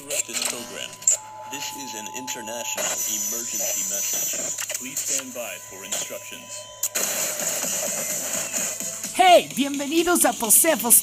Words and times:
interrupt 0.00 0.26
this 0.26 0.44
program. 0.48 0.90
This 1.50 1.76
is 1.76 1.94
an 1.94 2.06
international 2.16 2.84
emergency 2.84 3.82
message. 3.90 4.78
Please 4.78 4.98
stand 4.98 5.34
by 5.34 5.56
for 5.68 5.84
instructions. 5.84 6.64
Hey, 9.14 9.48
bienvenidos 9.56 10.24
a 10.24 10.32
Posefos 10.32 11.02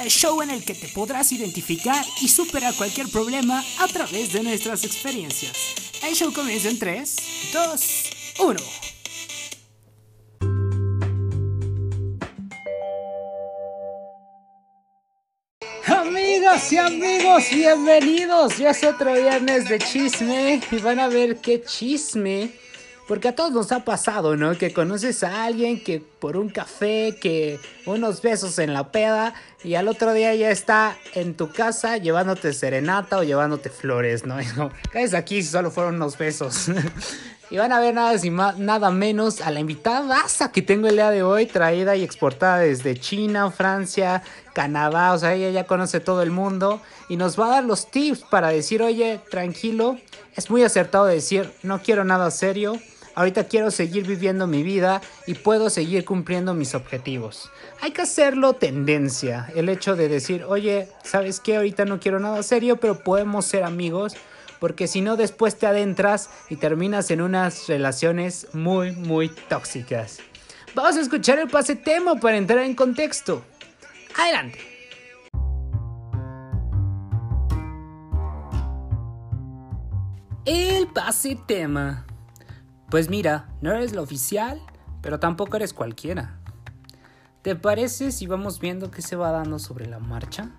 el 0.00 0.08
show 0.08 0.42
en 0.42 0.50
el 0.50 0.64
que 0.64 0.74
te 0.74 0.88
podrás 0.88 1.32
identificar 1.32 2.04
y 2.20 2.28
superar 2.28 2.74
cualquier 2.74 3.08
problema 3.08 3.64
a 3.78 3.88
través 3.88 4.32
de 4.32 4.42
nuestras 4.42 4.84
experiencias. 4.84 5.74
El 6.02 6.14
show 6.14 6.32
comienza 6.32 6.68
en 6.68 6.78
3, 6.78 7.16
2, 7.52 8.10
1. 8.38 8.89
Amigas 16.50 16.72
y 16.72 16.78
amigos, 16.78 17.44
bienvenidos. 17.52 18.58
Ya 18.58 18.70
es 18.70 18.82
otro 18.82 19.12
viernes 19.12 19.68
de 19.68 19.78
chisme 19.78 20.60
y 20.72 20.78
van 20.78 20.98
a 20.98 21.06
ver 21.06 21.36
qué 21.36 21.62
chisme. 21.62 22.50
Porque 23.06 23.28
a 23.28 23.36
todos 23.36 23.52
nos 23.52 23.70
ha 23.70 23.84
pasado, 23.84 24.36
¿no? 24.36 24.58
Que 24.58 24.72
conoces 24.72 25.22
a 25.22 25.44
alguien 25.44 25.80
que 25.84 26.00
por 26.00 26.36
un 26.36 26.48
café, 26.48 27.16
que 27.20 27.60
unos 27.86 28.20
besos 28.20 28.58
en 28.58 28.74
la 28.74 28.90
peda 28.90 29.32
y 29.62 29.76
al 29.76 29.86
otro 29.86 30.12
día 30.12 30.34
ya 30.34 30.50
está 30.50 30.96
en 31.14 31.34
tu 31.34 31.52
casa 31.52 31.98
llevándote 31.98 32.52
serenata 32.52 33.18
o 33.18 33.22
llevándote 33.22 33.70
flores, 33.70 34.26
¿no? 34.26 34.36
No, 34.56 34.72
caes 34.92 35.14
aquí 35.14 35.42
si 35.44 35.50
solo 35.50 35.70
fueron 35.70 35.96
unos 35.96 36.18
besos. 36.18 36.66
y 37.50 37.56
van 37.56 37.72
a 37.72 37.80
ver 37.80 37.94
nada, 37.94 38.16
más, 38.30 38.58
nada 38.58 38.90
menos 38.90 39.40
a 39.40 39.50
la 39.50 39.60
invitada 39.60 40.24
que 40.52 40.62
tengo 40.62 40.86
el 40.86 40.94
día 40.94 41.10
de 41.10 41.22
hoy, 41.22 41.46
traída 41.46 41.96
y 41.96 42.04
exportada 42.04 42.58
desde 42.58 42.96
China, 42.96 43.50
Francia, 43.50 44.22
Canadá, 44.54 45.12
o 45.12 45.18
sea, 45.18 45.34
ella 45.34 45.50
ya 45.50 45.64
conoce 45.64 46.00
todo 46.00 46.22
el 46.22 46.30
mundo 46.30 46.80
y 47.08 47.16
nos 47.16 47.38
va 47.38 47.46
a 47.46 47.50
dar 47.50 47.64
los 47.64 47.90
tips 47.90 48.20
para 48.30 48.48
decir, 48.48 48.82
oye, 48.82 49.20
tranquilo, 49.30 49.98
es 50.36 50.48
muy 50.48 50.62
acertado 50.62 51.06
decir, 51.06 51.50
no 51.62 51.82
quiero 51.82 52.04
nada 52.04 52.30
serio, 52.30 52.78
ahorita 53.16 53.44
quiero 53.44 53.70
seguir 53.70 54.06
viviendo 54.06 54.46
mi 54.46 54.62
vida 54.62 55.00
y 55.26 55.34
puedo 55.34 55.70
seguir 55.70 56.04
cumpliendo 56.04 56.54
mis 56.54 56.74
objetivos. 56.74 57.50
Hay 57.80 57.90
que 57.90 58.02
hacerlo 58.02 58.54
tendencia, 58.54 59.50
el 59.56 59.68
hecho 59.68 59.96
de 59.96 60.08
decir, 60.08 60.44
oye, 60.44 60.88
¿sabes 61.02 61.40
qué? 61.40 61.56
Ahorita 61.56 61.84
no 61.84 61.98
quiero 61.98 62.20
nada 62.20 62.42
serio, 62.42 62.76
pero 62.76 63.00
podemos 63.00 63.44
ser 63.44 63.64
amigos 63.64 64.16
porque 64.60 64.86
si 64.86 65.00
no 65.00 65.16
después 65.16 65.58
te 65.58 65.66
adentras 65.66 66.30
y 66.48 66.56
terminas 66.56 67.10
en 67.10 67.22
unas 67.22 67.66
relaciones 67.66 68.46
muy, 68.52 68.92
muy 68.92 69.28
tóxicas. 69.28 70.20
Vamos 70.74 70.96
a 70.96 71.00
escuchar 71.00 71.40
el 71.40 71.48
pase 71.48 71.74
tema 71.74 72.14
para 72.16 72.36
entrar 72.36 72.60
en 72.60 72.74
contexto. 72.74 73.42
Adelante. 74.16 74.58
El 80.44 80.86
pase 80.88 81.36
tema. 81.46 82.06
Pues 82.90 83.08
mira, 83.08 83.48
no 83.60 83.72
eres 83.72 83.94
la 83.94 84.02
oficial, 84.02 84.60
pero 85.00 85.18
tampoco 85.18 85.56
eres 85.56 85.72
cualquiera. 85.72 86.38
¿Te 87.42 87.56
parece 87.56 88.12
si 88.12 88.26
vamos 88.26 88.60
viendo 88.60 88.90
qué 88.90 89.00
se 89.00 89.16
va 89.16 89.30
dando 89.30 89.58
sobre 89.58 89.86
la 89.86 89.98
marcha? 89.98 90.50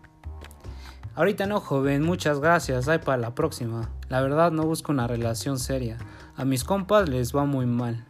Ahorita 1.13 1.45
no, 1.45 1.59
joven, 1.59 2.03
muchas 2.03 2.39
gracias, 2.39 2.87
hay 2.87 2.99
para 2.99 3.17
la 3.17 3.35
próxima. 3.35 3.89
La 4.07 4.21
verdad 4.21 4.51
no 4.51 4.63
busco 4.63 4.93
una 4.93 5.07
relación 5.07 5.59
seria. 5.59 5.97
A 6.37 6.45
mis 6.45 6.63
compas 6.63 7.09
les 7.09 7.35
va 7.35 7.43
muy 7.45 7.65
mal. 7.65 8.05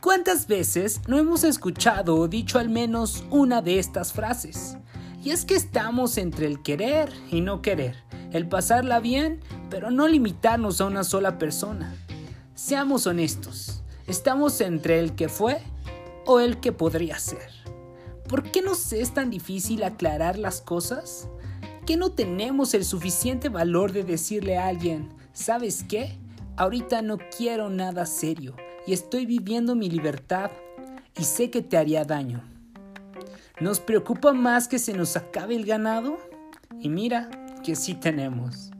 ¿Cuántas 0.00 0.46
veces 0.46 1.02
no 1.08 1.18
hemos 1.18 1.42
escuchado 1.42 2.16
o 2.16 2.28
dicho 2.28 2.58
al 2.58 2.68
menos 2.68 3.24
una 3.30 3.60
de 3.60 3.80
estas 3.80 4.12
frases? 4.12 4.78
Y 5.22 5.30
es 5.30 5.44
que 5.44 5.56
estamos 5.56 6.16
entre 6.16 6.46
el 6.46 6.62
querer 6.62 7.12
y 7.30 7.40
no 7.40 7.60
querer, 7.60 7.96
el 8.32 8.48
pasarla 8.48 9.00
bien, 9.00 9.40
pero 9.68 9.90
no 9.90 10.06
limitarnos 10.06 10.80
a 10.80 10.86
una 10.86 11.04
sola 11.04 11.38
persona. 11.38 11.94
Seamos 12.54 13.06
honestos, 13.06 13.82
estamos 14.06 14.60
entre 14.60 15.00
el 15.00 15.16
que 15.16 15.28
fue 15.28 15.60
o 16.24 16.40
el 16.40 16.60
que 16.60 16.72
podría 16.72 17.18
ser. 17.18 17.50
¿Por 18.28 18.44
qué 18.44 18.62
nos 18.62 18.92
es 18.92 19.12
tan 19.12 19.28
difícil 19.28 19.82
aclarar 19.82 20.38
las 20.38 20.60
cosas? 20.60 21.28
¿Qué 21.90 21.96
no 21.96 22.12
tenemos 22.12 22.72
el 22.74 22.84
suficiente 22.84 23.48
valor 23.48 23.90
de 23.90 24.04
decirle 24.04 24.56
a 24.56 24.68
alguien, 24.68 25.08
¿sabes 25.32 25.82
qué? 25.82 26.16
Ahorita 26.56 27.02
no 27.02 27.18
quiero 27.36 27.68
nada 27.68 28.06
serio 28.06 28.54
y 28.86 28.92
estoy 28.92 29.26
viviendo 29.26 29.74
mi 29.74 29.90
libertad 29.90 30.52
y 31.18 31.24
sé 31.24 31.50
que 31.50 31.62
te 31.62 31.76
haría 31.76 32.04
daño. 32.04 32.44
¿Nos 33.58 33.80
preocupa 33.80 34.32
más 34.32 34.68
que 34.68 34.78
se 34.78 34.92
nos 34.92 35.16
acabe 35.16 35.56
el 35.56 35.66
ganado? 35.66 36.18
Y 36.78 36.88
mira 36.88 37.28
que 37.64 37.74
sí 37.74 37.94
tenemos. 37.94 38.70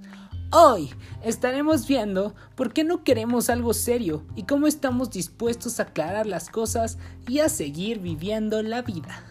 Hoy 0.52 0.90
estaremos 1.24 1.88
viendo 1.88 2.36
por 2.54 2.72
qué 2.72 2.84
no 2.84 3.02
queremos 3.02 3.50
algo 3.50 3.74
serio 3.74 4.24
y 4.36 4.44
cómo 4.44 4.68
estamos 4.68 5.10
dispuestos 5.10 5.80
a 5.80 5.82
aclarar 5.82 6.26
las 6.26 6.48
cosas 6.48 6.96
y 7.26 7.40
a 7.40 7.48
seguir 7.48 7.98
viviendo 7.98 8.62
la 8.62 8.82
vida. 8.82 9.24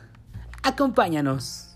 Acompáñanos. 0.63 1.68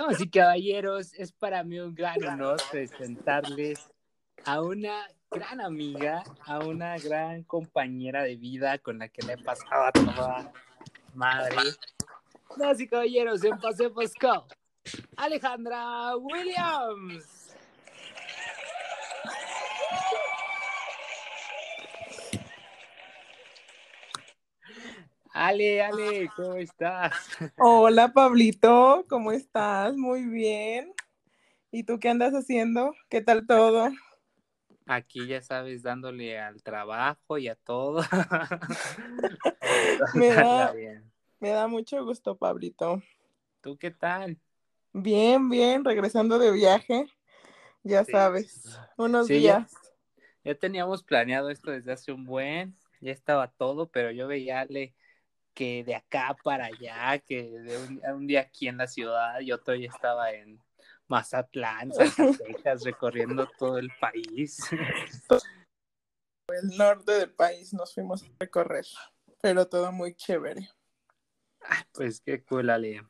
Damas 0.00 0.20
y 0.22 0.30
caballeros, 0.30 1.12
es 1.12 1.30
para 1.30 1.62
mí 1.62 1.78
un 1.78 1.94
gran 1.94 2.24
honor 2.24 2.58
presentarles 2.70 3.86
a 4.46 4.62
una 4.62 5.06
gran 5.30 5.60
amiga, 5.60 6.24
a 6.46 6.60
una 6.60 6.96
gran 6.96 7.42
compañera 7.42 8.22
de 8.22 8.36
vida 8.36 8.78
con 8.78 8.98
la 8.98 9.08
que 9.08 9.20
le 9.26 9.34
he 9.34 9.36
pasado 9.36 9.92
toda 9.92 10.50
madre. 11.12 11.54
Damas 12.56 12.80
y 12.80 12.88
caballeros, 12.88 13.44
en 13.44 13.58
Paseo 13.58 13.92
Pascal, 13.92 14.44
Alejandra 15.18 16.16
Williams. 16.16 17.39
Ale, 25.32 25.80
Ale, 25.80 26.28
¿cómo 26.34 26.56
estás? 26.56 27.12
Hola, 27.56 28.12
Pablito, 28.12 29.06
¿cómo 29.08 29.30
estás? 29.30 29.96
Muy 29.96 30.24
bien. 30.24 30.92
¿Y 31.70 31.84
tú 31.84 32.00
qué 32.00 32.08
andas 32.08 32.32
haciendo? 32.32 32.94
¿Qué 33.08 33.20
tal 33.20 33.46
todo? 33.46 33.90
Aquí 34.86 35.28
ya 35.28 35.40
sabes, 35.40 35.84
dándole 35.84 36.40
al 36.40 36.64
trabajo 36.64 37.38
y 37.38 37.46
a 37.46 37.54
todo. 37.54 38.00
me, 40.14 40.30
da, 40.30 40.74
me 41.38 41.50
da 41.50 41.68
mucho 41.68 42.04
gusto, 42.04 42.36
Pablito. 42.36 43.00
¿Tú 43.60 43.78
qué 43.78 43.92
tal? 43.92 44.36
Bien, 44.92 45.48
bien, 45.48 45.84
regresando 45.84 46.40
de 46.40 46.50
viaje, 46.50 47.06
ya 47.84 48.04
sabes, 48.04 48.80
unos 48.96 49.28
días. 49.28 49.72
Ya, 50.42 50.56
teníamos 50.56 51.04
planeado 51.04 51.50
esto 51.50 51.70
desde 51.70 51.92
hace 51.92 52.10
un 52.10 52.24
buen, 52.24 52.76
ya 53.00 53.12
estaba 53.12 53.46
todo, 53.46 53.88
pero 53.88 54.10
yo 54.10 54.26
veía 54.26 54.58
Ale 54.58 54.92
que 55.60 55.84
de 55.84 55.94
acá 55.94 56.34
para 56.42 56.64
allá, 56.64 57.18
que 57.18 57.50
de 57.50 58.10
un, 58.14 58.26
día 58.26 58.40
aquí 58.40 58.66
en 58.66 58.78
la 58.78 58.86
ciudad 58.86 59.40
y 59.40 59.52
otro 59.52 59.74
día 59.74 59.90
estaba 59.94 60.32
en 60.32 60.58
Mazatlán, 61.06 61.92
Zacatecas, 61.92 62.82
recorriendo 62.84 63.46
todo 63.58 63.76
el 63.76 63.90
país. 64.00 64.58
El 66.48 66.78
norte 66.78 67.12
del 67.12 67.30
país 67.30 67.74
nos 67.74 67.92
fuimos 67.92 68.22
a 68.22 68.26
recorrer, 68.40 68.86
pero 69.42 69.68
todo 69.68 69.92
muy 69.92 70.14
chévere. 70.14 70.66
pues 71.92 72.22
qué 72.22 72.42
cool, 72.42 72.70
Ale. 72.70 73.02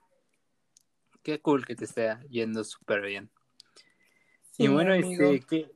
Qué 1.22 1.40
cool 1.40 1.64
que 1.64 1.76
te 1.76 1.84
esté 1.84 2.16
yendo 2.30 2.64
súper 2.64 3.02
bien. 3.02 3.30
y 4.58 4.66
bueno, 4.66 4.92
este, 4.92 5.40
¿qué, 5.48 5.70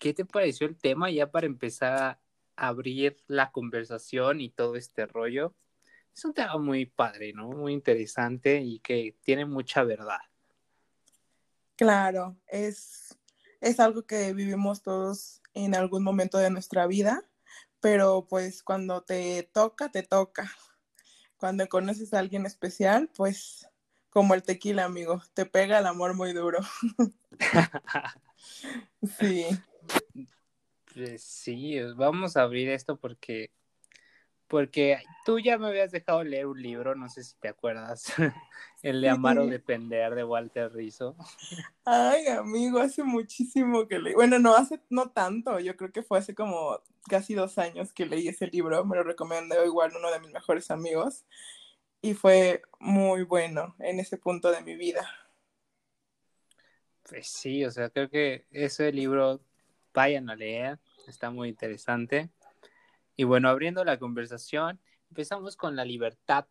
¿qué 0.00 0.12
te 0.12 0.24
pareció 0.24 0.66
el 0.66 0.76
tema 0.76 1.08
ya 1.08 1.30
para 1.30 1.46
empezar 1.46 1.94
a 1.94 2.20
abrir 2.56 3.16
la 3.28 3.52
conversación 3.52 4.40
y 4.40 4.50
todo 4.50 4.74
este 4.74 5.06
rollo? 5.06 5.54
Es 6.16 6.24
un 6.24 6.32
tema 6.32 6.56
muy 6.56 6.86
padre, 6.86 7.34
¿no? 7.34 7.50
Muy 7.50 7.74
interesante 7.74 8.62
y 8.62 8.78
que 8.78 9.14
tiene 9.22 9.44
mucha 9.44 9.84
verdad. 9.84 10.20
Claro, 11.76 12.38
es, 12.46 13.18
es 13.60 13.78
algo 13.80 14.06
que 14.06 14.32
vivimos 14.32 14.82
todos 14.82 15.42
en 15.52 15.74
algún 15.74 16.02
momento 16.02 16.38
de 16.38 16.48
nuestra 16.48 16.86
vida, 16.86 17.28
pero 17.80 18.26
pues 18.26 18.62
cuando 18.62 19.02
te 19.02 19.42
toca, 19.42 19.90
te 19.90 20.02
toca. 20.02 20.50
Cuando 21.36 21.68
conoces 21.68 22.14
a 22.14 22.20
alguien 22.20 22.46
especial, 22.46 23.10
pues 23.14 23.68
como 24.08 24.32
el 24.32 24.42
tequila, 24.42 24.84
amigo, 24.84 25.20
te 25.34 25.44
pega 25.44 25.80
el 25.80 25.86
amor 25.86 26.14
muy 26.14 26.32
duro. 26.32 26.60
sí. 29.18 29.44
Pues 30.94 31.22
sí, 31.22 31.78
vamos 31.94 32.38
a 32.38 32.42
abrir 32.42 32.70
esto 32.70 32.96
porque 32.96 33.50
porque 34.48 34.98
tú 35.24 35.38
ya 35.40 35.58
me 35.58 35.68
habías 35.68 35.90
dejado 35.90 36.22
leer 36.22 36.46
un 36.46 36.60
libro, 36.60 36.94
no 36.94 37.08
sé 37.08 37.24
si 37.24 37.36
te 37.36 37.48
acuerdas, 37.48 38.12
el 38.82 39.00
de 39.00 39.08
Amar 39.08 39.38
o 39.38 39.46
Depender 39.46 40.14
de 40.14 40.24
Walter 40.24 40.72
Rizzo. 40.72 41.16
Ay, 41.84 42.26
amigo, 42.28 42.78
hace 42.78 43.02
muchísimo 43.02 43.88
que 43.88 43.98
leí. 43.98 44.14
Bueno, 44.14 44.38
no 44.38 44.54
hace, 44.54 44.80
no 44.88 45.10
tanto, 45.10 45.58
yo 45.58 45.76
creo 45.76 45.92
que 45.92 46.02
fue 46.02 46.18
hace 46.18 46.34
como 46.34 46.80
casi 47.08 47.34
dos 47.34 47.58
años 47.58 47.92
que 47.92 48.06
leí 48.06 48.28
ese 48.28 48.46
libro, 48.46 48.84
me 48.84 48.96
lo 48.96 49.02
recomendó 49.02 49.64
igual 49.64 49.92
uno 49.96 50.10
de 50.10 50.20
mis 50.20 50.32
mejores 50.32 50.70
amigos 50.70 51.24
y 52.00 52.14
fue 52.14 52.62
muy 52.78 53.22
bueno 53.22 53.74
en 53.78 54.00
ese 54.00 54.16
punto 54.16 54.50
de 54.50 54.62
mi 54.62 54.76
vida. 54.76 55.08
Pues 57.08 57.28
sí, 57.28 57.64
o 57.64 57.70
sea, 57.70 57.90
creo 57.90 58.10
que 58.10 58.46
ese 58.50 58.90
libro 58.92 59.40
vayan 59.94 60.28
a 60.28 60.36
leer, 60.36 60.78
está 61.06 61.30
muy 61.30 61.48
interesante. 61.48 62.30
Y 63.16 63.24
bueno, 63.24 63.48
abriendo 63.48 63.84
la 63.84 63.98
conversación, 63.98 64.80
empezamos 65.08 65.56
con 65.56 65.74
la 65.76 65.84
libertad 65.84 66.46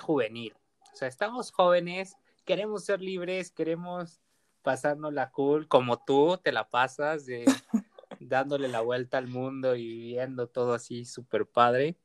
juvenil. 0.00 0.54
O 0.92 0.96
sea, 0.96 1.08
estamos 1.08 1.50
jóvenes, 1.50 2.16
queremos 2.44 2.84
ser 2.84 3.00
libres, 3.00 3.50
queremos 3.50 4.20
pasarnos 4.62 5.12
la 5.12 5.30
cool 5.30 5.68
como 5.68 6.02
tú 6.04 6.38
te 6.42 6.52
la 6.52 6.68
pasas, 6.68 7.24
de, 7.26 7.44
dándole 8.20 8.68
la 8.68 8.80
vuelta 8.80 9.18
al 9.18 9.28
mundo 9.28 9.76
y 9.76 9.86
viviendo 9.86 10.48
todo 10.48 10.74
así 10.74 11.04
súper 11.04 11.46
padre. 11.46 11.96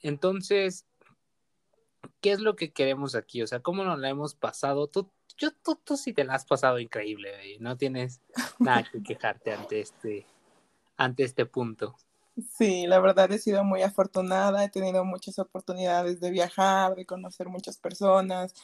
Entonces, 0.00 0.86
¿qué 2.20 2.32
es 2.32 2.40
lo 2.40 2.56
que 2.56 2.72
queremos 2.72 3.14
aquí? 3.14 3.42
O 3.42 3.46
sea, 3.46 3.60
¿cómo 3.60 3.84
nos 3.84 3.98
la 3.98 4.08
hemos 4.08 4.34
pasado? 4.34 4.88
Tú, 4.88 5.10
yo, 5.36 5.50
tú, 5.52 5.76
tú 5.76 5.96
sí 5.96 6.12
te 6.12 6.24
la 6.24 6.34
has 6.34 6.44
pasado 6.44 6.78
increíble, 6.78 7.54
y 7.54 7.58
no 7.58 7.76
tienes 7.76 8.20
nada 8.58 8.84
que 8.84 9.02
quejarte 9.02 9.52
ante 9.52 9.80
este, 9.80 10.26
ante 10.96 11.24
este 11.24 11.46
punto. 11.46 11.96
Sí, 12.56 12.86
la 12.86 13.00
verdad 13.00 13.32
he 13.32 13.38
sido 13.38 13.64
muy 13.64 13.82
afortunada, 13.82 14.62
he 14.62 14.68
tenido 14.68 15.04
muchas 15.04 15.38
oportunidades 15.40 16.20
de 16.20 16.30
viajar, 16.30 16.94
de 16.94 17.04
conocer 17.04 17.48
muchas 17.48 17.78
personas, 17.78 18.54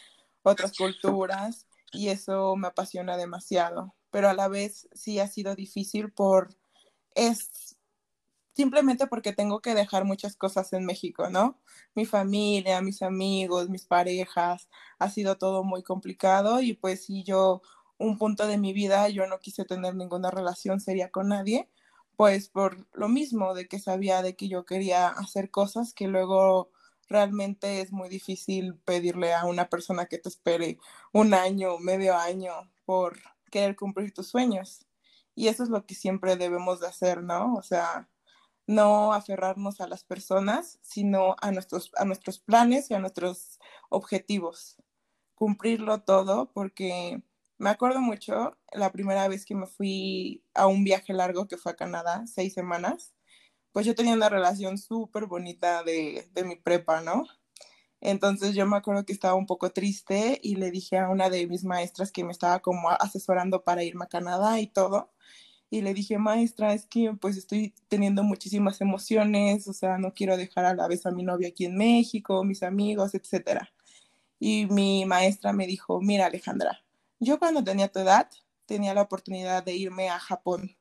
otras 0.42 0.72
culturas, 0.76 1.66
y 1.92 2.08
eso 2.08 2.54
me 2.56 2.68
apasiona 2.68 3.16
demasiado, 3.16 3.94
pero 4.10 4.28
a 4.28 4.34
la 4.34 4.46
vez 4.48 4.88
sí 4.92 5.18
ha 5.18 5.26
sido 5.26 5.56
difícil 5.56 6.12
por, 6.12 6.54
es 7.14 7.76
simplemente 8.54 9.06
porque 9.08 9.32
tengo 9.32 9.60
que 9.60 9.74
dejar 9.74 10.04
muchas 10.04 10.36
cosas 10.36 10.72
en 10.72 10.86
México, 10.86 11.30
¿no? 11.30 11.60
Mi 11.94 12.06
familia, 12.06 12.80
mis 12.82 13.02
amigos, 13.02 13.68
mis 13.70 13.86
parejas, 13.86 14.68
ha 14.98 15.10
sido 15.10 15.38
todo 15.38 15.64
muy 15.64 15.82
complicado 15.82 16.60
y 16.60 16.74
pues 16.74 17.04
si 17.04 17.24
yo, 17.24 17.62
un 17.98 18.18
punto 18.18 18.46
de 18.46 18.58
mi 18.58 18.72
vida, 18.72 19.08
yo 19.08 19.26
no 19.26 19.38
quise 19.40 19.64
tener 19.64 19.94
ninguna 19.96 20.30
relación 20.30 20.80
seria 20.80 21.10
con 21.10 21.28
nadie 21.28 21.68
pues 22.16 22.48
por 22.48 22.86
lo 22.92 23.08
mismo 23.08 23.54
de 23.54 23.68
que 23.68 23.78
sabía 23.78 24.22
de 24.22 24.36
que 24.36 24.48
yo 24.48 24.64
quería 24.64 25.08
hacer 25.08 25.50
cosas 25.50 25.94
que 25.94 26.08
luego 26.08 26.70
realmente 27.08 27.80
es 27.80 27.92
muy 27.92 28.08
difícil 28.08 28.76
pedirle 28.84 29.34
a 29.34 29.46
una 29.46 29.68
persona 29.68 30.06
que 30.06 30.18
te 30.18 30.28
espere 30.28 30.78
un 31.12 31.34
año, 31.34 31.78
medio 31.78 32.16
año 32.16 32.52
por 32.84 33.18
querer 33.50 33.76
cumplir 33.76 34.12
tus 34.12 34.28
sueños. 34.28 34.86
Y 35.34 35.48
eso 35.48 35.62
es 35.64 35.68
lo 35.68 35.84
que 35.86 35.94
siempre 35.94 36.36
debemos 36.36 36.80
de 36.80 36.86
hacer, 36.88 37.22
¿no? 37.22 37.54
O 37.54 37.62
sea, 37.62 38.08
no 38.66 39.12
aferrarnos 39.12 39.80
a 39.80 39.88
las 39.88 40.04
personas, 40.04 40.78
sino 40.82 41.36
a 41.40 41.50
nuestros, 41.50 41.90
a 41.96 42.04
nuestros 42.04 42.38
planes 42.38 42.90
y 42.90 42.94
a 42.94 42.98
nuestros 42.98 43.58
objetivos. 43.90 44.76
Cumplirlo 45.34 46.02
todo 46.02 46.52
porque 46.52 47.22
me 47.58 47.70
acuerdo 47.70 48.00
mucho 48.00 48.56
la 48.72 48.92
primera 48.92 49.28
vez 49.28 49.44
que 49.44 49.54
me 49.54 49.66
fui 49.66 50.42
a 50.54 50.66
un 50.66 50.84
viaje 50.84 51.12
largo 51.12 51.48
que 51.48 51.56
fue 51.56 51.72
a 51.72 51.76
Canadá, 51.76 52.24
seis 52.26 52.54
semanas, 52.54 53.14
pues 53.72 53.86
yo 53.86 53.94
tenía 53.94 54.14
una 54.14 54.28
relación 54.28 54.78
súper 54.78 55.26
bonita 55.26 55.82
de, 55.82 56.28
de 56.32 56.44
mi 56.44 56.56
prepa, 56.56 57.00
¿no? 57.00 57.24
Entonces 58.00 58.54
yo 58.54 58.66
me 58.66 58.76
acuerdo 58.76 59.06
que 59.06 59.14
estaba 59.14 59.34
un 59.34 59.46
poco 59.46 59.70
triste 59.70 60.38
y 60.42 60.56
le 60.56 60.70
dije 60.70 60.98
a 60.98 61.08
una 61.08 61.30
de 61.30 61.46
mis 61.46 61.64
maestras 61.64 62.12
que 62.12 62.22
me 62.22 62.32
estaba 62.32 62.60
como 62.60 62.90
asesorando 62.90 63.64
para 63.64 63.82
irme 63.82 64.04
a 64.04 64.08
Canadá 64.08 64.60
y 64.60 64.66
todo. 64.66 65.10
Y 65.70 65.80
le 65.82 65.94
dije, 65.94 66.18
maestra, 66.18 66.74
es 66.74 66.86
que 66.86 67.14
pues 67.20 67.36
estoy 67.36 67.74
teniendo 67.88 68.22
muchísimas 68.22 68.80
emociones, 68.80 69.66
o 69.68 69.72
sea, 69.72 69.98
no 69.98 70.12
quiero 70.14 70.36
dejar 70.36 70.66
a 70.66 70.74
la 70.74 70.86
vez 70.86 71.06
a 71.06 71.10
mi 71.10 71.24
novio 71.24 71.48
aquí 71.48 71.64
en 71.64 71.76
México, 71.76 72.44
mis 72.44 72.62
amigos, 72.62 73.14
etcétera. 73.14 73.72
Y 74.38 74.66
mi 74.66 75.06
maestra 75.06 75.52
me 75.52 75.66
dijo, 75.66 76.00
mira 76.00 76.26
Alejandra, 76.26 76.83
yo 77.24 77.38
cuando 77.38 77.64
tenía 77.64 77.90
tu 77.90 78.00
edad 78.00 78.30
tenía 78.66 78.94
la 78.94 79.02
oportunidad 79.02 79.64
de 79.64 79.74
irme 79.74 80.08
a 80.08 80.18
Japón 80.18 80.76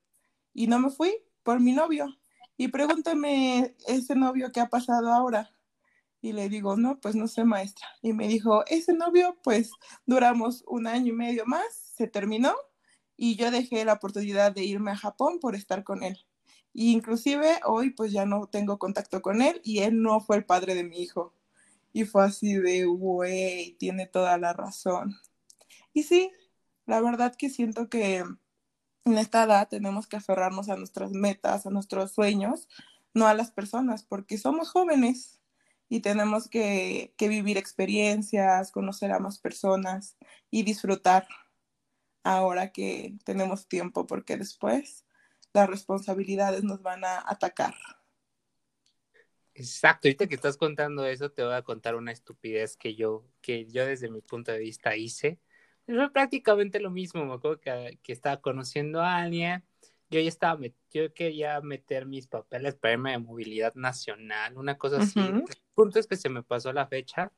y 0.54 0.68
no 0.68 0.80
me 0.80 0.90
fui 0.90 1.16
por 1.44 1.60
mi 1.60 1.74
novio. 1.74 2.08
Y 2.58 2.68
pregúntame 2.68 3.76
ese 3.88 4.16
novio 4.16 4.52
qué 4.52 4.60
ha 4.62 4.70
pasado 4.70 5.12
ahora. 5.12 5.52
Y 6.22 6.32
le 6.32 6.48
digo, 6.48 6.78
no, 6.78 7.02
pues 7.02 7.16
no 7.16 7.28
sé, 7.28 7.44
maestra. 7.44 7.88
Y 8.02 8.14
me 8.14 8.28
dijo, 8.28 8.64
ese 8.68 8.94
novio, 8.94 9.38
pues 9.44 9.72
duramos 10.06 10.64
un 10.68 10.88
año 10.88 11.12
y 11.12 11.16
medio 11.16 11.46
más, 11.46 11.66
se 11.96 12.08
terminó 12.08 12.54
y 13.18 13.36
yo 13.36 13.52
dejé 13.52 13.84
la 13.86 13.94
oportunidad 13.94 14.54
de 14.54 14.64
irme 14.64 14.92
a 14.92 14.98
Japón 14.98 15.40
por 15.40 15.56
estar 15.56 15.84
con 15.84 16.04
él. 16.04 16.20
Y 16.74 16.92
inclusive 16.92 17.60
hoy 17.66 17.92
pues 17.92 18.12
ya 18.12 18.26
no 18.26 18.48
tengo 18.48 18.80
contacto 18.80 19.22
con 19.22 19.42
él 19.42 19.62
y 19.64 19.80
él 19.80 20.02
no 20.02 20.22
fue 20.22 20.38
el 20.38 20.46
padre 20.46 20.76
de 20.76 20.84
mi 20.84 21.02
hijo. 21.02 21.34
Y 21.92 22.06
fue 22.06 22.24
así 22.26 22.56
de, 22.56 22.86
güey, 22.86 23.76
tiene 23.78 24.08
toda 24.08 24.38
la 24.38 24.54
razón. 24.54 25.16
Y 25.94 26.04
sí, 26.04 26.32
la 26.86 27.02
verdad 27.02 27.36
que 27.36 27.50
siento 27.50 27.90
que 27.90 28.24
en 29.06 29.18
esta 29.18 29.44
edad 29.44 29.68
tenemos 29.68 30.08
que 30.08 30.18
aferrarnos 30.18 30.70
a 30.70 30.78
nuestras 30.78 31.12
metas, 31.12 31.66
a 31.66 31.70
nuestros 31.70 32.12
sueños, 32.12 32.68
no 33.14 33.28
a 33.28 33.34
las 33.34 33.52
personas, 33.52 34.04
porque 34.04 34.38
somos 34.38 34.70
jóvenes 34.70 35.40
y 35.90 36.00
tenemos 36.00 36.50
que, 36.50 37.14
vivir 37.20 37.58
experiencias, 37.58 38.72
conocer 38.72 39.12
a 39.12 39.20
más 39.20 39.40
personas 39.40 40.18
y 40.50 40.64
disfrutar 40.64 41.28
ahora 42.24 42.72
que 42.72 43.16
tenemos 43.26 43.68
tiempo, 43.68 44.08
porque 44.08 44.38
después 44.38 45.06
las 45.54 45.70
responsabilidades 45.70 46.64
nos 46.64 46.82
van 46.82 47.04
a 47.06 47.24
atacar. 47.28 47.76
Exacto, 49.54 50.08
ahorita 50.08 50.26
que 50.26 50.36
estás 50.36 50.58
contando 50.58 51.06
eso, 51.06 51.30
te 51.30 51.44
voy 51.44 51.54
a 51.54 51.62
contar 51.62 51.96
una 51.96 52.12
estupidez 52.12 52.76
que 52.76 52.96
yo, 52.96 53.28
que 53.42 53.68
yo 53.68 53.86
desde 53.86 54.10
mi 54.10 54.22
punto 54.22 54.52
de 54.52 54.58
vista 54.58 54.96
hice 54.96 55.40
fue 55.86 56.12
prácticamente 56.12 56.80
lo 56.80 56.92
mismo, 56.92 57.26
me 57.26 57.34
acuerdo 57.34 57.60
que, 57.60 58.00
que 58.02 58.14
estaba 58.14 58.42
conociendo 58.42 59.02
a 59.02 59.18
alguien, 59.18 59.64
yo 60.10 60.20
ya 60.20 60.30
estaba, 60.30 60.60
yo 60.92 61.14
quería 61.14 61.60
meter 61.62 62.06
mis 62.06 62.28
papeles 62.28 62.76
para 62.76 62.94
irme 62.94 63.12
de 63.12 63.18
movilidad 63.18 63.74
nacional, 63.74 64.58
una 64.58 64.78
cosa 64.78 64.98
así. 64.98 65.20
El 65.20 65.44
punto 65.74 66.00
es 66.00 66.06
que 66.06 66.16
se 66.16 66.30
me 66.30 66.44
pasó 66.44 66.72
la 66.72 66.86
fecha 66.86 67.32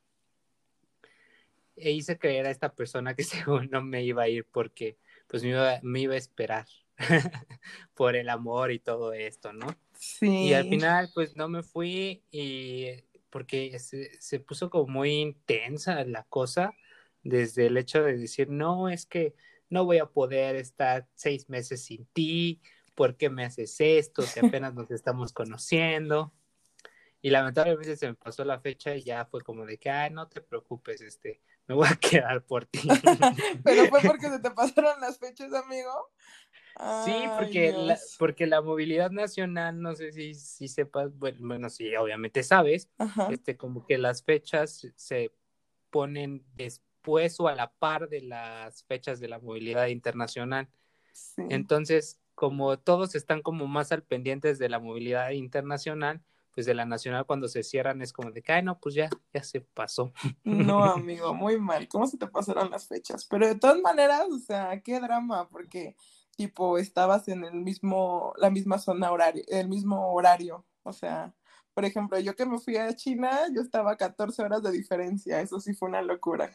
e 1.74 1.90
hice 1.90 2.18
creer 2.18 2.46
a 2.46 2.50
esta 2.50 2.74
persona 2.74 3.14
que 3.14 3.24
según 3.24 3.70
no 3.70 3.82
me 3.82 4.04
iba 4.04 4.24
a 4.24 4.28
ir 4.28 4.44
porque 4.44 4.98
pues 5.26 5.42
me 5.42 5.50
iba, 5.50 5.80
me 5.82 6.00
iba 6.00 6.14
a 6.14 6.18
esperar 6.18 6.66
por 7.94 8.14
el 8.14 8.28
amor 8.28 8.72
y 8.72 8.78
todo 8.78 9.12
esto, 9.14 9.52
¿no? 9.52 9.66
Sí. 9.94 10.48
Y 10.48 10.54
al 10.54 10.68
final 10.68 11.10
pues 11.14 11.34
no 11.36 11.48
me 11.48 11.62
fui 11.62 12.22
y 12.30 12.88
porque 13.30 13.78
se, 13.78 14.20
se 14.20 14.38
puso 14.38 14.68
como 14.68 14.86
muy 14.86 15.12
intensa 15.12 16.04
la 16.04 16.24
cosa 16.24 16.74
desde 17.28 17.66
el 17.66 17.76
hecho 17.76 18.02
de 18.02 18.16
decir, 18.16 18.48
no, 18.48 18.88
es 18.88 19.06
que 19.06 19.34
no 19.68 19.84
voy 19.84 19.98
a 19.98 20.06
poder 20.06 20.56
estar 20.56 21.08
seis 21.14 21.48
meses 21.48 21.84
sin 21.84 22.06
ti, 22.06 22.60
¿por 22.94 23.16
qué 23.16 23.30
me 23.30 23.44
haces 23.44 23.76
esto? 23.78 24.22
Si 24.22 24.40
apenas 24.60 24.74
nos 24.74 24.90
estamos 24.90 25.32
conociendo. 25.32 26.32
Y 27.22 27.30
lamentablemente 27.30 27.96
se 27.96 28.06
me 28.06 28.14
pasó 28.14 28.44
la 28.44 28.60
fecha 28.60 28.94
y 28.94 29.02
ya 29.02 29.24
fue 29.24 29.40
como 29.40 29.66
de 29.66 29.78
que, 29.78 29.90
ay, 29.90 30.10
no 30.10 30.28
te 30.28 30.40
preocupes, 30.40 31.00
este, 31.00 31.40
me 31.66 31.74
voy 31.74 31.88
a 31.88 31.96
quedar 32.00 32.44
por 32.44 32.66
ti. 32.66 32.80
Pero 33.64 33.86
fue 33.86 34.00
porque 34.02 34.28
se 34.28 34.38
te 34.38 34.50
pasaron 34.50 35.00
las 35.00 35.18
fechas, 35.18 35.52
amigo. 35.52 36.12
sí, 37.04 37.14
porque 37.36 37.72
la, 37.72 37.98
porque 38.18 38.46
la 38.46 38.62
movilidad 38.62 39.10
nacional, 39.10 39.80
no 39.80 39.96
sé 39.96 40.12
si, 40.12 40.34
si 40.34 40.68
sepas, 40.68 41.16
bueno, 41.18 41.38
bueno, 41.40 41.70
sí, 41.70 41.96
obviamente 41.96 42.44
sabes, 42.44 42.90
este, 43.30 43.56
como 43.56 43.84
que 43.84 43.98
las 43.98 44.22
fechas 44.22 44.86
se 44.94 45.32
ponen 45.90 46.44
después 47.06 47.38
o 47.38 47.48
a 47.48 47.54
la 47.54 47.70
par 47.70 48.08
de 48.08 48.20
las 48.22 48.82
fechas 48.84 49.20
de 49.20 49.28
la 49.28 49.38
movilidad 49.38 49.86
internacional. 49.86 50.68
Entonces, 51.36 52.20
como 52.34 52.78
todos 52.78 53.14
están 53.14 53.42
como 53.42 53.66
más 53.66 53.92
al 53.92 54.02
pendientes 54.02 54.58
de 54.58 54.68
la 54.68 54.80
movilidad 54.80 55.30
internacional, 55.30 56.20
pues 56.52 56.66
de 56.66 56.74
la 56.74 56.84
nacional 56.84 57.26
cuando 57.26 57.48
se 57.48 57.62
cierran 57.62 58.02
es 58.02 58.12
como 58.12 58.32
de 58.32 58.42
que, 58.42 58.52
ay, 58.52 58.62
no, 58.62 58.78
pues 58.80 58.94
ya, 58.94 59.08
ya 59.32 59.42
se 59.42 59.60
pasó. 59.60 60.12
No, 60.44 60.84
amigo, 60.84 61.32
muy 61.32 61.58
mal. 61.58 61.86
¿Cómo 61.86 62.06
se 62.06 62.18
te 62.18 62.26
pasaron 62.26 62.70
las 62.70 62.88
fechas? 62.88 63.26
Pero 63.26 63.46
de 63.46 63.54
todas 63.54 63.80
maneras, 63.80 64.26
o 64.30 64.38
sea, 64.38 64.80
qué 64.82 64.98
drama, 64.98 65.48
porque 65.48 65.96
tipo 66.36 66.78
estabas 66.78 67.28
en 67.28 67.44
el 67.44 67.54
mismo, 67.54 68.32
la 68.36 68.50
misma 68.50 68.78
zona 68.78 69.12
horaria, 69.12 69.44
el 69.48 69.68
mismo 69.68 70.12
horario. 70.12 70.64
O 70.82 70.92
sea, 70.92 71.34
por 71.72 71.84
ejemplo, 71.84 72.18
yo 72.18 72.34
que 72.34 72.46
me 72.46 72.58
fui 72.58 72.76
a 72.76 72.94
China, 72.96 73.30
yo 73.54 73.60
estaba 73.60 73.92
a 73.92 73.96
14 73.96 74.42
horas 74.42 74.62
de 74.62 74.72
diferencia. 74.72 75.40
Eso 75.40 75.60
sí 75.60 75.74
fue 75.74 75.88
una 75.88 76.02
locura 76.02 76.50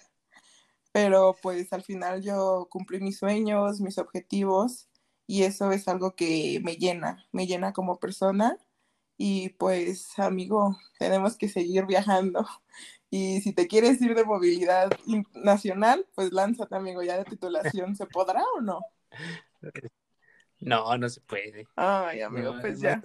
pero 0.92 1.36
pues 1.42 1.72
al 1.74 1.84
final 1.84 2.22
yo 2.22 2.68
cumplí 2.70 3.00
mis 3.00 3.18
sueños, 3.18 3.82
mis 3.82 3.98
objetivos 3.98 4.90
y 5.28 5.44
eso 5.44 5.72
es 5.72 5.88
algo 5.88 6.16
que 6.16 6.60
me 6.64 6.76
llena, 6.76 7.26
me 7.32 7.48
llena 7.48 7.74
como 7.74 8.00
persona 8.00 8.58
Y 9.18 9.50
pues, 9.52 10.20
amigo, 10.20 10.78
tenemos 11.00 11.38
que 11.38 11.50
seguir 11.50 11.86
viajando. 11.86 12.46
Y 13.14 13.42
si 13.42 13.54
te 13.54 13.68
quieres 13.68 14.02
ir 14.02 14.16
de 14.16 14.24
movilidad 14.24 14.90
nacional, 15.34 16.08
pues 16.16 16.32
lánzate, 16.32 16.76
amigo, 16.78 17.04
ya 17.04 17.18
de 17.18 17.26
titulación. 17.26 17.96
¿Se 17.96 18.06
podrá 18.06 18.42
o 18.58 18.62
no? 18.62 18.80
No, 20.62 20.98
no 20.98 21.10
se 21.10 21.20
puede. 21.22 21.66
Ay, 21.76 22.22
amigo, 22.22 22.56
pues 22.62 22.80
ya. 22.80 23.02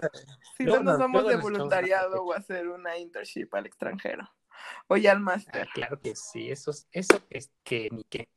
Si 0.57 0.63
no, 0.63 0.81
nos 0.81 0.97
vamos 0.97 1.27
de 1.27 1.35
voluntariado 1.35 2.23
o 2.23 2.33
hacer 2.33 2.69
una 2.69 2.97
internship 2.97 3.53
al 3.53 3.65
extranjero. 3.65 4.29
O 4.87 4.97
ya 4.97 5.11
al 5.11 5.19
máster. 5.19 5.63
Ah, 5.63 5.71
claro 5.73 5.99
que 5.99 6.15
sí, 6.15 6.49
eso, 6.49 6.71
eso 6.91 7.21
es 7.29 7.51
que 7.63 7.89
ni 7.91 8.03
qué. 8.03 8.29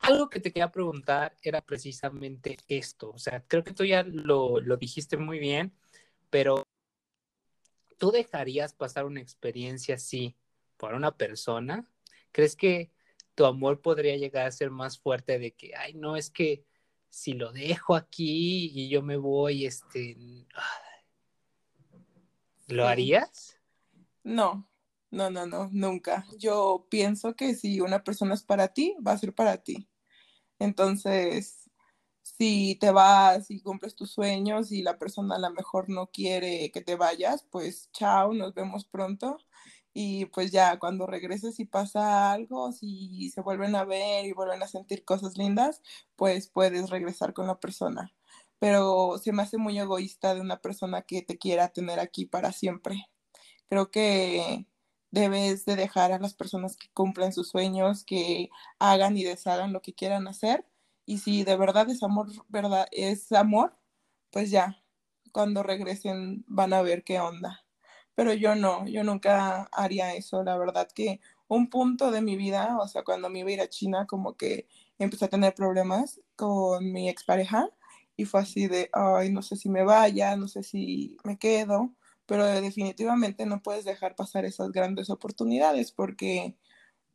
Algo 0.00 0.30
que 0.30 0.40
te 0.40 0.52
quería 0.52 0.70
preguntar 0.70 1.36
era 1.42 1.60
precisamente 1.60 2.56
esto. 2.68 3.10
O 3.10 3.18
sea, 3.18 3.44
creo 3.46 3.64
que 3.64 3.74
tú 3.74 3.84
ya 3.84 4.04
lo, 4.04 4.60
lo 4.60 4.76
dijiste 4.76 5.16
muy 5.16 5.38
bien, 5.38 5.72
pero 6.30 6.64
¿tú 7.98 8.10
dejarías 8.10 8.72
pasar 8.72 9.04
una 9.04 9.20
experiencia 9.20 9.96
así 9.96 10.36
por 10.76 10.94
una 10.94 11.16
persona? 11.16 11.90
¿Crees 12.32 12.56
que 12.56 12.92
tu 13.34 13.44
amor 13.44 13.80
podría 13.80 14.16
llegar 14.16 14.46
a 14.46 14.52
ser 14.52 14.70
más 14.70 14.98
fuerte 14.98 15.38
de 15.38 15.52
que, 15.52 15.74
ay, 15.74 15.94
no, 15.94 16.16
es 16.16 16.30
que 16.30 16.64
si 17.08 17.32
lo 17.32 17.52
dejo 17.52 17.94
aquí 17.94 18.70
y 18.74 18.88
yo 18.88 19.02
me 19.02 19.16
voy, 19.16 19.66
este, 19.66 20.16
¿lo 22.68 22.86
harías? 22.86 23.58
No, 24.22 24.68
no, 25.10 25.30
no, 25.30 25.46
no, 25.46 25.68
nunca. 25.72 26.26
Yo 26.38 26.86
pienso 26.90 27.34
que 27.34 27.54
si 27.54 27.80
una 27.80 28.04
persona 28.04 28.34
es 28.34 28.42
para 28.42 28.68
ti, 28.68 28.96
va 29.06 29.12
a 29.12 29.18
ser 29.18 29.34
para 29.34 29.58
ti. 29.58 29.88
Entonces, 30.58 31.70
si 32.22 32.76
te 32.80 32.90
vas 32.90 33.50
y 33.50 33.60
cumples 33.62 33.94
tus 33.96 34.10
sueños 34.12 34.72
y 34.72 34.82
la 34.82 34.98
persona 34.98 35.36
a 35.36 35.38
lo 35.38 35.50
mejor 35.52 35.88
no 35.90 36.08
quiere 36.08 36.70
que 36.72 36.82
te 36.82 36.96
vayas, 36.96 37.44
pues 37.50 37.90
chao, 37.92 38.34
nos 38.34 38.54
vemos 38.54 38.84
pronto. 38.86 39.38
Y 39.94 40.26
pues 40.26 40.52
ya 40.52 40.78
cuando 40.78 41.06
regreses 41.06 41.58
y 41.60 41.64
pasa 41.64 42.32
algo, 42.32 42.72
si 42.72 43.30
se 43.30 43.40
vuelven 43.40 43.74
a 43.76 43.84
ver 43.84 44.26
y 44.26 44.32
vuelven 44.32 44.62
a 44.62 44.68
sentir 44.68 45.04
cosas 45.04 45.36
lindas, 45.38 45.82
pues 46.16 46.48
puedes 46.48 46.90
regresar 46.90 47.32
con 47.34 47.46
la 47.46 47.58
persona. 47.60 48.12
Pero 48.60 49.18
se 49.18 49.32
me 49.32 49.42
hace 49.42 49.58
muy 49.58 49.78
egoísta 49.78 50.34
de 50.34 50.40
una 50.40 50.60
persona 50.60 51.02
que 51.02 51.22
te 51.22 51.38
quiera 51.38 51.68
tener 51.68 52.00
aquí 52.00 52.26
para 52.26 52.52
siempre. 52.52 53.06
Creo 53.68 53.90
que 53.90 54.66
debes 55.10 55.64
de 55.64 55.76
dejar 55.76 56.12
a 56.12 56.18
las 56.18 56.34
personas 56.34 56.76
que 56.76 56.88
cumplen 56.92 57.32
sus 57.32 57.48
sueños, 57.48 58.04
que 58.04 58.50
hagan 58.78 59.16
y 59.16 59.24
deshagan 59.24 59.72
lo 59.72 59.82
que 59.82 59.94
quieran 59.94 60.28
hacer. 60.28 60.64
Y 61.06 61.18
si 61.18 61.44
de 61.44 61.56
verdad 61.56 61.88
es 61.90 62.02
amor, 62.02 62.28
verdad, 62.48 62.86
es 62.92 63.32
amor, 63.32 63.74
pues 64.30 64.50
ya, 64.50 64.82
cuando 65.32 65.62
regresen 65.62 66.44
van 66.48 66.72
a 66.72 66.82
ver 66.82 67.04
qué 67.04 67.20
onda. 67.20 67.64
Pero 68.14 68.32
yo 68.34 68.54
no, 68.54 68.86
yo 68.86 69.04
nunca 69.04 69.68
haría 69.72 70.14
eso. 70.14 70.42
La 70.42 70.58
verdad 70.58 70.88
que 70.94 71.20
un 71.48 71.70
punto 71.70 72.10
de 72.10 72.20
mi 72.22 72.36
vida, 72.36 72.78
o 72.80 72.88
sea, 72.88 73.04
cuando 73.04 73.30
me 73.30 73.40
iba 73.40 73.50
a 73.50 73.52
ir 73.52 73.60
a 73.60 73.68
China, 73.68 74.06
como 74.06 74.36
que 74.36 74.66
empecé 74.98 75.26
a 75.26 75.28
tener 75.28 75.54
problemas 75.54 76.20
con 76.36 76.92
mi 76.92 77.08
expareja 77.08 77.70
y 78.16 78.24
fue 78.24 78.40
así 78.40 78.66
de, 78.66 78.90
ay, 78.92 79.30
no 79.30 79.42
sé 79.42 79.56
si 79.56 79.68
me 79.68 79.84
vaya, 79.84 80.36
no 80.36 80.48
sé 80.48 80.62
si 80.62 81.16
me 81.24 81.38
quedo 81.38 81.94
pero 82.28 82.44
definitivamente 82.46 83.46
no 83.46 83.62
puedes 83.62 83.86
dejar 83.86 84.14
pasar 84.14 84.44
esas 84.44 84.70
grandes 84.70 85.08
oportunidades 85.08 85.92
porque 85.92 86.54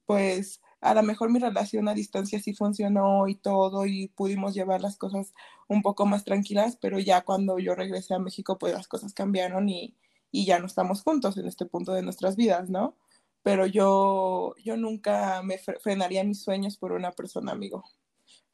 pues 0.08 0.60
a 0.82 0.96
lo 0.96 1.03
mejor 1.03 1.29
mi 1.29 1.38
relación 1.38 1.88
a 1.88 1.93
distancia 1.93 2.39
sí 2.39 2.55
funcionó 2.55 3.27
y 3.27 3.36
todo 3.36 3.86
y 3.86 4.08
pudimos 4.08 4.55
llevar 4.55 4.82
las 4.82 4.98
cosas 4.98 5.36
un 5.67 5.84
poco 5.84 6.08
más 6.08 6.24
tranquilas, 6.24 6.77
pero 6.82 6.98
ya 7.00 7.22
cuando 7.22 7.60
yo 7.60 7.75
regresé 7.75 8.15
a 8.15 8.20
México 8.20 8.58
pues 8.58 8.74
las 8.74 8.88
cosas 8.88 9.13
cambiaron 9.13 9.70
y, 9.70 9.96
y 10.32 10.46
ya 10.46 10.58
no 10.58 10.65
estamos 10.65 11.03
juntos 11.03 11.38
en 11.38 11.48
este 11.48 11.67
punto 11.67 11.93
de 11.93 12.01
nuestras 12.01 12.36
vidas, 12.36 12.72
¿no? 12.72 12.98
Pero 13.43 13.67
yo, 13.67 14.55
yo 14.63 14.77
nunca 14.77 15.43
me 15.43 15.60
frenaría 15.60 16.24
mis 16.24 16.41
sueños 16.41 16.77
por 16.77 16.91
una 16.91 17.12
persona, 17.12 17.51
amigo. 17.51 17.84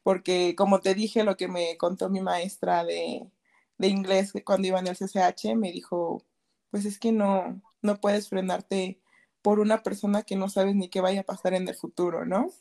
Porque 0.03 0.55
como 0.57 0.81
te 0.81 0.93
dije, 0.93 1.23
lo 1.23 1.37
que 1.37 1.47
me 1.47 1.77
contó 1.77 2.09
mi 2.09 2.21
maestra 2.21 2.83
de, 2.83 3.29
de 3.77 3.87
inglés 3.87 4.33
cuando 4.45 4.67
iba 4.67 4.79
en 4.79 4.87
el 4.87 4.97
CCH, 4.97 5.55
me 5.55 5.71
dijo, 5.71 6.25
pues 6.71 6.85
es 6.85 6.99
que 6.99 7.11
no, 7.11 7.61
no 7.81 7.99
puedes 7.99 8.29
frenarte 8.29 9.01
por 9.41 9.59
una 9.59 9.83
persona 9.83 10.23
que 10.23 10.35
no 10.35 10.49
sabes 10.49 10.75
ni 10.75 10.89
qué 10.89 11.01
vaya 11.01 11.21
a 11.21 11.23
pasar 11.25 11.53
en 11.53 11.67
el 11.67 11.75
futuro, 11.75 12.25
¿no? 12.25 12.51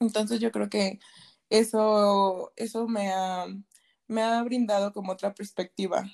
Entonces 0.00 0.40
yo 0.40 0.52
creo 0.52 0.68
que 0.70 1.00
eso, 1.50 2.52
eso 2.56 2.88
me, 2.88 3.12
ha, 3.12 3.46
me 4.08 4.22
ha 4.22 4.42
brindado 4.42 4.92
como 4.92 5.12
otra 5.12 5.34
perspectiva 5.34 6.10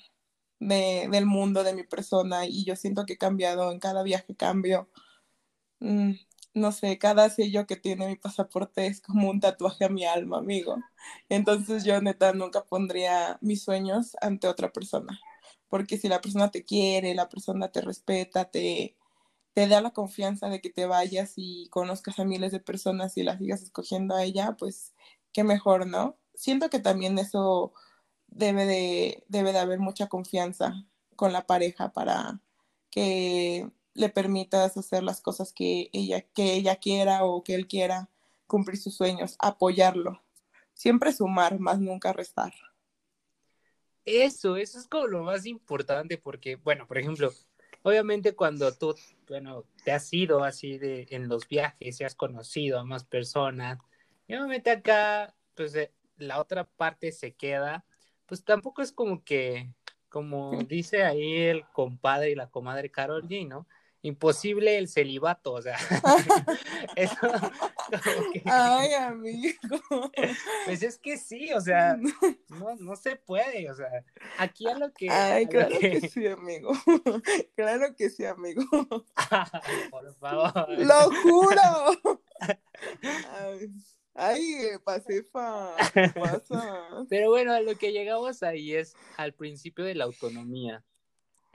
de, 0.59 1.07
del 1.11 1.25
mundo, 1.25 1.63
de 1.63 1.73
mi 1.75 1.83
persona, 1.83 2.45
y 2.47 2.65
yo 2.65 2.75
siento 2.75 3.05
que 3.05 3.13
he 3.13 3.17
cambiado 3.17 3.71
en 3.71 3.79
cada 3.79 4.03
viaje, 4.03 4.35
cambio. 4.35 4.89
Mm, 5.79 6.13
no 6.53 6.71
sé, 6.71 6.97
cada 6.99 7.29
sello 7.29 7.67
que 7.67 7.77
tiene 7.77 8.07
mi 8.07 8.15
pasaporte 8.17 8.87
es 8.87 9.01
como 9.01 9.29
un 9.29 9.39
tatuaje 9.39 9.85
a 9.85 9.89
mi 9.89 10.05
alma, 10.05 10.39
amigo. 10.39 10.77
Entonces 11.29 11.83
yo 11.85 12.01
neta 12.01 12.33
nunca 12.33 12.65
pondría 12.65 13.37
mis 13.41 13.63
sueños 13.63 14.15
ante 14.21 14.47
otra 14.47 14.71
persona 14.71 15.19
porque 15.69 15.97
si 15.97 16.07
la 16.07 16.21
persona 16.21 16.51
te 16.51 16.63
quiere, 16.63 17.15
la 17.15 17.29
persona 17.29 17.69
te 17.69 17.81
respeta, 17.81 18.45
te, 18.45 18.95
te 19.53 19.67
da 19.67 19.81
la 19.81 19.91
confianza 19.91 20.49
de 20.49 20.61
que 20.61 20.69
te 20.69 20.85
vayas 20.85 21.33
y 21.35 21.67
conozcas 21.69 22.19
a 22.19 22.25
miles 22.25 22.51
de 22.51 22.59
personas 22.59 23.17
y 23.17 23.23
las 23.23 23.39
sigas 23.39 23.61
escogiendo 23.63 24.15
a 24.15 24.23
ella, 24.23 24.55
pues 24.57 24.93
qué 25.33 25.43
mejor, 25.43 25.87
¿no? 25.87 26.17
Siento 26.35 26.69
que 26.69 26.79
también 26.79 27.17
eso 27.19 27.73
debe 28.27 28.65
de, 28.65 29.23
debe 29.27 29.53
de 29.53 29.59
haber 29.59 29.79
mucha 29.79 30.07
confianza 30.07 30.85
con 31.15 31.33
la 31.33 31.47
pareja 31.47 31.91
para 31.91 32.39
que 32.91 33.69
le 33.93 34.09
permitas 34.09 34.77
hacer 34.77 35.03
las 35.03 35.21
cosas 35.21 35.53
que 35.53 35.89
ella, 35.91 36.21
que 36.21 36.53
ella 36.53 36.75
quiera 36.75 37.25
o 37.25 37.43
que 37.43 37.55
él 37.55 37.67
quiera, 37.67 38.09
cumplir 38.45 38.77
sus 38.77 38.95
sueños, 38.95 39.35
apoyarlo. 39.39 40.21
Siempre 40.73 41.11
sumar, 41.11 41.59
más 41.59 41.79
nunca 41.79 42.13
restar. 42.13 42.53
Eso, 44.07 44.55
eso 44.55 44.79
es 44.79 44.87
como 44.87 45.05
lo 45.05 45.23
más 45.23 45.45
importante 45.45 46.17
porque, 46.17 46.55
bueno, 46.55 46.87
por 46.87 46.97
ejemplo, 46.97 47.29
obviamente 47.83 48.33
cuando 48.35 48.73
tú, 48.73 48.95
bueno, 49.27 49.65
te 49.83 49.91
has 49.91 50.13
ido 50.13 50.45
así 50.45 50.77
de 50.77 51.07
en 51.09 51.27
los 51.27 51.45
viajes 51.49 51.99
y 51.99 52.05
has 52.05 52.15
conocido 52.15 52.79
a 52.79 52.85
más 52.85 53.03
personas, 53.03 53.79
y 54.25 54.35
obviamente 54.35 54.71
acá, 54.71 55.35
pues 55.55 55.75
eh, 55.75 55.91
la 56.15 56.39
otra 56.39 56.63
parte 56.63 57.11
se 57.11 57.33
queda, 57.35 57.83
pues 58.27 58.45
tampoco 58.45 58.81
es 58.81 58.93
como 58.93 59.25
que, 59.25 59.73
como 60.07 60.51
dice 60.69 61.03
ahí 61.03 61.39
el 61.39 61.65
compadre 61.73 62.31
y 62.31 62.35
la 62.35 62.49
comadre 62.49 62.89
Carol 62.89 63.27
G, 63.27 63.45
¿no? 63.45 63.67
imposible 64.01 64.77
el 64.77 64.87
celibato, 64.87 65.53
o 65.53 65.61
sea, 65.61 65.77
eso 66.95 67.17
Ay, 68.45 68.93
amigo. 68.93 69.57
Pues 70.65 70.83
es 70.83 70.97
que 70.97 71.17
sí, 71.17 71.51
o 71.53 71.61
sea, 71.61 71.97
no, 72.49 72.75
no 72.75 72.95
se 72.95 73.15
puede, 73.15 73.69
o 73.69 73.75
sea, 73.75 73.89
aquí 74.37 74.67
a 74.67 74.77
lo 74.77 74.93
que... 74.93 75.09
Ay, 75.09 75.47
claro 75.47 75.77
que... 75.79 76.09
sí, 76.09 76.27
amigo, 76.27 76.71
claro 77.55 77.95
que 77.95 78.09
sí, 78.09 78.25
amigo. 78.25 78.63
Por 79.89 80.15
favor. 80.15 80.69
Lo 80.69 81.11
juro. 81.21 82.21
Ay. 83.39 83.71
Ay, 84.19 84.41
Pasefa, 84.83 85.75
pasa. 86.15 87.05
Pero 87.07 87.29
bueno, 87.29 87.53
a 87.53 87.61
lo 87.61 87.77
que 87.77 87.91
llegamos 87.91 88.41
ahí 88.41 88.73
es 88.73 88.95
al 89.15 89.35
principio 89.35 89.85
de 89.85 89.93
la 89.93 90.05
autonomía 90.05 90.83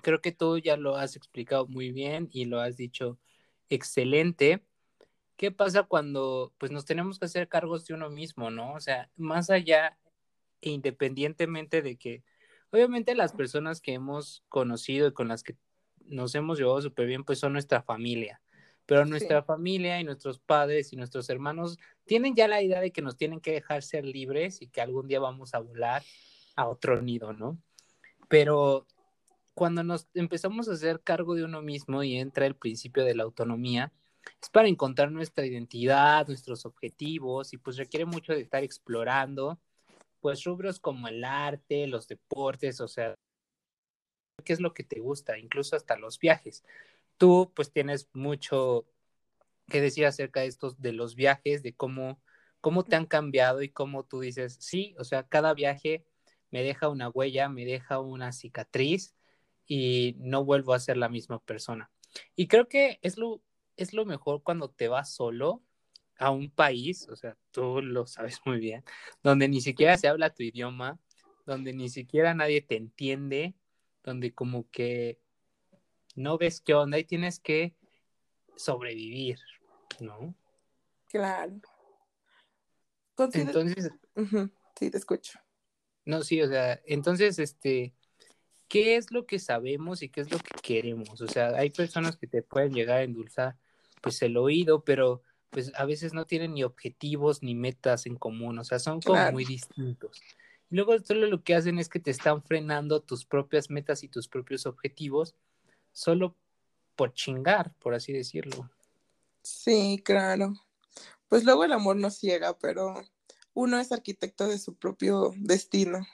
creo 0.03 0.21
que 0.21 0.33
tú 0.33 0.59
ya 0.59 0.77
lo 0.77 0.97
has 0.97 1.17
explicado 1.17 1.67
muy 1.67 1.93
bien 1.93 2.29
y 2.31 2.45
lo 2.45 2.61
has 2.61 2.77
dicho 2.77 3.19
excelente. 3.71 4.63
¿Qué 5.43 5.51
pasa 5.51 5.83
cuando 5.83 6.53
pues 6.57 6.71
nos 6.71 6.85
tenemos 6.85 7.19
que 7.19 7.25
hacer 7.25 7.49
cargos 7.49 7.85
de 7.85 7.95
uno 7.95 8.09
mismo, 8.11 8.53
no? 8.53 8.75
O 8.75 8.79
sea, 8.79 9.11
más 9.17 9.51
allá 9.51 9.99
e 10.61 10.71
independientemente 10.71 11.83
de 11.83 11.97
que 11.97 12.23
obviamente 12.71 13.17
las 13.17 13.33
personas 13.33 13.81
que 13.81 13.93
hemos 13.93 14.45
conocido 14.49 15.09
y 15.09 15.13
con 15.13 15.27
las 15.27 15.43
que 15.43 15.57
nos 16.05 16.33
hemos 16.37 16.61
llevado 16.61 16.81
súper 16.81 17.09
bien 17.09 17.25
pues 17.25 17.41
son 17.41 17.55
nuestra 17.55 17.83
familia. 17.83 18.41
Pero 18.87 19.05
nuestra 19.05 19.43
familia 19.43 19.99
y 19.99 20.05
nuestros 20.05 20.39
padres 20.39 20.93
y 20.93 20.97
nuestros 20.97 21.29
hermanos 21.29 21.77
tienen 22.05 22.37
ya 22.37 22.47
la 22.47 22.63
idea 22.63 22.81
de 22.81 22.93
que 22.93 23.03
nos 23.03 23.17
tienen 23.17 23.41
que 23.41 23.51
dejar 23.51 23.83
ser 23.83 24.05
libres 24.05 24.63
y 24.63 24.69
que 24.69 24.81
algún 24.81 25.09
día 25.09 25.19
vamos 25.19 25.55
a 25.55 25.59
volar 25.59 26.05
a 26.55 26.69
otro 26.69 27.03
nido, 27.03 27.33
¿no? 27.33 27.59
Pero 28.29 28.87
cuando 29.55 29.83
nos 29.83 30.07
empezamos 30.15 30.69
a 30.69 30.75
hacer 30.75 31.01
cargo 31.01 31.35
de 31.35 31.43
uno 31.43 31.63
mismo 31.63 32.05
y 32.05 32.17
entra 32.17 32.47
el 32.47 32.55
principio 32.55 33.05
de 33.05 33.17
la 33.17 33.25
autonomía, 33.25 33.93
es 34.41 34.51
para 34.51 34.69
encontrar 34.69 35.11
nuestra 35.13 35.47
identidad, 35.47 36.27
nuestros 36.29 36.67
objetivos 36.67 37.53
y 37.53 37.59
pues 37.59 37.77
requiere 37.77 38.05
mucho 38.05 38.33
de 38.33 38.41
estar 38.43 38.63
explorando 38.63 39.61
pues 40.21 40.45
rubros 40.45 40.79
como 40.81 41.09
el 41.09 41.25
arte, 41.25 41.87
los 41.89 42.07
deportes, 42.09 42.81
o 42.81 42.89
sea, 42.89 43.17
qué 44.45 44.53
es 44.53 44.61
lo 44.61 44.75
que 44.75 44.85
te 44.85 45.01
gusta, 45.01 45.39
incluso 45.39 45.77
hasta 45.77 45.97
los 45.97 46.19
viajes. 46.19 46.65
Tú 47.17 47.53
pues 47.55 47.73
tienes 47.73 48.09
mucho 48.13 48.87
que 49.69 49.81
decir 49.81 50.07
acerca 50.07 50.41
de 50.41 50.47
estos 50.49 50.81
de 50.81 50.93
los 50.93 51.15
viajes, 51.17 51.63
de 51.63 51.75
cómo 51.75 52.21
cómo 52.63 52.85
te 52.85 52.97
han 52.97 53.07
cambiado 53.07 53.61
y 53.63 53.69
cómo 53.69 54.05
tú 54.05 54.21
dices, 54.21 54.57
sí, 54.61 54.95
o 54.99 55.05
sea, 55.05 55.25
cada 55.25 55.53
viaje 55.53 56.07
me 56.51 56.63
deja 56.63 56.89
una 56.89 57.11
huella, 57.11 57.49
me 57.49 57.67
deja 57.67 57.99
una 57.99 58.33
cicatriz 58.33 59.15
y 59.67 60.15
no 60.19 60.45
vuelvo 60.45 60.73
a 60.73 60.79
ser 60.79 60.97
la 60.97 61.09
misma 61.09 61.41
persona. 61.41 61.91
Y 62.37 62.47
creo 62.47 62.69
que 62.69 63.01
es 63.03 63.19
lo, 63.19 63.43
es 63.77 63.93
lo 63.93 64.05
mejor 64.05 64.43
cuando 64.43 64.71
te 64.71 64.89
vas 64.89 65.13
solo 65.13 65.63
a 66.19 66.31
un 66.31 66.51
país, 66.51 67.09
o 67.09 67.17
sea, 67.17 67.37
tú 67.51 67.81
lo 67.83 68.07
sabes 68.07 68.41
muy 68.45 68.59
bien, 68.59 68.85
donde 69.23 69.49
ni 69.49 69.61
siquiera 69.61 69.97
se 69.97 70.09
habla 70.09 70.35
tu 70.35 70.43
idioma, 70.43 70.99
donde 71.47 71.73
ni 71.73 71.89
siquiera 71.89 72.35
nadie 72.35 72.61
te 72.61 72.77
entiende, 72.77 73.55
donde 74.05 74.33
como 74.33 74.69
que 74.71 75.19
no 76.15 76.39
ves 76.39 76.61
qué 76.61 76.75
onda 76.75 76.99
y 76.99 77.05
tienes 77.05 77.41
que 77.41 77.75
sobrevivir, 78.57 79.39
¿no? 80.01 80.35
Claro. 81.09 81.61
Entonces, 83.19 83.91
sí, 84.79 84.91
te 84.91 84.99
escucho. 84.99 85.39
No, 86.05 86.23
sí, 86.23 86.43
o 86.43 86.49
sea, 86.49 86.81
entonces, 86.85 87.39
este, 87.39 87.95
¿qué 88.73 88.97
es 88.97 89.13
lo 89.13 89.27
que 89.27 89.39
sabemos 89.39 90.03
y 90.03 90.09
qué 90.09 90.23
es 90.23 90.31
lo 90.31 90.39
que 90.39 90.55
queremos? 90.63 91.21
O 91.21 91.29
sea, 91.29 91.49
hay 91.49 91.69
personas 91.69 92.17
que 92.17 92.27
te 92.27 92.43
pueden 92.43 92.73
llegar 92.73 93.01
a 93.01 93.03
endulzar, 93.03 93.55
pues, 94.01 94.23
el 94.23 94.39
oído, 94.39 94.83
pero 94.83 95.23
pues 95.51 95.71
a 95.75 95.85
veces 95.85 96.15
no 96.15 96.25
tienen 96.25 96.55
ni 96.55 96.65
objetivos 96.65 97.43
ni 97.43 97.55
metas 97.55 98.07
en 98.07 98.17
común, 98.17 98.59
o 98.59 98.65
sea, 98.65 98.79
son 98.79 99.03
como 99.03 99.31
muy 99.31 99.45
distintos. 99.45 100.23
Y 100.71 100.77
luego 100.77 100.99
solo 101.01 101.27
lo 101.27 101.45
que 101.45 101.55
hacen 101.55 101.79
es 101.79 101.91
que 101.91 102.01
te 102.01 102.11
están 102.11 102.43
frenando 102.43 103.03
tus 103.03 103.27
propias 103.27 103.69
metas 103.69 104.03
y 104.03 104.09
tus 104.09 104.27
propios 104.27 104.65
objetivos 104.65 105.35
solo 105.93 106.35
por 106.97 107.13
chingar, 107.13 107.75
por 107.75 107.93
así 107.93 108.15
decirlo. 108.15 108.71
Sí, 109.43 110.01
claro. 110.03 110.55
Pues 111.29 111.45
luego 111.45 111.65
el 111.65 111.73
amor 111.73 111.97
nos 111.97 112.17
ciega, 112.17 112.59
pero 112.59 112.95
uno 113.53 113.79
es 113.79 113.93
arquitecto 113.93 114.49
de 114.49 114.57
su 114.57 114.75
propio 114.77 115.35
destino. 115.37 116.07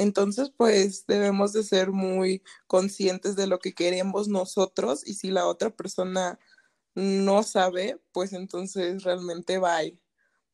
Entonces, 0.00 0.50
pues 0.56 1.04
debemos 1.06 1.52
de 1.52 1.62
ser 1.62 1.90
muy 1.90 2.42
conscientes 2.66 3.36
de 3.36 3.46
lo 3.46 3.58
que 3.58 3.74
queremos 3.74 4.28
nosotros 4.28 5.06
y 5.06 5.12
si 5.12 5.30
la 5.30 5.46
otra 5.46 5.68
persona 5.68 6.38
no 6.94 7.42
sabe, 7.42 8.00
pues 8.10 8.32
entonces 8.32 9.02
realmente 9.02 9.58
va, 9.58 9.80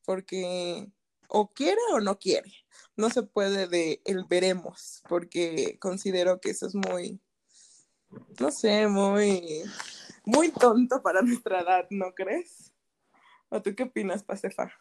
porque 0.04 0.90
o 1.28 1.52
quiere 1.52 1.80
o 1.92 2.00
no 2.00 2.18
quiere. 2.18 2.52
No 2.96 3.08
se 3.08 3.22
puede 3.22 3.68
de 3.68 4.00
el 4.04 4.24
veremos, 4.24 5.04
porque 5.08 5.78
considero 5.78 6.40
que 6.40 6.50
eso 6.50 6.66
es 6.66 6.74
muy, 6.74 7.20
no 8.40 8.50
sé, 8.50 8.88
muy, 8.88 9.62
muy 10.24 10.50
tonto 10.50 11.02
para 11.02 11.22
nuestra 11.22 11.60
edad, 11.60 11.86
¿no 11.90 12.12
crees? 12.16 12.72
¿O 13.48 13.62
tú 13.62 13.76
qué 13.76 13.84
opinas, 13.84 14.24
Pacefa? 14.24 14.72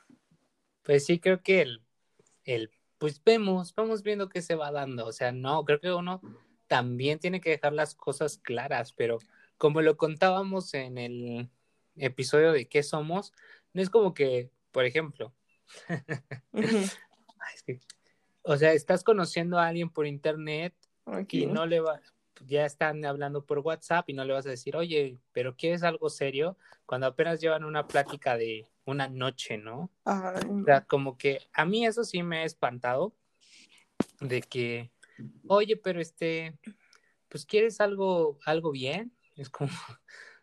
Pues 0.82 1.06
sí, 1.06 1.20
creo 1.20 1.44
que 1.44 1.62
el, 1.62 1.86
el, 2.46 2.72
pues 2.98 3.22
vemos, 3.24 3.74
vamos 3.76 4.04
viendo 4.04 4.30
qué 4.30 4.42
se 4.42 4.56
va 4.56 4.72
dando. 4.72 5.06
O 5.06 5.12
sea, 5.12 5.32
no, 5.32 5.64
creo 5.66 5.80
que 5.80 5.92
uno 5.92 6.22
también 6.68 7.20
tiene 7.20 7.42
que 7.42 7.52
dejar 7.52 7.74
las 7.74 7.96
cosas 7.96 8.38
claras, 8.38 8.94
pero 8.94 9.20
como 9.58 9.82
lo 9.82 9.98
contábamos 9.98 10.74
en 10.74 10.98
el 10.98 11.50
episodio 11.96 12.52
de 12.52 12.68
qué 12.68 12.84
somos, 12.84 13.34
no 13.74 13.82
es 13.82 13.90
como 13.90 14.14
que, 14.14 14.50
por 14.72 14.86
ejemplo, 14.86 15.34
o 18.44 18.58
sea, 18.58 18.74
estás 18.74 19.04
conociendo 19.04 19.60
a 19.60 19.68
alguien 19.68 19.90
por 19.90 20.08
internet 20.08 20.74
y 21.30 21.46
no 21.46 21.66
le 21.66 21.80
va, 21.80 22.02
ya 22.46 22.66
están 22.66 23.06
hablando 23.06 23.46
por 23.46 23.60
WhatsApp 23.60 24.10
y 24.10 24.14
no 24.14 24.26
le 24.26 24.34
vas 24.34 24.46
a 24.46 24.50
decir, 24.50 24.76
oye, 24.76 25.18
pero 25.32 25.56
¿quieres 25.56 25.84
algo 25.84 26.10
serio? 26.10 26.58
Cuando 26.86 27.08
apenas 27.08 27.40
llevan 27.42 27.64
una 27.64 27.88
plática 27.88 28.38
de 28.38 28.68
una 28.86 29.08
noche, 29.08 29.58
¿no? 29.58 29.92
O 30.04 30.64
sea, 30.66 30.86
como 30.86 31.18
que 31.18 31.42
a 31.54 31.66
mí 31.66 31.86
eso 31.86 32.04
sí 32.04 32.24
me 32.24 32.40
ha 32.40 32.44
espantado 32.44 33.16
de 34.20 34.42
que, 34.42 34.92
oye, 35.48 35.78
pero 35.78 36.00
este, 36.00 36.58
pues 37.30 37.46
quieres 37.46 37.82
algo, 37.82 38.40
algo 38.46 38.72
bien, 38.72 39.12
es 39.36 39.50
como, 39.50 39.72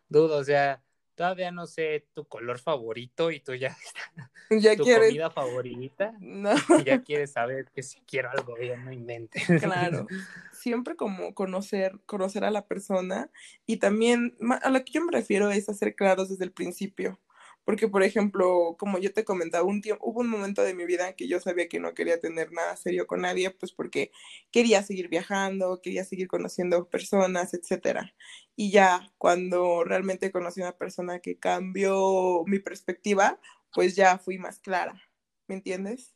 dudo, 0.09 0.37
o 0.37 0.43
sea, 0.43 0.83
todavía 1.15 1.51
no 1.51 1.67
sé 1.67 2.07
tu 2.13 2.25
color 2.25 2.59
favorito 2.59 3.31
y 3.31 3.39
tú 3.39 3.53
ya, 3.53 3.77
¿Ya 4.49 4.75
tu 4.77 4.83
comida 4.83 5.29
favorita 5.29 6.13
no. 6.19 6.53
y 6.79 6.83
ya 6.83 7.01
quieres 7.01 7.31
saber 7.31 7.69
que 7.73 7.83
si 7.83 7.99
quiero 8.01 8.29
algo 8.31 8.55
bien, 8.55 8.83
no 8.83 8.91
inventes. 8.91 9.43
Claro, 9.61 10.07
siempre 10.51 10.95
como 10.95 11.33
conocer, 11.33 11.99
conocer 12.05 12.43
a 12.43 12.51
la 12.51 12.65
persona 12.65 13.29
y 13.65 13.77
también 13.77 14.35
a 14.61 14.69
lo 14.69 14.83
que 14.83 14.93
yo 14.93 15.03
me 15.03 15.11
refiero 15.11 15.51
es 15.51 15.69
hacer 15.69 15.95
claros 15.95 16.29
desde 16.29 16.45
el 16.45 16.51
principio. 16.51 17.19
Porque, 17.65 17.87
por 17.87 18.03
ejemplo, 18.03 18.75
como 18.77 18.97
yo 18.99 19.13
te 19.13 19.23
comentaba, 19.23 19.63
un 19.65 19.81
tiempo, 19.81 20.03
hubo 20.05 20.19
un 20.21 20.29
momento 20.29 20.63
de 20.63 20.73
mi 20.73 20.85
vida 20.85 21.07
en 21.09 21.15
que 21.15 21.27
yo 21.29 21.39
sabía 21.39 21.67
que 21.69 21.79
no 21.79 21.93
quería 21.93 22.19
tener 22.19 22.51
nada 22.51 22.75
serio 22.75 23.07
con 23.07 23.21
nadie, 23.21 23.51
pues 23.51 23.71
porque 23.71 24.11
quería 24.51 24.83
seguir 24.83 25.07
viajando, 25.09 25.79
quería 25.81 26.03
seguir 26.03 26.27
conociendo 26.27 26.89
personas, 26.89 27.53
etcétera. 27.53 28.13
Y 28.55 28.71
ya 28.71 29.11
cuando 29.17 29.83
realmente 29.85 30.31
conocí 30.31 30.61
a 30.61 30.65
una 30.65 30.77
persona 30.77 31.19
que 31.19 31.37
cambió 31.39 32.43
mi 32.45 32.59
perspectiva, 32.59 33.39
pues 33.73 33.95
ya 33.95 34.17
fui 34.19 34.37
más 34.37 34.59
clara, 34.59 35.01
¿me 35.47 35.55
entiendes? 35.55 36.13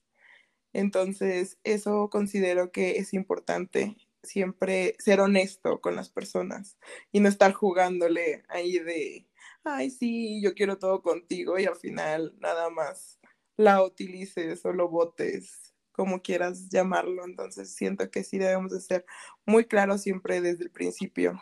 Entonces, 0.73 1.57
eso 1.63 2.09
considero 2.09 2.71
que 2.71 2.97
es 2.99 3.13
importante, 3.13 3.95
siempre 4.23 4.95
ser 4.99 5.21
honesto 5.21 5.81
con 5.81 5.95
las 5.95 6.09
personas 6.09 6.77
y 7.11 7.19
no 7.21 7.29
estar 7.29 7.53
jugándole 7.53 8.43
ahí 8.49 8.79
de 8.79 9.27
ay, 9.67 9.89
sí, 9.89 10.41
yo 10.41 10.53
quiero 10.53 10.77
todo 10.77 11.01
contigo 11.01 11.59
y 11.59 11.65
al 11.65 11.75
final 11.75 12.33
nada 12.39 12.69
más 12.69 13.19
la 13.57 13.83
utilices 13.83 14.65
o 14.65 14.73
lo 14.73 14.89
botes, 14.89 15.73
como 15.91 16.21
quieras 16.21 16.69
llamarlo. 16.69 17.25
Entonces 17.25 17.73
siento 17.73 18.09
que 18.11 18.23
sí 18.23 18.37
debemos 18.37 18.71
de 18.71 18.81
ser 18.81 19.05
muy 19.45 19.65
claros 19.65 20.01
siempre 20.01 20.41
desde 20.41 20.65
el 20.65 20.71
principio. 20.71 21.41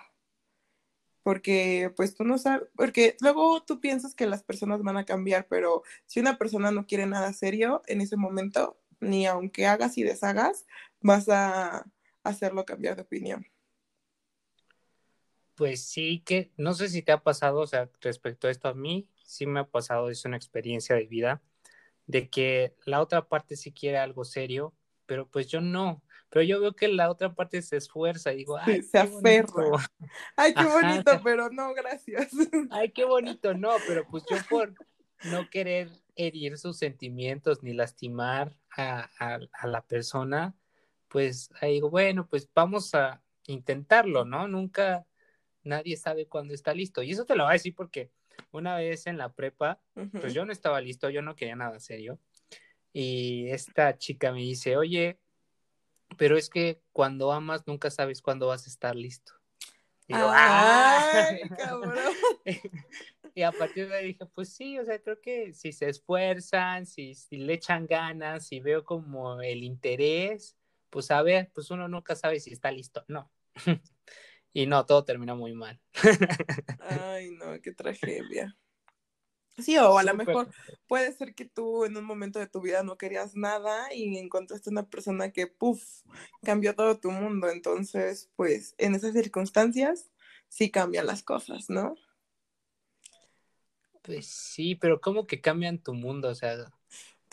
Porque 1.23 1.91
pues 1.95 2.15
tú 2.15 2.23
no 2.23 2.37
sabes, 2.37 2.69
porque 2.75 3.17
luego 3.19 3.63
tú 3.63 3.79
piensas 3.79 4.13
que 4.13 4.27
las 4.27 4.43
personas 4.43 4.83
van 4.83 4.97
a 4.97 5.05
cambiar, 5.05 5.47
pero 5.47 5.83
si 6.05 6.19
una 6.19 6.37
persona 6.37 6.71
no 6.71 6.85
quiere 6.85 7.07
nada 7.07 7.33
serio 7.33 7.81
en 7.87 8.01
ese 8.01 8.15
momento, 8.15 8.79
ni 8.99 9.25
aunque 9.25 9.65
hagas 9.65 9.97
y 9.97 10.03
deshagas, 10.03 10.65
vas 11.01 11.27
a 11.29 11.85
hacerlo 12.23 12.65
cambiar 12.65 12.95
de 12.95 13.03
opinión. 13.03 13.47
Pues 15.55 15.85
sí, 15.87 16.21
que 16.25 16.51
no 16.57 16.73
sé 16.73 16.89
si 16.89 17.01
te 17.01 17.11
ha 17.11 17.23
pasado, 17.23 17.61
o 17.61 17.67
sea, 17.67 17.89
respecto 18.01 18.47
a 18.47 18.51
esto 18.51 18.67
a 18.67 18.73
mí, 18.73 19.09
sí 19.23 19.45
me 19.45 19.61
ha 19.61 19.63
pasado, 19.65 20.09
es 20.09 20.25
una 20.25 20.37
experiencia 20.37 20.95
de 20.95 21.05
vida, 21.05 21.41
de 22.07 22.29
que 22.29 22.75
la 22.85 23.01
otra 23.01 23.27
parte 23.27 23.55
sí 23.55 23.71
quiere 23.71 23.97
algo 23.97 24.25
serio, 24.25 24.73
pero 25.05 25.27
pues 25.27 25.47
yo 25.47 25.61
no. 25.61 26.03
Pero 26.29 26.43
yo 26.43 26.59
veo 26.59 26.75
que 26.75 26.87
la 26.87 27.09
otra 27.09 27.33
parte 27.33 27.61
se 27.61 27.77
esfuerza 27.77 28.33
y 28.33 28.37
digo, 28.37 28.57
ay, 28.57 28.81
se 28.81 28.97
aferra. 28.97 29.53
Ay, 30.35 30.53
qué 30.53 30.65
bonito, 30.65 31.21
pero 31.23 31.49
no, 31.49 31.73
gracias. 31.73 32.29
Ay, 32.71 32.91
qué 32.91 33.05
bonito, 33.05 33.53
no, 33.53 33.71
pero 33.87 34.05
pues 34.09 34.23
yo 34.29 34.37
por 34.49 34.73
no 35.23 35.49
querer 35.49 35.89
herir 36.15 36.57
sus 36.57 36.77
sentimientos 36.77 37.63
ni 37.63 37.73
lastimar 37.73 38.57
a, 38.75 39.09
a 39.19 39.67
la 39.67 39.81
persona, 39.85 40.55
pues 41.07 41.49
ahí 41.61 41.75
digo, 41.75 41.89
bueno, 41.89 42.27
pues 42.27 42.49
vamos 42.53 42.93
a 42.93 43.21
intentarlo, 43.47 44.25
¿no? 44.25 44.47
Nunca, 44.47 45.05
nadie 45.65 45.97
sabe 45.97 46.27
cuándo 46.27 46.53
está 46.53 46.73
listo. 46.73 47.03
Y 47.03 47.11
eso 47.11 47.25
te 47.25 47.35
lo 47.35 47.43
voy 47.43 47.51
a 47.51 47.53
decir 47.53 47.75
porque 47.75 48.11
una 48.51 48.77
vez 48.77 49.07
en 49.07 49.17
la 49.17 49.33
prepa, 49.33 49.79
pues 50.19 50.33
yo 50.33 50.45
no 50.45 50.51
estaba 50.51 50.79
listo, 50.81 51.09
yo 51.09 51.21
no 51.21 51.35
quería 51.35 51.55
nada 51.55 51.79
serio. 51.79 52.19
Y 52.93 53.49
esta 53.49 53.97
chica 53.97 54.31
me 54.31 54.39
dice, 54.39 54.77
oye, 54.77 55.19
pero 56.17 56.37
es 56.37 56.49
que 56.49 56.81
cuando 56.93 57.31
amas 57.31 57.67
nunca 57.67 57.89
sabes 57.89 58.21
cuándo 58.21 58.47
vas 58.47 58.65
a 58.65 58.69
estar 58.69 58.95
listo. 58.95 59.33
Y 60.07 60.13
¡ay, 60.15 61.41
cabrón! 61.57 61.95
y 63.35 63.41
a 63.41 63.51
partir 63.51 63.89
de 63.89 63.97
ahí 63.97 64.05
dije, 64.07 64.25
pues 64.27 64.49
sí, 64.53 64.77
o 64.77 64.85
sea, 64.85 65.01
creo 65.01 65.19
que 65.19 65.53
si 65.53 65.71
se 65.71 65.89
esfuerzan, 65.89 66.85
si, 66.85 67.15
si 67.15 67.37
le 67.37 67.53
echan 67.53 67.87
ganas, 67.87 68.47
si 68.47 68.59
veo 68.59 68.83
como 68.85 69.41
el 69.41 69.63
interés, 69.63 70.55
pues 70.89 71.11
a 71.11 71.21
ver, 71.21 71.51
pues 71.53 71.71
uno 71.71 71.87
nunca 71.87 72.15
sabe 72.15 72.39
si 72.39 72.53
está 72.53 72.71
listo. 72.71 73.03
No. 73.07 73.29
Y 74.55 74.67
no, 74.67 74.85
todo 74.85 75.03
termina 75.03 75.35
muy 75.35 75.53
mal. 75.53 75.81
Ay, 76.79 77.31
no, 77.31 77.59
qué 77.61 77.73
tragedia. 77.73 78.57
Sí, 79.57 79.77
o 79.77 79.97
a 79.97 80.03
lo 80.03 80.13
mejor 80.13 80.49
puede 80.87 81.11
ser 81.11 81.35
que 81.35 81.43
tú 81.43 81.83
en 81.83 81.97
un 81.97 82.05
momento 82.05 82.39
de 82.39 82.47
tu 82.47 82.61
vida 82.61 82.81
no 82.81 82.97
querías 82.97 83.35
nada 83.35 83.93
y 83.93 84.17
encontraste 84.17 84.69
una 84.69 84.89
persona 84.89 85.33
que, 85.33 85.47
puff, 85.47 85.83
cambió 86.41 86.73
todo 86.73 86.97
tu 86.97 87.11
mundo. 87.11 87.49
Entonces, 87.49 88.31
pues 88.37 88.75
en 88.77 88.95
esas 88.95 89.11
circunstancias 89.11 90.09
sí 90.47 90.71
cambian 90.71 91.05
las 91.05 91.21
cosas, 91.21 91.69
¿no? 91.69 91.97
Pues 94.03 94.25
sí, 94.25 94.75
pero 94.75 95.01
¿cómo 95.01 95.27
que 95.27 95.41
cambian 95.41 95.79
tu 95.79 95.93
mundo? 95.93 96.29
O 96.29 96.35
sea, 96.35 96.71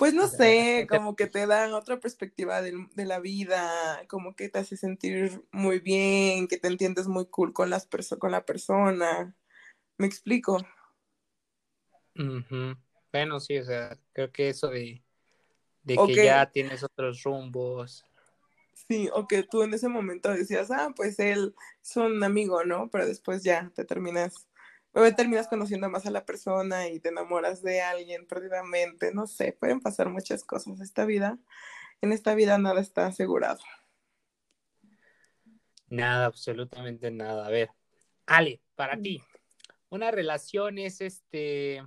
pues 0.02 0.14
no 0.14 0.26
sé, 0.26 0.88
como 0.90 1.14
que 1.14 1.28
te 1.28 1.46
dan 1.46 1.74
otra 1.74 2.00
perspectiva 2.00 2.60
de, 2.60 2.74
la 2.96 3.20
vida, 3.20 4.04
como 4.08 4.34
que 4.34 4.48
te 4.48 4.58
hace 4.58 4.76
sentir 4.76 5.44
muy 5.52 5.78
bien, 5.78 6.48
que 6.48 6.56
te 6.56 6.66
entiendes 6.66 7.06
muy 7.06 7.26
cool 7.26 7.52
con, 7.52 7.70
las 7.70 7.88
con 8.18 8.32
la 8.32 8.44
persona. 8.44 9.36
¿Me 9.98 10.08
explico? 10.08 10.58
Bueno, 13.12 13.38
sí, 13.38 13.58
o 13.58 13.64
sea, 13.64 13.96
creo 14.12 14.32
que 14.32 14.48
eso 14.48 14.70
de, 14.70 15.04
de 15.84 15.96
que 16.04 16.16
ya 16.16 16.50
tienes 16.50 16.82
otros 16.82 17.22
rumbos. 17.22 18.04
Sí, 18.88 19.08
o 19.14 19.28
que 19.28 19.44
tú 19.44 19.62
en 19.62 19.72
ese 19.72 19.88
momento 19.88 20.32
decías, 20.32 20.72
ah, 20.72 20.92
pues 20.96 21.20
él 21.20 21.54
es 21.80 21.96
un 21.96 22.24
amigo, 22.24 22.64
¿no? 22.64 22.90
Pero 22.90 23.06
después 23.06 23.44
ya 23.44 23.70
te 23.76 23.84
terminas, 23.84 24.48
terminas 25.16 25.48
conociendo 25.48 25.88
más 25.88 26.06
a 26.06 26.10
la 26.10 26.24
persona 26.24 26.88
y 26.88 27.00
te 27.00 27.08
enamoras 27.08 27.62
de 27.62 27.80
alguien 27.80 28.26
perdidamente, 28.26 29.12
no 29.12 29.26
sé, 29.26 29.52
pueden 29.52 29.80
pasar 29.80 30.08
muchas 30.10 30.44
cosas. 30.44 30.80
Esta 30.80 31.04
vida, 31.04 31.38
en 32.00 32.12
esta 32.12 32.34
vida 32.34 32.58
nada 32.58 32.80
está 32.80 33.06
asegurado. 33.06 33.60
Nada, 35.88 36.26
absolutamente 36.26 37.10
nada. 37.10 37.46
A 37.46 37.50
ver, 37.50 37.70
Ale, 38.26 38.62
para 38.74 38.96
ti, 39.00 39.22
una 39.88 40.10
relación 40.10 40.78
es 40.78 41.00
este, 41.00 41.82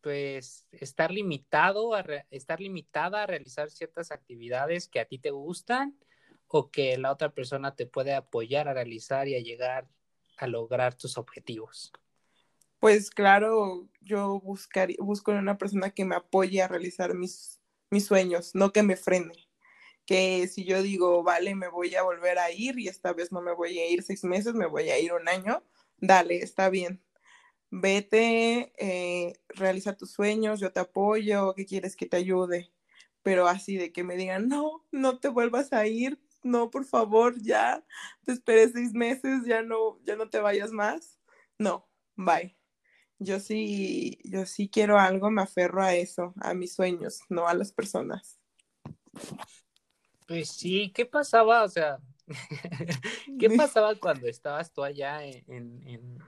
pues, 0.00 0.66
estar 0.72 1.10
limitado, 1.10 1.94
a 1.94 2.04
estar 2.30 2.60
limitada 2.60 3.22
a 3.22 3.26
realizar 3.26 3.70
ciertas 3.70 4.10
actividades 4.10 4.88
que 4.88 5.00
a 5.00 5.04
ti 5.04 5.18
te 5.18 5.30
gustan 5.30 5.98
o 6.46 6.70
que 6.70 6.96
la 6.98 7.12
otra 7.12 7.30
persona 7.30 7.76
te 7.76 7.86
puede 7.86 8.14
apoyar 8.14 8.68
a 8.68 8.74
realizar 8.74 9.28
y 9.28 9.36
a 9.36 9.40
llegar 9.40 9.86
lograr 10.46 10.94
tus 10.94 11.18
objetivos. 11.18 11.92
Pues 12.80 13.10
claro, 13.10 13.88
yo 14.00 14.40
buscaría, 14.40 14.96
busco 15.00 15.32
una 15.32 15.58
persona 15.58 15.90
que 15.90 16.04
me 16.04 16.14
apoye 16.14 16.62
a 16.62 16.68
realizar 16.68 17.14
mis, 17.14 17.60
mis 17.90 18.06
sueños, 18.06 18.54
no 18.54 18.72
que 18.72 18.82
me 18.82 18.96
frene. 18.96 19.34
Que 20.06 20.48
si 20.48 20.64
yo 20.64 20.82
digo, 20.82 21.22
vale, 21.22 21.54
me 21.54 21.68
voy 21.68 21.94
a 21.94 22.02
volver 22.02 22.38
a 22.38 22.50
ir 22.50 22.78
y 22.78 22.88
esta 22.88 23.12
vez 23.12 23.32
no 23.32 23.42
me 23.42 23.52
voy 23.52 23.78
a 23.78 23.90
ir 23.90 24.02
seis 24.02 24.24
meses, 24.24 24.54
me 24.54 24.66
voy 24.66 24.90
a 24.90 24.98
ir 24.98 25.12
un 25.12 25.28
año, 25.28 25.62
dale, 25.98 26.36
está 26.38 26.70
bien 26.70 27.02
vete, 27.70 28.72
eh, 28.78 29.34
realiza 29.48 29.96
tus 29.96 30.10
sueños, 30.12 30.60
yo 30.60 30.72
te 30.72 30.80
apoyo, 30.80 31.54
¿qué 31.54 31.66
quieres 31.66 31.96
que 31.96 32.06
te 32.06 32.16
ayude? 32.16 32.72
Pero 33.22 33.48
así 33.48 33.76
de 33.76 33.92
que 33.92 34.04
me 34.04 34.16
digan, 34.16 34.48
no, 34.48 34.86
no 34.90 35.18
te 35.18 35.28
vuelvas 35.28 35.72
a 35.72 35.86
ir, 35.86 36.20
no, 36.48 36.70
por 36.70 36.84
favor, 36.84 37.34
ya, 37.40 37.84
te 38.24 38.32
esperé 38.32 38.68
seis 38.68 38.92
meses, 38.92 39.44
ya 39.46 39.62
no, 39.62 39.98
ya 40.04 40.16
no 40.16 40.28
te 40.28 40.40
vayas 40.40 40.72
más. 40.72 41.18
No, 41.58 41.88
bye. 42.16 42.56
Yo 43.20 43.40
sí, 43.40 44.18
yo 44.24 44.46
sí 44.46 44.68
quiero 44.68 44.98
algo, 44.98 45.30
me 45.30 45.42
aferro 45.42 45.82
a 45.82 45.94
eso, 45.94 46.34
a 46.40 46.54
mis 46.54 46.74
sueños, 46.74 47.20
no 47.28 47.48
a 47.48 47.54
las 47.54 47.72
personas. 47.72 48.38
Pues 50.26 50.50
sí, 50.50 50.92
¿qué 50.94 51.04
pasaba? 51.04 51.64
O 51.64 51.68
sea, 51.68 51.98
¿qué 53.40 53.50
pasaba 53.50 53.94
cuando 53.96 54.28
estabas 54.28 54.72
tú 54.72 54.84
allá 54.84 55.24
en, 55.24 55.44
en, 55.46 56.18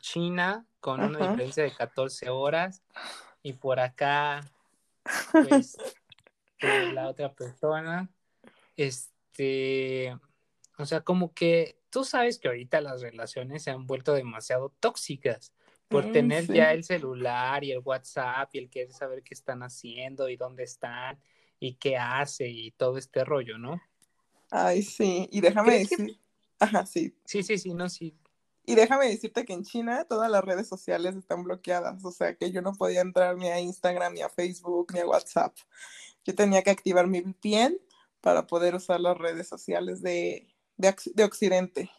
China 0.00 0.66
con 0.80 1.00
una 1.00 1.30
diferencia 1.30 1.62
de 1.62 1.72
14 1.72 2.28
horas 2.28 2.82
y 3.42 3.52
por 3.52 3.80
acá, 3.80 4.40
pues, 5.32 5.76
la 6.60 7.08
otra 7.08 7.32
persona, 7.32 8.08
este, 8.86 10.16
o 10.78 10.86
sea, 10.86 11.02
como 11.02 11.32
que 11.32 11.78
tú 11.90 12.04
sabes 12.04 12.38
que 12.38 12.48
ahorita 12.48 12.80
las 12.80 13.02
relaciones 13.02 13.62
se 13.62 13.70
han 13.70 13.86
vuelto 13.86 14.14
demasiado 14.14 14.72
tóxicas 14.80 15.52
por 15.88 16.08
mm, 16.08 16.12
tener 16.12 16.46
ya 16.52 16.72
el 16.72 16.84
celular 16.84 17.64
y 17.64 17.72
el 17.72 17.80
WhatsApp 17.80 18.48
y 18.54 18.58
el 18.58 18.70
querer 18.70 18.92
saber 18.92 19.22
qué 19.22 19.34
están 19.34 19.62
haciendo 19.62 20.28
y 20.28 20.36
dónde 20.36 20.64
están 20.64 21.20
y 21.60 21.74
qué 21.74 21.96
hace 21.96 22.48
y 22.48 22.70
todo 22.72 22.98
este 22.98 23.24
rollo, 23.24 23.58
¿no? 23.58 23.80
Ay, 24.50 24.82
sí, 24.82 25.28
y 25.30 25.40
déjame 25.40 25.78
decir. 25.78 26.18
Ajá, 26.58 26.86
sí. 26.86 27.14
Sí, 27.24 27.42
sí, 27.42 27.58
sí, 27.58 27.74
no, 27.74 27.88
sí. 27.88 28.16
Y 28.64 28.74
déjame 28.74 29.08
decirte 29.08 29.44
que 29.44 29.52
en 29.52 29.64
China 29.64 30.04
todas 30.08 30.30
las 30.30 30.44
redes 30.44 30.68
sociales 30.68 31.16
están 31.16 31.42
bloqueadas, 31.42 32.04
o 32.04 32.12
sea 32.12 32.36
que 32.36 32.52
yo 32.52 32.62
no 32.62 32.72
podía 32.72 33.00
entrar 33.00 33.36
ni 33.36 33.48
a 33.48 33.60
Instagram, 33.60 34.14
ni 34.14 34.22
a 34.22 34.28
Facebook, 34.28 34.92
ni 34.92 35.00
a 35.00 35.06
WhatsApp. 35.06 35.56
Yo 36.24 36.34
tenía 36.34 36.62
que 36.62 36.70
activar 36.70 37.06
mi 37.08 37.20
VPN 37.20 37.76
para 38.22 38.46
poder 38.46 38.74
usar 38.74 39.00
las 39.00 39.18
redes 39.18 39.48
sociales 39.48 40.00
de, 40.00 40.48
de, 40.76 41.24
Occidente, 41.24 41.90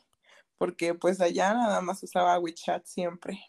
porque 0.57 0.95
pues 0.95 1.21
allá 1.21 1.53
nada 1.53 1.81
más 1.81 2.01
usaba 2.01 2.39
WeChat 2.39 2.85
siempre. 2.85 3.39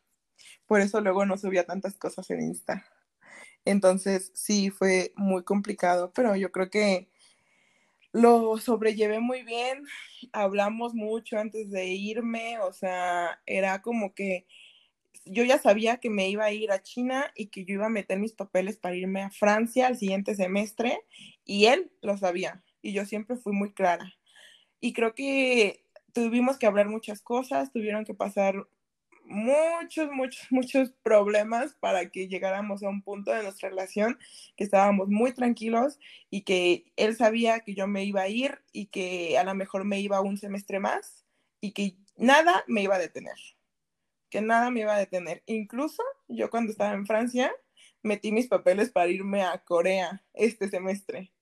Por 0.66 0.80
eso 0.80 1.00
luego 1.00 1.24
no 1.24 1.38
subía 1.38 1.64
tantas 1.64 1.94
cosas 1.96 2.28
en 2.30 2.42
Insta. 2.42 2.84
Entonces 3.64 4.32
sí, 4.34 4.70
fue 4.70 5.12
muy 5.16 5.44
complicado, 5.44 6.12
pero 6.12 6.36
yo 6.36 6.50
creo 6.52 6.68
que 6.68 7.08
lo 8.12 8.58
sobrellevé 8.58 9.20
muy 9.20 9.42
bien, 9.42 9.84
hablamos 10.32 10.94
mucho 10.94 11.38
antes 11.38 11.70
de 11.70 11.86
irme, 11.86 12.58
o 12.60 12.72
sea, 12.72 13.40
era 13.46 13.82
como 13.82 14.14
que 14.14 14.46
yo 15.26 15.44
ya 15.44 15.58
sabía 15.58 15.98
que 15.98 16.10
me 16.10 16.28
iba 16.28 16.44
a 16.44 16.52
ir 16.52 16.70
a 16.70 16.82
China 16.82 17.32
y 17.34 17.46
que 17.46 17.64
yo 17.64 17.74
iba 17.74 17.86
a 17.86 17.90
meter 17.90 18.18
mis 18.18 18.32
papeles 18.32 18.76
para 18.76 18.96
irme 18.96 19.22
a 19.22 19.30
Francia 19.30 19.86
al 19.86 19.96
siguiente 19.96 20.34
semestre 20.34 21.00
y 21.44 21.66
él 21.66 21.90
lo 22.02 22.16
sabía 22.18 22.63
y 22.84 22.92
yo 22.92 23.06
siempre 23.06 23.36
fui 23.36 23.54
muy 23.54 23.72
clara. 23.72 24.14
Y 24.78 24.92
creo 24.92 25.14
que 25.14 25.84
tuvimos 26.12 26.58
que 26.58 26.66
hablar 26.66 26.88
muchas 26.88 27.22
cosas, 27.22 27.72
tuvieron 27.72 28.04
que 28.04 28.14
pasar 28.14 28.68
muchos, 29.24 30.10
muchos, 30.12 30.46
muchos 30.50 30.90
problemas 31.02 31.74
para 31.80 32.10
que 32.10 32.28
llegáramos 32.28 32.82
a 32.82 32.90
un 32.90 33.00
punto 33.02 33.32
de 33.32 33.42
nuestra 33.42 33.70
relación 33.70 34.18
que 34.56 34.64
estábamos 34.64 35.08
muy 35.08 35.32
tranquilos 35.32 35.98
y 36.28 36.42
que 36.42 36.92
él 36.96 37.16
sabía 37.16 37.60
que 37.60 37.74
yo 37.74 37.86
me 37.86 38.04
iba 38.04 38.20
a 38.20 38.28
ir 38.28 38.60
y 38.72 38.86
que 38.86 39.38
a 39.38 39.44
lo 39.44 39.54
mejor 39.54 39.84
me 39.84 40.00
iba 40.00 40.20
un 40.20 40.36
semestre 40.36 40.78
más 40.78 41.24
y 41.62 41.72
que 41.72 41.96
nada 42.16 42.64
me 42.68 42.82
iba 42.82 42.96
a 42.96 42.98
detener, 42.98 43.38
que 44.28 44.42
nada 44.42 44.70
me 44.70 44.80
iba 44.80 44.94
a 44.94 44.98
detener. 44.98 45.42
Incluso 45.46 46.02
yo 46.28 46.50
cuando 46.50 46.70
estaba 46.70 46.92
en 46.92 47.06
Francia 47.06 47.50
metí 48.02 48.30
mis 48.30 48.46
papeles 48.46 48.90
para 48.90 49.08
irme 49.08 49.42
a 49.42 49.56
Corea 49.64 50.22
este 50.34 50.68
semestre 50.68 51.33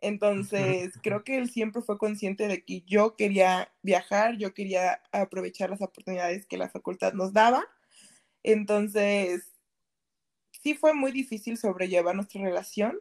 entonces, 0.00 0.94
creo 1.02 1.24
que 1.24 1.38
él 1.38 1.50
siempre 1.50 1.82
fue 1.82 1.98
consciente 1.98 2.48
de 2.48 2.64
que 2.64 2.82
yo 2.82 3.16
quería 3.16 3.72
viajar, 3.82 4.36
yo 4.36 4.52
quería 4.54 5.02
aprovechar 5.12 5.70
las 5.70 5.80
oportunidades 5.80 6.46
que 6.46 6.58
la 6.58 6.68
facultad 6.68 7.14
nos 7.14 7.32
daba. 7.32 7.64
Entonces, 8.42 9.52
sí 10.62 10.74
fue 10.74 10.94
muy 10.94 11.12
difícil 11.12 11.56
sobrellevar 11.56 12.14
nuestra 12.14 12.42
relación, 12.42 12.98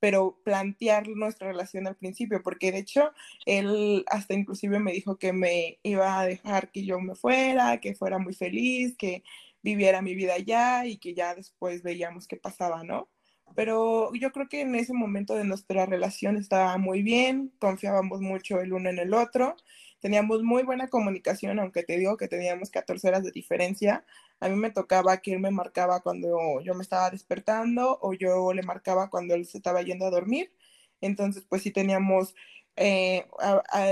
pero 0.00 0.40
plantear 0.44 1.08
nuestra 1.08 1.48
relación 1.48 1.86
al 1.88 1.96
principio, 1.96 2.42
porque 2.42 2.70
de 2.70 2.78
hecho 2.78 3.12
él 3.46 4.04
hasta 4.06 4.34
inclusive 4.34 4.78
me 4.78 4.92
dijo 4.92 5.18
que 5.18 5.32
me 5.32 5.80
iba 5.82 6.20
a 6.20 6.26
dejar 6.26 6.70
que 6.70 6.84
yo 6.84 7.00
me 7.00 7.16
fuera, 7.16 7.80
que 7.80 7.94
fuera 7.94 8.18
muy 8.18 8.34
feliz, 8.34 8.96
que 8.96 9.24
viviera 9.62 10.02
mi 10.02 10.14
vida 10.14 10.34
allá 10.34 10.86
y 10.86 10.98
que 10.98 11.14
ya 11.14 11.34
después 11.34 11.82
veíamos 11.82 12.28
qué 12.28 12.36
pasaba, 12.36 12.84
¿no? 12.84 13.08
Pero 13.54 14.12
yo 14.14 14.32
creo 14.32 14.48
que 14.48 14.60
en 14.62 14.74
ese 14.74 14.92
momento 14.92 15.34
de 15.34 15.44
nuestra 15.44 15.86
relación 15.86 16.36
estaba 16.36 16.76
muy 16.78 17.02
bien, 17.02 17.52
confiábamos 17.58 18.20
mucho 18.20 18.60
el 18.60 18.72
uno 18.72 18.90
en 18.90 18.98
el 18.98 19.14
otro, 19.14 19.56
teníamos 20.00 20.42
muy 20.42 20.62
buena 20.62 20.88
comunicación, 20.88 21.58
aunque 21.58 21.82
te 21.82 21.98
digo 21.98 22.16
que 22.16 22.28
teníamos 22.28 22.70
14 22.70 23.08
horas 23.08 23.24
de 23.24 23.32
diferencia. 23.32 24.04
A 24.40 24.48
mí 24.48 24.56
me 24.56 24.70
tocaba 24.70 25.18
que 25.18 25.32
él 25.34 25.40
me 25.40 25.50
marcaba 25.50 26.00
cuando 26.00 26.60
yo 26.60 26.74
me 26.74 26.82
estaba 26.82 27.10
despertando 27.10 27.98
o 28.00 28.14
yo 28.14 28.52
le 28.52 28.62
marcaba 28.62 29.10
cuando 29.10 29.34
él 29.34 29.46
se 29.46 29.58
estaba 29.58 29.82
yendo 29.82 30.06
a 30.06 30.10
dormir. 30.10 30.52
Entonces, 31.00 31.44
pues 31.48 31.62
sí 31.62 31.70
teníamos, 31.70 32.34
eh, 32.76 33.26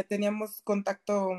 teníamos 0.08 0.62
contacto 0.62 1.30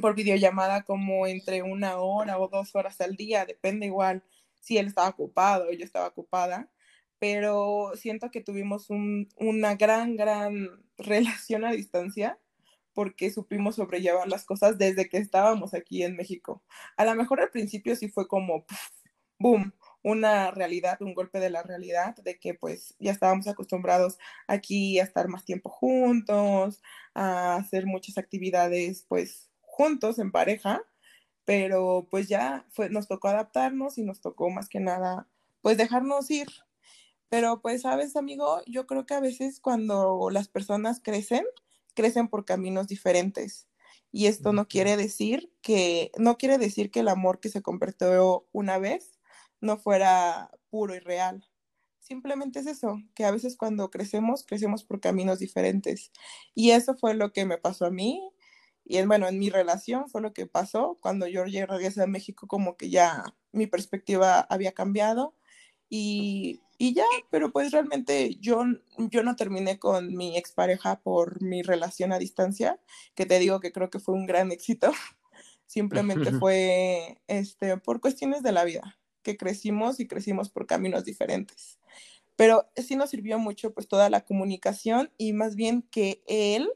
por 0.00 0.14
videollamada 0.14 0.82
como 0.82 1.26
entre 1.26 1.62
una 1.62 1.98
hora 1.98 2.38
o 2.38 2.48
dos 2.48 2.74
horas 2.74 3.00
al 3.00 3.16
día, 3.16 3.44
depende 3.44 3.86
igual 3.86 4.24
si 4.60 4.78
él 4.78 4.86
estaba 4.86 5.08
ocupado 5.08 5.68
o 5.68 5.72
yo 5.72 5.84
estaba 5.84 6.08
ocupada 6.08 6.70
pero 7.22 7.92
siento 7.94 8.32
que 8.32 8.40
tuvimos 8.40 8.88
una 8.90 9.76
gran, 9.76 10.16
gran 10.16 10.82
relación 10.98 11.64
a 11.64 11.70
distancia 11.70 12.36
porque 12.94 13.30
supimos 13.30 13.76
sobrellevar 13.76 14.26
las 14.26 14.44
cosas 14.44 14.76
desde 14.76 15.08
que 15.08 15.18
estábamos 15.18 15.72
aquí 15.72 16.02
en 16.02 16.16
México. 16.16 16.64
A 16.96 17.04
lo 17.04 17.14
mejor 17.14 17.40
al 17.40 17.50
principio 17.50 17.94
sí 17.94 18.08
fue 18.08 18.26
como, 18.26 18.64
boom, 19.38 19.72
una 20.02 20.50
realidad, 20.50 21.00
un 21.00 21.14
golpe 21.14 21.38
de 21.38 21.50
la 21.50 21.62
realidad, 21.62 22.16
de 22.16 22.40
que 22.40 22.54
pues 22.54 22.96
ya 22.98 23.12
estábamos 23.12 23.46
acostumbrados 23.46 24.18
aquí 24.48 24.98
a 24.98 25.04
estar 25.04 25.28
más 25.28 25.44
tiempo 25.44 25.70
juntos, 25.70 26.82
a 27.14 27.54
hacer 27.54 27.86
muchas 27.86 28.18
actividades 28.18 29.04
pues 29.08 29.48
juntos 29.60 30.18
en 30.18 30.32
pareja, 30.32 30.82
pero 31.44 32.08
pues 32.10 32.26
ya 32.26 32.66
fue, 32.70 32.90
nos 32.90 33.06
tocó 33.06 33.28
adaptarnos 33.28 33.96
y 33.96 34.02
nos 34.02 34.20
tocó 34.20 34.50
más 34.50 34.68
que 34.68 34.80
nada 34.80 35.28
pues 35.60 35.76
dejarnos 35.76 36.28
ir 36.28 36.48
pero 37.32 37.62
pues, 37.62 37.80
sabes, 37.80 38.14
amigo, 38.16 38.60
yo 38.66 38.86
creo 38.86 39.06
que 39.06 39.14
a 39.14 39.20
veces 39.20 39.58
cuando 39.58 40.28
las 40.30 40.48
personas 40.48 41.00
crecen, 41.02 41.46
crecen 41.94 42.28
por 42.28 42.44
caminos 42.44 42.88
diferentes. 42.88 43.68
Y 44.10 44.26
esto 44.26 44.52
no 44.52 44.68
quiere 44.68 44.98
decir 44.98 45.50
que, 45.62 46.12
no 46.18 46.36
quiere 46.36 46.58
decir 46.58 46.90
que 46.90 47.00
el 47.00 47.08
amor 47.08 47.40
que 47.40 47.48
se 47.48 47.62
convirtió 47.62 48.46
una 48.52 48.76
vez 48.76 49.18
no 49.62 49.78
fuera 49.78 50.50
puro 50.68 50.94
y 50.94 50.98
real. 50.98 51.48
Simplemente 52.00 52.58
es 52.58 52.66
eso, 52.66 53.00
que 53.14 53.24
a 53.24 53.30
veces 53.30 53.56
cuando 53.56 53.90
crecemos, 53.90 54.44
crecemos 54.44 54.84
por 54.84 55.00
caminos 55.00 55.38
diferentes. 55.38 56.12
Y 56.54 56.72
eso 56.72 56.96
fue 56.96 57.14
lo 57.14 57.32
que 57.32 57.46
me 57.46 57.56
pasó 57.56 57.86
a 57.86 57.90
mí. 57.90 58.30
Y 58.84 59.00
bueno, 59.06 59.26
en 59.26 59.38
mi 59.38 59.48
relación 59.48 60.10
fue 60.10 60.20
lo 60.20 60.34
que 60.34 60.46
pasó 60.46 60.98
cuando 61.00 61.26
yo 61.26 61.44
regresé 61.44 62.02
a 62.02 62.06
México, 62.06 62.46
como 62.46 62.76
que 62.76 62.90
ya 62.90 63.24
mi 63.52 63.66
perspectiva 63.66 64.40
había 64.50 64.72
cambiado. 64.72 65.34
Y 65.88 66.60
Y 66.82 66.94
ya, 66.94 67.04
pero 67.30 67.52
pues 67.52 67.70
realmente 67.70 68.34
yo, 68.40 68.64
yo 68.98 69.22
no 69.22 69.36
terminé 69.36 69.78
con 69.78 70.16
mi 70.16 70.36
expareja 70.36 70.98
por 70.98 71.40
mi 71.40 71.62
relación 71.62 72.12
a 72.12 72.18
distancia, 72.18 72.80
que 73.14 73.24
te 73.24 73.38
digo 73.38 73.60
que 73.60 73.70
creo 73.70 73.88
que 73.88 74.00
fue 74.00 74.16
un 74.16 74.26
gran 74.26 74.50
éxito. 74.50 74.90
Simplemente 75.68 76.32
fue 76.40 77.20
este, 77.28 77.76
por 77.76 78.00
cuestiones 78.00 78.42
de 78.42 78.50
la 78.50 78.64
vida, 78.64 78.98
que 79.22 79.36
crecimos 79.36 80.00
y 80.00 80.08
crecimos 80.08 80.50
por 80.50 80.66
caminos 80.66 81.04
diferentes. 81.04 81.78
Pero 82.34 82.68
sí 82.74 82.96
nos 82.96 83.10
sirvió 83.10 83.38
mucho 83.38 83.72
pues 83.72 83.86
toda 83.86 84.10
la 84.10 84.22
comunicación 84.22 85.12
y 85.16 85.34
más 85.34 85.54
bien 85.54 85.82
que 85.82 86.24
él 86.26 86.68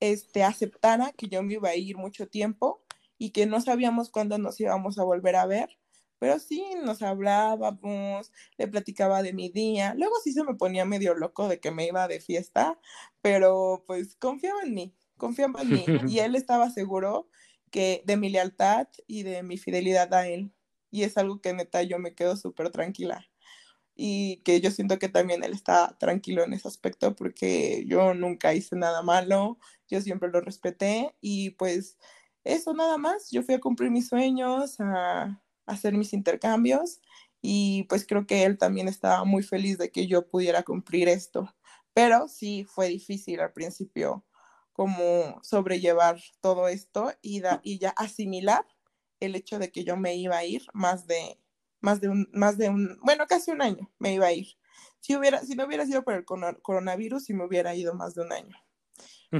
este, 0.00 0.44
aceptara 0.44 1.12
que 1.12 1.28
yo 1.28 1.42
me 1.42 1.52
iba 1.52 1.68
a 1.68 1.76
ir 1.76 1.98
mucho 1.98 2.26
tiempo 2.26 2.80
y 3.18 3.32
que 3.32 3.44
no 3.44 3.60
sabíamos 3.60 4.08
cuándo 4.08 4.38
nos 4.38 4.58
íbamos 4.58 4.98
a 4.98 5.04
volver 5.04 5.36
a 5.36 5.44
ver, 5.44 5.78
pero 6.18 6.38
sí 6.38 6.64
nos 6.84 7.02
hablábamos, 7.02 8.32
le 8.56 8.68
platicaba 8.68 9.22
de 9.22 9.32
mi 9.32 9.48
día, 9.50 9.94
luego 9.94 10.14
sí 10.22 10.32
se 10.32 10.44
me 10.44 10.54
ponía 10.54 10.84
medio 10.84 11.14
loco 11.14 11.48
de 11.48 11.60
que 11.60 11.70
me 11.70 11.86
iba 11.86 12.08
de 12.08 12.20
fiesta, 12.20 12.78
pero 13.22 13.84
pues 13.86 14.16
confiaba 14.16 14.62
en 14.62 14.74
mí, 14.74 14.94
confiaba 15.16 15.62
en 15.62 15.70
mí 15.70 15.84
y 16.08 16.18
él 16.20 16.34
estaba 16.34 16.70
seguro 16.70 17.28
que 17.70 18.02
de 18.06 18.16
mi 18.16 18.30
lealtad 18.30 18.88
y 19.06 19.22
de 19.22 19.42
mi 19.42 19.58
fidelidad 19.58 20.12
a 20.14 20.28
él 20.28 20.52
y 20.90 21.02
es 21.02 21.16
algo 21.18 21.40
que 21.40 21.52
neta 21.52 21.82
yo 21.82 21.98
me 21.98 22.14
quedo 22.14 22.36
súper 22.36 22.70
tranquila 22.70 23.28
y 23.96 24.42
que 24.44 24.60
yo 24.60 24.70
siento 24.70 24.98
que 24.98 25.08
también 25.08 25.42
él 25.42 25.52
está 25.52 25.96
tranquilo 25.98 26.44
en 26.44 26.52
ese 26.52 26.68
aspecto 26.68 27.16
porque 27.16 27.84
yo 27.86 28.14
nunca 28.14 28.54
hice 28.54 28.76
nada 28.76 29.02
malo, 29.02 29.58
yo 29.88 30.00
siempre 30.02 30.28
lo 30.28 30.40
respeté 30.42 31.14
y 31.20 31.50
pues 31.50 31.98
eso 32.44 32.74
nada 32.74 32.98
más, 32.98 33.30
yo 33.30 33.42
fui 33.42 33.54
a 33.54 33.60
cumplir 33.60 33.90
mis 33.90 34.08
sueños, 34.08 34.76
a, 34.80 35.42
hacer 35.66 35.94
mis 35.94 36.12
intercambios 36.12 37.00
y 37.42 37.84
pues 37.84 38.06
creo 38.06 38.26
que 38.26 38.44
él 38.44 38.58
también 38.58 38.88
estaba 38.88 39.24
muy 39.24 39.42
feliz 39.42 39.78
de 39.78 39.90
que 39.90 40.06
yo 40.06 40.28
pudiera 40.28 40.62
cumplir 40.62 41.08
esto, 41.08 41.54
pero 41.94 42.28
sí 42.28 42.64
fue 42.64 42.88
difícil 42.88 43.40
al 43.40 43.52
principio 43.52 44.24
como 44.72 45.40
sobrellevar 45.42 46.20
todo 46.40 46.68
esto 46.68 47.12
y, 47.22 47.42
y 47.62 47.78
ya 47.78 47.90
asimilar 47.90 48.66
el 49.20 49.34
hecho 49.34 49.58
de 49.58 49.70
que 49.72 49.84
yo 49.84 49.96
me 49.96 50.16
iba 50.16 50.36
a 50.36 50.44
ir 50.44 50.66
más 50.72 51.06
de 51.06 51.40
más 51.80 52.00
de 52.00 52.08
un, 52.08 52.28
más 52.32 52.58
de 52.58 52.68
un, 52.68 52.98
bueno, 53.02 53.26
casi 53.26 53.50
un 53.50 53.62
año 53.62 53.90
me 53.98 54.12
iba 54.12 54.26
a 54.26 54.32
ir. 54.32 54.48
Si, 55.00 55.14
hubiera, 55.14 55.40
si 55.40 55.54
no 55.54 55.66
hubiera 55.66 55.86
sido 55.86 56.02
por 56.02 56.14
el 56.14 56.24
coronavirus, 56.24 57.24
sí 57.24 57.32
me 57.34 57.44
hubiera 57.44 57.74
ido 57.74 57.94
más 57.94 58.14
de 58.14 58.22
un 58.22 58.32
año. 58.32 58.56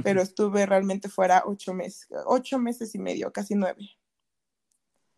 Pero 0.03 0.21
estuve 0.21 0.65
realmente 0.65 1.09
fuera 1.09 1.43
ocho 1.45 1.73
meses, 1.73 2.07
ocho 2.25 2.59
meses 2.59 2.93
y 2.93 2.99
medio, 2.99 3.31
casi 3.33 3.55
nueve. 3.55 3.97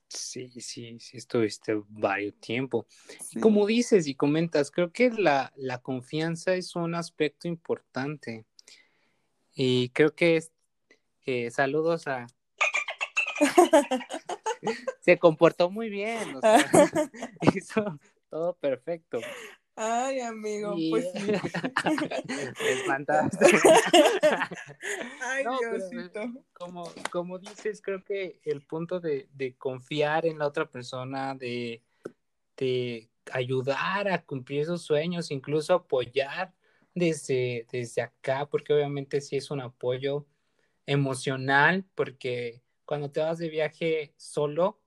Sí, 0.10 0.50
sí, 0.60 1.00
sí, 1.00 1.18
estuviste 1.18 1.80
varios 1.88 2.36
tiempo. 2.40 2.88
Como 3.40 3.66
dices 3.68 4.08
y 4.08 4.16
comentas, 4.16 4.72
creo 4.72 4.92
que 4.92 5.12
la, 5.12 5.54
la 5.56 5.78
confianza 5.78 6.56
es 6.56 6.76
un 6.76 6.96
aspecto 6.96 7.48
importante. 7.48 8.46
Y 9.54 9.90
creo 9.90 10.16
que 10.16 10.38
es, 10.38 10.52
eh, 11.26 11.52
saludos 11.52 12.08
a, 12.08 12.26
se 15.02 15.18
comportó 15.18 15.70
muy 15.70 15.90
bien, 15.90 16.36
o 16.36 16.42
sea, 16.42 16.58
hizo 17.56 18.00
todo 18.30 18.56
perfecto. 18.56 19.20
Ay, 19.82 20.20
amigo, 20.20 20.76
pues 20.90 21.10
sí. 21.14 21.32
Me 22.60 22.70
espantaste. 22.70 23.46
Ay, 25.22 25.46
Diosito. 25.62 26.44
Como, 26.52 26.92
como 27.10 27.40
dices, 27.40 27.82
creo 27.82 28.04
que 28.04 28.42
el 28.44 28.62
punto 28.62 29.00
de, 29.00 29.30
de 29.32 29.56
confiar 29.56 30.26
en 30.26 30.38
la 30.38 30.48
otra 30.48 30.70
persona, 30.70 31.34
de, 31.34 31.82
de, 32.58 33.10
ayudar 33.32 34.10
a 34.10 34.22
cumplir 34.22 34.66
sus 34.66 34.82
sueños, 34.82 35.32
incluso 35.32 35.76
apoyar 35.76 36.54
desde, 36.94 37.66
desde 37.72 38.02
acá, 38.02 38.50
porque 38.50 38.74
obviamente 38.74 39.22
sí 39.22 39.38
es 39.38 39.50
un 39.50 39.62
apoyo 39.62 40.26
emocional, 40.88 41.86
porque 41.96 42.62
cuando 42.84 43.12
te 43.12 43.22
vas 43.22 43.38
de 43.38 43.48
viaje 43.48 44.14
solo, 44.18 44.82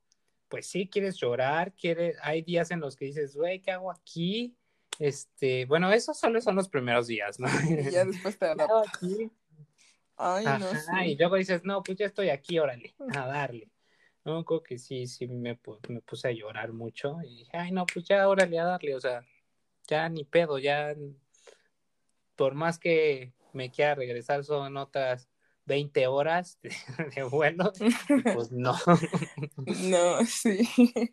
pues 0.49 0.67
sí, 0.67 0.87
quieres 0.87 1.17
llorar, 1.17 1.73
quieres, 1.73 2.19
hay 2.21 2.43
días 2.43 2.71
en 2.71 2.81
los 2.81 2.95
que 2.95 3.07
dices, 3.07 3.35
güey, 3.35 3.63
¿qué 3.63 3.71
hago 3.71 3.91
aquí? 3.91 4.55
Este, 4.99 5.65
bueno, 5.67 5.93
esos 5.93 6.19
solo 6.19 6.41
son 6.41 6.57
los 6.57 6.69
primeros 6.69 7.07
días, 7.07 7.41
¿no? 7.41 7.49
Y 7.69 7.91
ya 7.91 8.05
después 8.05 8.39
te 8.39 8.47
adaptas. 8.51 9.01
Ay, 10.17 10.45
no 10.45 10.69
sé. 10.69 11.07
Y 11.07 11.17
luego 11.17 11.37
dices, 11.37 11.65
no, 11.65 11.83
pues 11.83 11.99
ya 11.99 12.07
estoy 12.07 12.31
aquí, 12.31 12.59
órale, 12.59 12.95
a 13.15 13.27
darle. 13.27 13.71
No, 14.25 14.45
creo 14.45 14.63
que 14.63 14.79
sí, 14.79 15.07
sí 15.07 15.27
me, 15.27 15.59
me 15.89 16.01
puse 16.01 16.29
a 16.29 16.33
llorar 16.33 16.73
mucho 16.73 17.19
y 17.23 17.39
dije, 17.39 17.57
ay, 17.57 17.73
no, 17.73 17.87
pues 17.87 18.05
ya, 18.05 18.29
órale, 18.29 18.59
a 18.59 18.65
darle, 18.65 18.95
o 18.95 19.01
sea, 19.01 19.27
ya 19.89 20.09
ni 20.09 20.25
pedo, 20.25 20.59
ya, 20.59 20.95
por 22.37 22.55
más 22.55 22.79
que 22.79 23.33
me 23.53 23.71
quiera 23.71 23.97
regresar, 23.97 24.45
son 24.45 24.77
otras 24.77 25.29
20 25.67 26.07
horas 26.07 26.59
de, 26.63 26.73
vuelo, 27.31 27.73
pues 28.35 28.51
no. 28.53 28.77
No, 29.57 30.25
sí. 30.27 30.69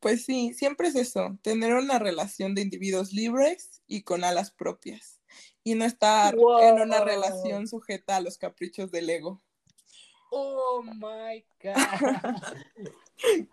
Pues 0.00 0.24
sí, 0.24 0.52
siempre 0.52 0.88
es 0.88 0.96
eso, 0.96 1.38
tener 1.42 1.74
una 1.74 2.00
relación 2.00 2.56
de 2.56 2.62
individuos 2.62 3.12
libres 3.12 3.84
y 3.86 4.02
con 4.02 4.24
alas 4.24 4.50
propias 4.50 5.20
y 5.62 5.76
no 5.76 5.84
estar 5.84 6.34
en 6.34 6.80
una 6.80 7.04
relación 7.04 7.68
sujeta 7.68 8.16
a 8.16 8.20
los 8.20 8.36
caprichos 8.36 8.90
del 8.90 9.08
ego. 9.08 9.40
Oh 10.32 10.82
my 10.82 11.44
God. 11.62 11.76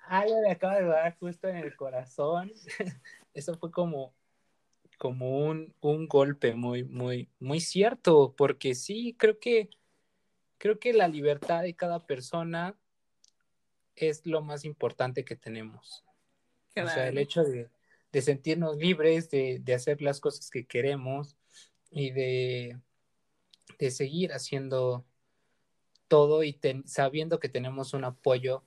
Algo 0.07 0.41
me 0.41 0.49
acaba 0.49 0.79
de 0.79 0.85
dar 0.85 1.15
justo 1.19 1.47
en 1.47 1.57
el 1.57 1.75
corazón. 1.75 2.51
Eso 3.35 3.55
fue 3.59 3.69
como, 3.69 4.15
como 4.97 5.45
un, 5.45 5.75
un 5.81 6.07
golpe 6.07 6.55
muy, 6.55 6.83
muy, 6.83 7.29
muy 7.39 7.59
cierto, 7.59 8.33
porque 8.35 8.73
sí, 8.73 9.15
creo 9.19 9.39
que 9.39 9.69
creo 10.59 10.77
que 10.77 10.93
la 10.93 11.07
libertad 11.07 11.63
de 11.63 11.73
cada 11.73 12.05
persona 12.05 12.77
es 13.95 14.25
lo 14.25 14.41
más 14.41 14.65
importante 14.65 15.25
que 15.25 15.35
tenemos. 15.35 16.03
O 16.75 16.87
sea, 16.87 17.07
el 17.07 17.17
hecho 17.17 17.43
de, 17.43 17.69
sentirnos 18.21 18.77
libres, 18.77 19.29
de, 19.31 19.63
hacer 19.73 20.01
las 20.01 20.19
cosas 20.19 20.49
que 20.51 20.65
queremos 20.65 21.35
y 21.89 22.11
de, 22.11 22.77
seguir 23.89 24.33
haciendo 24.33 25.05
todo 26.07 26.43
y 26.43 26.59
sabiendo 26.85 27.39
que 27.39 27.49
tenemos 27.49 27.93
un 27.93 28.03
apoyo 28.03 28.63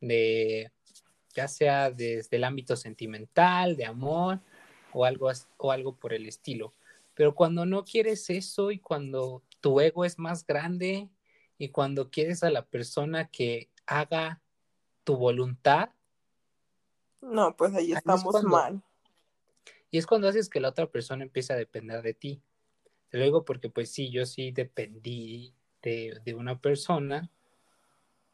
de, 0.00 0.72
ya 1.34 1.48
sea 1.48 1.90
desde 1.90 2.36
el 2.36 2.44
ámbito 2.44 2.76
sentimental, 2.76 3.76
de 3.76 3.84
amor 3.84 4.40
o 4.92 5.04
algo, 5.04 5.30
o 5.58 5.72
algo 5.72 5.96
por 5.96 6.12
el 6.12 6.26
estilo. 6.26 6.74
Pero 7.14 7.34
cuando 7.34 7.64
no 7.64 7.84
quieres 7.84 8.28
eso 8.30 8.70
y 8.70 8.78
cuando 8.78 9.42
tu 9.60 9.80
ego 9.80 10.04
es 10.04 10.18
más 10.18 10.46
grande 10.46 11.08
y 11.58 11.68
cuando 11.68 12.10
quieres 12.10 12.42
a 12.42 12.50
la 12.50 12.64
persona 12.64 13.28
que 13.28 13.70
haga 13.86 14.40
tu 15.04 15.16
voluntad. 15.16 15.90
No, 17.20 17.56
pues 17.56 17.74
ahí 17.74 17.92
estamos 17.92 18.42
mal. 18.44 18.82
Y 19.90 19.98
es 19.98 20.06
cuando 20.06 20.28
haces 20.28 20.48
que 20.48 20.60
la 20.60 20.70
otra 20.70 20.86
persona 20.90 21.22
empiece 21.22 21.52
a 21.52 21.56
depender 21.56 22.02
de 22.02 22.14
ti. 22.14 22.42
Luego, 23.10 23.44
porque 23.44 23.68
pues 23.70 23.90
sí, 23.90 24.10
yo 24.10 24.26
sí 24.26 24.50
dependí 24.50 25.54
de, 25.82 26.20
de 26.24 26.34
una 26.34 26.60
persona 26.60 27.30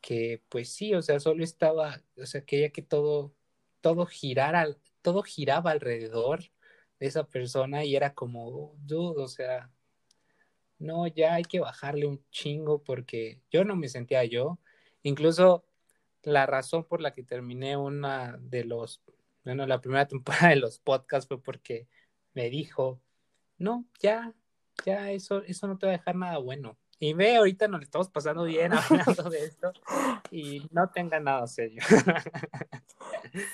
que 0.01 0.43
pues 0.49 0.73
sí, 0.73 0.95
o 0.95 1.03
sea, 1.03 1.21
solo 1.21 1.45
estaba, 1.45 2.01
o 2.17 2.25
sea, 2.27 2.41
quería 2.45 2.71
que 2.71 2.83
todo, 2.83 3.33
todo 3.81 4.07
girara, 4.07 4.67
todo 5.03 5.23
giraba 5.23 5.71
alrededor 5.71 6.41
de 6.99 7.07
esa 7.07 7.25
persona 7.25 7.85
y 7.85 7.97
era 7.97 8.15
como, 8.15 8.75
dude, 8.79 9.23
o 9.23 9.29
sea, 9.29 9.71
no, 10.81 11.07
ya 11.07 11.35
hay 11.35 11.45
que 11.45 11.61
bajarle 11.61 12.07
un 12.07 12.25
chingo 12.31 12.83
porque 12.83 13.41
yo 13.51 13.65
no 13.65 13.77
me 13.77 13.89
sentía 13.89 14.25
yo. 14.25 14.59
Incluso 15.03 15.65
la 16.23 16.47
razón 16.47 16.85
por 16.85 17.01
la 17.01 17.13
que 17.13 17.23
terminé 17.23 17.77
una 17.77 18.39
de 18.41 18.65
los, 18.65 19.03
bueno, 19.45 19.67
la 19.67 19.81
primera 19.81 20.09
temporada 20.09 20.49
de 20.49 20.57
los 20.57 20.79
podcasts 20.81 21.29
fue 21.29 21.41
porque 21.41 21.87
me 22.35 22.49
dijo, 22.51 23.01
no, 23.59 23.85
ya, 24.01 24.35
ya, 24.85 25.13
eso, 25.13 25.43
eso 25.43 25.69
no 25.69 25.79
te 25.79 25.87
va 25.87 25.93
a 25.93 25.99
dejar 25.99 26.17
nada 26.17 26.39
bueno. 26.39 26.79
Y 26.99 27.15
ve, 27.15 27.37
ahorita 27.37 27.69
nos 27.69 27.83
estamos 27.83 28.11
pasando 28.11 28.45
bien 28.45 28.73
hablando 28.73 29.31
de 29.31 29.45
esto 29.45 29.73
y 30.31 30.67
no 30.71 30.91
tenga 30.91 31.21
nada 31.21 31.47
serio. 31.47 31.83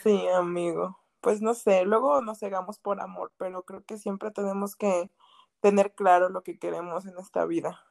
Sí, 0.03 0.27
amigo. 0.35 0.99
Pues 1.21 1.43
no 1.43 1.53
sé, 1.55 1.85
luego 1.85 2.23
nos 2.23 2.39
cegamos 2.39 2.79
por 2.79 3.01
amor, 3.01 3.33
pero 3.37 3.65
creo 3.65 3.85
que 3.85 3.99
siempre 3.99 4.31
tenemos 4.31 4.77
que 4.77 5.11
tener 5.61 5.95
claro 5.95 6.29
lo 6.29 6.43
que 6.43 6.59
queremos 6.59 7.07
en 7.07 7.19
esta 7.19 7.45
vida. 7.45 7.83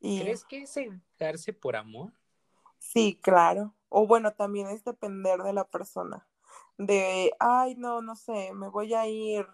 Y... 0.00 0.20
¿Crees 0.20 0.44
que 0.44 0.62
es 0.62 0.74
darse 1.18 1.52
por 1.52 1.76
amor? 1.76 2.12
Sí, 2.78 3.18
claro. 3.22 3.74
O 3.88 4.06
bueno, 4.06 4.32
también 4.32 4.68
es 4.68 4.84
depender 4.84 5.42
de 5.42 5.52
la 5.52 5.64
persona. 5.64 6.26
De, 6.78 7.32
ay, 7.38 7.74
no, 7.76 8.02
no 8.02 8.16
sé, 8.16 8.52
me 8.52 8.68
voy 8.68 8.94
a 8.94 9.06
ir 9.06 9.46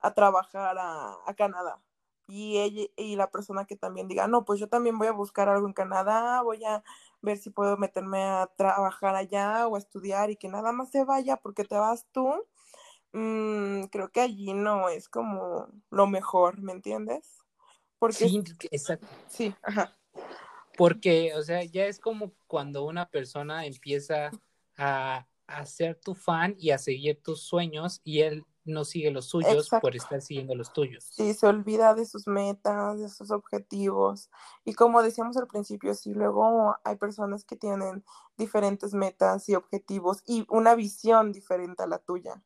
a 0.00 0.14
trabajar 0.14 0.76
a, 0.78 1.16
a 1.24 1.34
Canadá. 1.34 1.80
Y, 2.28 2.58
ella, 2.58 2.86
y 2.96 3.14
la 3.14 3.30
persona 3.30 3.66
que 3.66 3.76
también 3.76 4.08
diga, 4.08 4.26
no, 4.26 4.44
pues 4.44 4.58
yo 4.58 4.68
también 4.68 4.98
voy 4.98 5.06
a 5.06 5.12
buscar 5.12 5.48
algo 5.48 5.68
en 5.68 5.72
Canadá, 5.72 6.42
voy 6.42 6.64
a 6.64 6.82
ver 7.22 7.38
si 7.38 7.50
puedo 7.50 7.76
meterme 7.76 8.24
a 8.24 8.50
trabajar 8.56 9.14
allá 9.14 9.68
o 9.68 9.76
a 9.76 9.78
estudiar 9.78 10.30
y 10.30 10.36
que 10.36 10.48
nada 10.48 10.72
más 10.72 10.90
se 10.90 11.04
vaya 11.04 11.36
porque 11.36 11.64
te 11.64 11.76
vas 11.76 12.04
tú 12.10 12.44
mm, 13.12 13.84
creo 13.84 14.10
que 14.10 14.20
allí 14.20 14.52
no 14.52 14.88
es 14.88 15.08
como 15.08 15.68
lo 15.90 16.06
mejor, 16.06 16.60
¿me 16.60 16.72
entiendes? 16.72 17.38
Porque 17.98 18.28
Sí, 18.28 18.42
exacto. 18.70 19.06
sí, 19.28 19.54
ajá. 19.62 19.96
Porque, 20.76 21.32
o 21.34 21.42
sea, 21.42 21.64
ya 21.64 21.86
es 21.86 21.98
como 21.98 22.32
cuando 22.46 22.84
una 22.84 23.08
persona 23.08 23.64
empieza 23.64 24.30
a, 24.76 25.26
a 25.46 25.66
ser 25.66 25.98
tu 25.98 26.14
fan 26.14 26.54
y 26.58 26.70
a 26.70 26.78
seguir 26.78 27.22
tus 27.22 27.42
sueños 27.42 28.00
y 28.04 28.20
él 28.20 28.44
no 28.66 28.84
sigue 28.84 29.10
los 29.10 29.26
suyos 29.26 29.66
Exacto. 29.66 29.80
por 29.80 29.96
estar 29.96 30.20
siguiendo 30.20 30.54
los 30.54 30.72
tuyos. 30.72 31.04
Sí, 31.12 31.32
se 31.34 31.46
olvida 31.46 31.94
de 31.94 32.04
sus 32.04 32.26
metas, 32.26 32.98
de 32.98 33.08
sus 33.08 33.30
objetivos. 33.30 34.28
Y 34.64 34.74
como 34.74 35.02
decíamos 35.02 35.36
al 35.36 35.46
principio, 35.46 35.94
sí, 35.94 36.12
luego 36.12 36.76
hay 36.84 36.96
personas 36.96 37.44
que 37.44 37.56
tienen 37.56 38.04
diferentes 38.36 38.92
metas 38.92 39.48
y 39.48 39.54
objetivos 39.54 40.22
y 40.26 40.44
una 40.50 40.74
visión 40.74 41.32
diferente 41.32 41.84
a 41.84 41.86
la 41.86 41.98
tuya. 41.98 42.42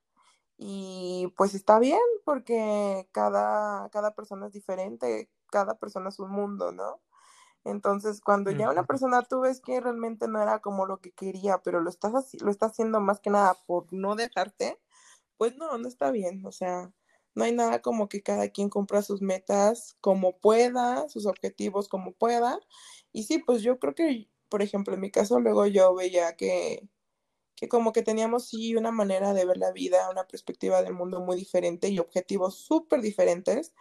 Y 0.63 1.33
pues 1.39 1.55
está 1.55 1.79
bien 1.79 1.99
porque 2.27 3.09
cada, 3.13 3.89
cada 3.89 4.15
persona 4.15 4.49
es 4.49 4.53
diferente, 4.53 5.31
cada 5.51 5.79
persona 5.79 6.11
es 6.11 6.19
un 6.19 6.31
mundo, 6.31 6.71
¿no? 6.71 7.01
Entonces, 7.65 8.21
cuando 8.21 8.51
ya 8.51 8.71
una 8.71 8.85
persona 8.85 9.23
tú 9.23 9.41
ves 9.41 9.63
que 9.63 9.81
realmente 9.81 10.29
no 10.29 10.43
era 10.43 10.61
como 10.61 10.85
lo 10.85 11.01
que 11.01 11.13
quería, 11.13 11.63
pero 11.63 11.81
lo 11.81 11.89
estás, 11.89 12.35
lo 12.43 12.51
está 12.51 12.67
haciendo 12.67 13.01
más 13.01 13.21
que 13.21 13.31
nada 13.31 13.57
por 13.67 13.91
no 13.91 14.17
dejarte, 14.17 14.79
pues 15.39 15.57
no, 15.57 15.79
no 15.79 15.89
está 15.89 16.11
bien. 16.11 16.45
O 16.45 16.53
sea, 16.53 16.93
no 17.35 17.45
hay 17.45 17.53
nada 17.53 17.81
como 17.81 18.11
que 18.11 18.23
cada 18.23 18.51
quien 18.51 18.69
cumpla 18.69 19.01
sus 19.01 19.23
metas 19.23 19.97
como 20.03 20.39
pueda, 20.41 21.09
sus 21.09 21.25
objetivos 21.25 21.89
como 21.89 22.13
pueda. 22.13 22.61
Y 23.13 23.23
sí, 23.25 23.39
pues 23.39 23.63
yo 23.63 23.79
creo 23.79 23.95
que, 23.95 24.29
por 24.51 24.61
ejemplo, 24.61 24.93
en 24.95 25.01
mi 25.01 25.11
caso, 25.11 25.41
luego 25.41 25.67
yo 25.67 25.95
veía 25.95 26.37
que, 26.37 26.87
que 27.61 27.69
como 27.69 27.93
que 27.93 28.03
teníamos 28.03 28.49
sí 28.49 28.75
una 28.75 28.91
manera 28.91 29.35
de 29.35 29.45
ver 29.45 29.59
la 29.59 29.71
vida, 29.71 30.09
una 30.11 30.27
perspectiva 30.27 30.83
del 30.83 30.95
mundo 30.95 31.21
muy 31.21 31.37
diferente 31.37 31.89
y 31.91 31.99
objetivos 31.99 32.57
súper 32.57 33.03
diferentes, 33.03 33.75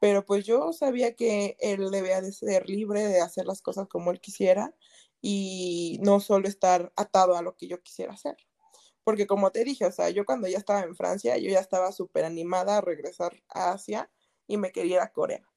pero 0.00 0.26
pues 0.26 0.44
yo 0.44 0.72
sabía 0.74 1.14
que 1.16 1.56
él 1.60 1.90
debía 1.90 2.20
de 2.20 2.32
ser 2.32 2.68
libre 2.68 3.06
de 3.08 3.20
hacer 3.22 3.46
las 3.46 3.62
cosas 3.62 3.88
como 3.88 4.10
él 4.10 4.20
quisiera 4.20 4.74
y 5.22 5.98
no 6.02 6.20
solo 6.20 6.48
estar 6.48 6.92
atado 6.96 7.36
a 7.36 7.42
lo 7.42 7.56
que 7.56 7.68
yo 7.68 7.82
quisiera 7.82 8.12
hacer. 8.12 8.36
Porque 9.04 9.26
como 9.26 9.50
te 9.52 9.64
dije, 9.64 9.86
o 9.86 9.92
sea, 9.92 10.10
yo 10.10 10.26
cuando 10.26 10.48
ya 10.48 10.58
estaba 10.58 10.82
en 10.82 10.96
Francia, 10.96 11.38
yo 11.38 11.50
ya 11.50 11.60
estaba 11.60 11.92
súper 11.92 12.24
animada 12.26 12.78
a 12.78 12.80
regresar 12.82 13.42
a 13.48 13.72
Asia 13.72 14.10
y 14.46 14.58
me 14.58 14.72
quería 14.72 14.96
ir 14.96 15.00
a 15.02 15.12
Corea. 15.12 15.48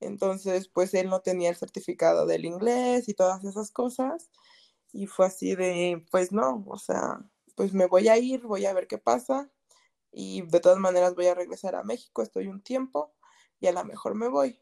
Entonces, 0.00 0.68
pues 0.68 0.94
él 0.94 1.08
no 1.08 1.20
tenía 1.22 1.50
el 1.50 1.56
certificado 1.56 2.26
del 2.26 2.44
inglés 2.44 3.08
y 3.08 3.14
todas 3.14 3.44
esas 3.44 3.70
cosas. 3.72 4.30
Y 4.96 5.06
fue 5.06 5.26
así 5.26 5.54
de, 5.54 6.06
pues 6.10 6.32
no, 6.32 6.64
o 6.66 6.78
sea, 6.78 7.20
pues 7.54 7.74
me 7.74 7.86
voy 7.86 8.08
a 8.08 8.16
ir, 8.16 8.42
voy 8.42 8.64
a 8.64 8.72
ver 8.72 8.86
qué 8.86 8.96
pasa. 8.96 9.50
Y 10.10 10.42
de 10.42 10.60
todas 10.60 10.78
maneras 10.78 11.14
voy 11.14 11.26
a 11.26 11.34
regresar 11.34 11.74
a 11.74 11.84
México, 11.84 12.22
estoy 12.22 12.46
un 12.48 12.62
tiempo 12.62 13.14
y 13.60 13.66
a 13.66 13.72
lo 13.72 13.84
mejor 13.84 14.14
me 14.14 14.28
voy. 14.28 14.58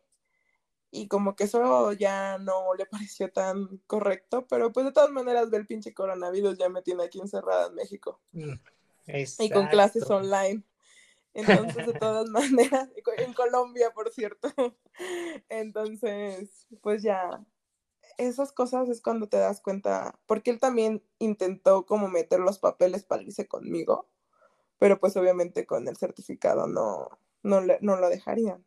Y 0.90 1.07
como 1.07 1.37
que 1.37 1.44
eso 1.44 1.92
ya 1.92 2.38
no 2.38 2.75
le 2.75 2.87
pareció 2.90 3.31
tan 3.33 3.79
correcto, 3.87 4.47
pero 4.49 4.73
pues 4.73 4.87
de 4.87 4.92
todas 4.92 5.11
maneras 5.11 5.51
ve 5.51 5.59
el 5.59 5.66
pinche 5.66 5.94
coronavirus 5.94 6.59
ya 6.59 6.68
me 6.68 6.83
tiene 6.83 7.05
aquí 7.05 7.20
encerrada 7.20 7.68
en 7.68 7.75
México 7.75 8.20
Mm, 8.33 8.55
y 9.38 9.51
con 9.51 9.68
clases 9.68 10.03
Exacto. 10.03 10.16
online. 10.16 10.64
Entonces, 11.35 11.87
de 11.87 11.94
todas 11.94 12.29
maneras, 12.31 12.90
en 13.18 13.33
Colombia, 13.33 13.92
por 13.92 14.11
cierto. 14.11 14.49
Entonces, 15.49 16.66
pues 16.81 17.03
ya, 17.03 17.44
esas 18.18 18.53
cosas 18.53 18.88
es 18.88 19.00
cuando 19.03 19.29
te 19.29 19.37
das 19.38 19.61
cuenta, 19.61 20.18
porque 20.27 20.50
él 20.50 20.61
también 20.61 21.03
intentó 21.18 21.87
como 21.87 22.09
meter 22.09 22.40
los 22.40 22.59
papeles 22.59 23.05
para 23.05 23.22
irse 23.22 23.46
conmigo, 23.48 24.09
pero 24.79 25.00
pues 25.00 25.16
obviamente 25.16 25.66
con 25.66 25.88
el 25.88 25.96
certificado 25.96 26.66
no, 26.68 27.09
no, 27.42 27.61
le- 27.62 27.79
no 27.83 27.96
lo 27.96 28.09
dejarían. 28.11 28.64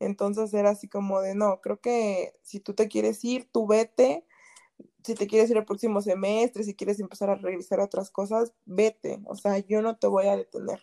Entonces 0.00 0.54
era 0.54 0.70
así 0.70 0.88
como 0.88 1.20
de, 1.22 1.34
no, 1.36 1.60
creo 1.62 1.80
que 1.80 2.34
si 2.42 2.60
tú 2.60 2.74
te 2.74 2.88
quieres 2.88 3.24
ir, 3.24 3.48
tú 3.52 3.66
vete, 3.66 4.26
si 5.04 5.14
te 5.14 5.26
quieres 5.28 5.50
ir 5.50 5.56
el 5.58 5.64
próximo 5.66 6.02
semestre, 6.02 6.64
si 6.64 6.74
quieres 6.74 7.00
empezar 7.00 7.30
a 7.30 7.36
revisar 7.36 7.80
otras 7.80 8.10
cosas, 8.10 8.52
vete, 8.66 9.20
o 9.26 9.36
sea, 9.36 9.58
yo 9.60 9.82
no 9.82 9.96
te 9.98 10.06
voy 10.08 10.26
a 10.28 10.36
detener. 10.36 10.80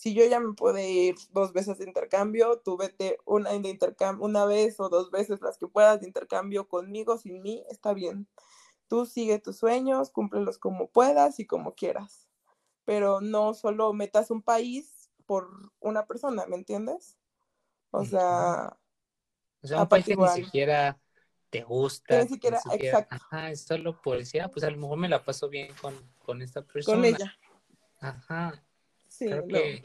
Si 0.00 0.14
yo 0.14 0.24
ya 0.26 0.40
me 0.40 0.54
puedo 0.54 0.78
ir 0.78 1.16
dos 1.32 1.52
veces 1.52 1.78
de 1.78 1.84
intercambio, 1.84 2.58
tú 2.64 2.76
vete 2.78 3.18
una, 3.26 3.50
de 3.52 3.68
intercambio, 3.68 4.24
una 4.24 4.46
vez 4.46 4.80
o 4.80 4.88
dos 4.88 5.10
veces 5.10 5.42
las 5.42 5.58
que 5.58 5.66
puedas 5.68 6.00
de 6.00 6.06
intercambio 6.06 6.68
conmigo, 6.68 7.18
sin 7.18 7.42
mí, 7.42 7.64
está 7.70 7.92
bien. 7.94 8.26
Tú 8.88 9.06
sigue 9.06 9.38
tus 9.40 9.58
sueños, 9.58 10.10
cúmplelos 10.10 10.58
como 10.58 10.88
puedas 10.90 11.40
y 11.40 11.46
como 11.46 11.74
quieras, 11.74 12.28
pero 12.84 13.20
no 13.20 13.54
solo 13.54 13.92
metas 13.92 14.30
un 14.30 14.42
país 14.42 15.10
por 15.26 15.72
una 15.80 16.06
persona, 16.06 16.46
¿me 16.46 16.56
entiendes? 16.56 17.18
O 17.92 18.04
sea, 18.04 18.78
O 19.62 19.66
sea, 19.66 19.82
un 19.82 19.88
país 19.88 20.06
que 20.06 20.16
ni 20.16 20.28
siquiera 20.28 20.98
te 21.50 21.62
Que 21.62 21.64
gusta, 21.64 22.22
ni 22.22 22.28
que 22.28 22.34
siquiera, 22.34 22.60
exacto, 22.72 23.16
ajá, 23.16 23.50
es 23.50 23.62
solo 23.64 24.00
por 24.00 24.18
decir, 24.18 24.42
ah, 24.42 24.50
pues 24.50 24.64
a 24.64 24.70
lo 24.70 24.76
mejor 24.78 24.98
me 24.98 25.08
la 25.08 25.24
paso 25.24 25.48
bien 25.48 25.74
con, 25.80 25.94
con 26.18 26.42
esta 26.42 26.62
con 26.62 26.72
persona. 26.72 27.06
ella. 27.06 27.38
Ajá, 28.00 28.64
Sí, 29.20 29.26
creo 29.26 29.46
que, 29.46 29.82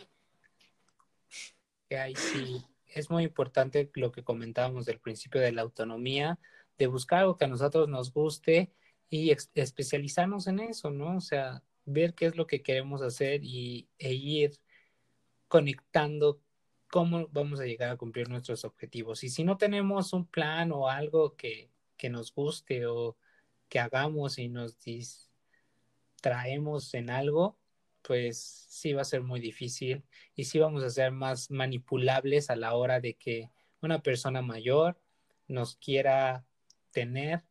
que 1.89 1.98
ahí 1.98 2.15
sí 2.15 2.63
es 2.88 3.10
muy 3.10 3.26
importante 3.26 3.91
lo 3.95 4.13
que 4.13 4.24
comentábamos 4.24 4.86
del 4.86 5.02
principio 5.02 5.41
de 5.41 5.52
la 5.52 5.63
autonomía, 5.63 6.39
de 6.78 6.88
buscar 6.88 7.19
algo 7.19 7.36
que 7.36 7.43
a 7.43 7.50
nosotros 7.50 7.89
nos 7.89 8.13
guste 8.13 8.71
y 9.10 9.32
especializarnos 9.32 10.48
en 10.48 10.62
eso, 10.62 10.89
¿no? 10.89 11.17
O 11.17 11.19
sea, 11.19 11.62
ver 11.84 12.13
qué 12.13 12.28
es 12.28 12.38
lo 12.38 12.48
que 12.48 12.63
queremos 12.63 13.02
hacer 13.02 13.43
y, 13.43 13.89
e 14.00 14.13
ir 14.13 14.58
conectando 15.50 16.39
cómo 16.89 17.28
vamos 17.28 17.60
a 17.60 17.65
llegar 17.65 17.89
a 17.89 17.98
cumplir 17.98 18.30
nuestros 18.30 18.63
objetivos. 18.63 19.26
Y 19.26 19.30
si 19.30 19.43
no 19.43 19.58
tenemos 19.58 20.13
un 20.13 20.26
plan 20.26 20.71
o 20.71 20.88
algo 20.88 21.36
que, 21.36 21.69
que 21.98 22.10
nos 22.10 22.34
guste 22.34 22.86
o 22.86 23.17
que 23.67 23.80
hagamos 23.80 24.39
y 24.39 24.48
nos 24.48 24.80
distraemos 24.80 25.34
en 26.93 27.10
algo, 27.10 27.60
pues 28.05 28.65
sí 28.69 28.93
va 28.93 29.01
a 29.01 29.05
ser 29.05 29.21
muy 29.21 29.39
difícil 29.39 30.03
y 30.35 30.45
sí 30.45 30.59
vamos 30.59 30.83
a 30.83 30.89
ser 30.89 31.11
más 31.11 31.49
manipulables 31.49 32.49
a 32.49 32.55
la 32.55 32.75
hora 32.75 32.99
de 32.99 33.15
que 33.15 33.49
una 33.81 34.01
persona 34.01 34.41
mayor 34.41 34.99
nos 35.47 35.75
quiera 35.75 36.45
tener 36.91 37.43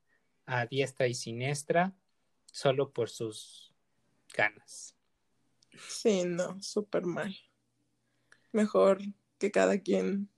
a 0.47 0.67
diestra 0.67 1.07
y 1.07 1.15
siniestra 1.15 1.97
solo 2.53 2.93
por 2.93 3.11
sus 3.11 3.75
ganas. 4.33 4.97
Sí, 5.89 6.23
no, 6.25 6.63
súper 6.63 7.05
mal. 7.05 7.37
Mejor 8.53 9.01
que 9.39 9.51
cada 9.51 9.79
quien 9.81 10.29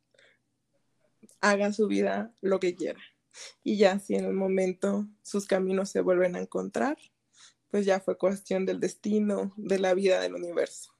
haga 1.40 1.72
su 1.72 1.88
vida 1.88 2.32
lo 2.40 2.58
que 2.58 2.74
quiera. 2.74 3.00
Y 3.62 3.76
ya 3.76 3.98
si 3.98 4.14
en 4.14 4.24
el 4.24 4.32
momento 4.32 5.06
sus 5.22 5.46
caminos 5.46 5.90
se 5.90 6.00
vuelven 6.00 6.36
a 6.36 6.40
encontrar, 6.40 6.96
pues 7.76 7.84
ya 7.84 8.00
fue 8.00 8.16
cuestión 8.16 8.64
del 8.64 8.80
destino, 8.80 9.52
de 9.58 9.78
la 9.78 9.92
vida 9.92 10.18
del 10.18 10.34
universo. 10.34 10.94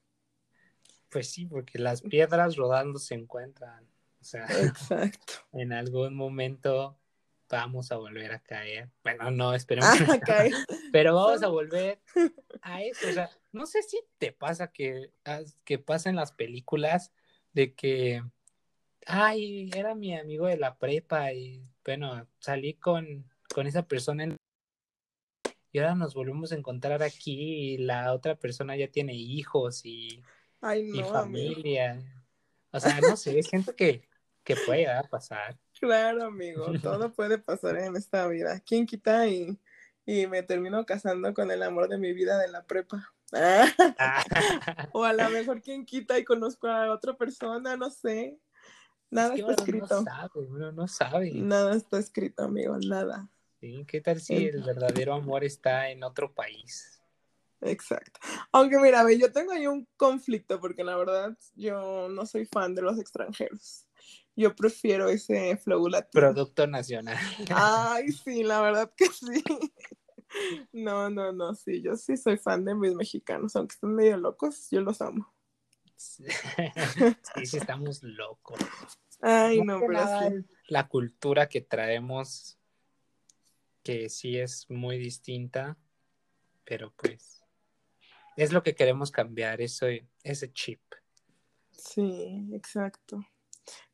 Pues 1.09 1.31
sí, 1.31 1.47
porque 1.47 1.79
las 1.79 2.03
piedras 2.03 2.57
rodando 2.57 2.99
se 2.99 3.15
encuentran. 3.15 3.89
O 4.21 4.25
sea, 4.25 4.45
Exacto. 4.45 5.33
en 5.55 5.73
algún 5.73 6.15
momento 6.15 6.99
vamos 7.49 7.91
a 7.93 7.97
volver 7.97 8.31
a 8.33 8.41
caer. 8.41 8.91
Bueno, 9.03 9.31
no, 9.31 9.55
esperemos. 9.55 9.89
Ah, 9.91 10.21
cae. 10.21 10.51
Pero 10.93 11.15
vamos 11.15 11.43
a 11.43 11.49
volver 11.49 11.99
a 12.61 12.83
eso. 12.83 13.09
O 13.09 13.13
sea, 13.13 13.31
no 13.53 13.65
sé 13.65 13.83
si 13.83 13.99
te 14.19 14.33
pasa 14.33 14.71
que, 14.71 15.11
que 15.65 15.79
pasa 15.79 16.11
en 16.11 16.17
las 16.17 16.33
películas 16.33 17.11
de 17.55 17.73
que, 17.73 18.23
ay, 19.07 19.71
era 19.75 19.95
mi 19.95 20.15
amigo 20.15 20.47
de 20.47 20.59
la 20.59 20.77
prepa 20.77 21.33
y 21.33 21.67
bueno, 21.87 22.29
salí 22.39 22.75
con, 22.75 23.25
con 23.55 23.67
esa 23.67 23.89
persona 23.89 24.25
en- 24.25 24.37
y 25.77 25.79
ahora 25.79 25.95
nos 25.95 26.15
volvemos 26.15 26.53
a 26.53 26.57
encontrar 26.57 27.03
aquí 27.03 27.75
y 27.75 27.77
la 27.77 28.15
otra 28.15 28.35
persona 28.35 28.75
ya 28.77 28.89
tiene 28.89 29.13
hijos 29.15 29.85
y, 29.85 30.23
Ay, 30.63 30.87
y 30.87 30.91
amigo. 30.93 31.11
familia. 31.13 32.03
O 32.71 32.81
sea, 32.81 32.99
no 33.03 33.15
sé, 33.15 33.43
siento 33.43 33.77
que, 33.77 34.09
que 34.43 34.57
puede 34.57 34.79
llegar 34.81 35.05
a 35.05 35.09
pasar. 35.11 35.59
Claro, 35.79 36.25
amigo, 36.25 36.65
todo 36.83 37.13
puede 37.13 37.37
pasar 37.37 37.77
en 37.77 37.95
esta 37.95 38.27
vida. 38.27 38.59
¿Quién 38.61 38.87
quita 38.87 39.29
y, 39.29 39.59
y 40.07 40.27
me 40.27 40.43
termino 40.43 40.87
casando 40.87 41.35
con 41.35 41.51
el 41.51 41.63
amor 41.63 41.89
de 41.91 41.99
mi 41.99 42.15
vida 42.15 42.39
de 42.39 42.49
la 42.49 42.65
prepa? 42.65 43.13
O 44.93 45.05
a 45.05 45.13
lo 45.13 45.29
mejor 45.29 45.61
quien 45.61 45.85
quita 45.85 46.19
y 46.19 46.25
conozco 46.25 46.69
a 46.69 46.91
otra 46.91 47.19
persona, 47.19 47.77
no 47.77 47.91
sé. 47.91 48.39
Nada 49.11 49.35
Es 49.35 49.35
que 49.35 49.41
está 49.41 49.53
uno 49.53 49.85
escrito. 49.85 50.01
no 50.01 50.05
sabe, 50.05 50.41
uno 50.49 50.73
no 50.73 50.89
sabe. 50.89 51.33
Nada 51.35 51.75
está 51.77 51.99
escrito, 51.99 52.45
amigo, 52.45 52.79
nada. 52.79 53.29
¿Sí? 53.67 53.85
¿Qué 53.87 54.01
tal 54.01 54.21
si 54.21 54.47
el 54.47 54.63
verdadero 54.63 55.15
amor 55.15 55.45
está 55.45 55.91
en 55.91 56.03
otro 56.05 56.33
país? 56.33 57.01
Exacto. 57.61 58.21
Aunque 58.53 58.79
mira, 58.79 59.03
ve, 59.03 59.19
yo 59.19 59.33
tengo 59.33 59.53
ahí 59.53 59.67
un 59.67 59.89
conflicto 59.97 60.61
porque 60.61 60.85
la 60.85 60.97
verdad 60.97 61.37
yo 61.55 62.09
no 62.09 62.27
soy 62.27 62.47
fan 62.47 62.75
de 62.75 62.83
los 62.83 62.99
extranjeros. 62.99 63.87
Yo 64.37 64.55
prefiero 64.55 65.09
ese 65.09 65.57
flow 65.57 65.89
latino. 65.89 66.21
Producto 66.21 66.67
nacional. 66.67 67.17
Ay, 67.55 68.13
sí, 68.13 68.45
la 68.45 68.61
verdad 68.61 68.93
que 68.97 69.07
sí. 69.07 69.43
No, 70.73 71.09
no, 71.09 71.33
no, 71.33 71.55
sí, 71.55 71.81
yo 71.81 71.97
sí 71.97 72.17
soy 72.17 72.37
fan 72.37 72.65
de 72.65 72.75
mis 72.75 72.95
mexicanos, 72.95 73.57
aunque 73.57 73.75
estén 73.75 73.95
medio 73.95 74.19
locos, 74.19 74.69
yo 74.71 74.81
los 74.83 75.01
amo. 75.01 75.33
sí, 75.95 76.25
sí, 77.47 77.57
estamos 77.57 78.03
locos. 78.03 78.59
Ay, 79.23 79.63
no, 79.63 79.81
que 79.81 79.87
pero 79.87 80.07
sí. 80.07 80.45
La 80.67 80.89
cultura 80.89 81.49
que 81.49 81.63
traemos, 81.63 82.56
que 83.87 84.09
sí 84.09 84.37
es 84.37 84.69
muy 84.69 84.99
distinta, 84.99 85.77
pero 86.65 86.93
pues 86.97 87.45
es 88.37 88.53
lo 88.53 88.65
que 88.65 88.75
queremos 88.75 89.13
cambiar, 89.13 89.61
eso, 89.61 89.87
ese 90.25 90.53
chip. 90.53 90.81
Sí, 91.71 92.49
exacto. 92.53 93.25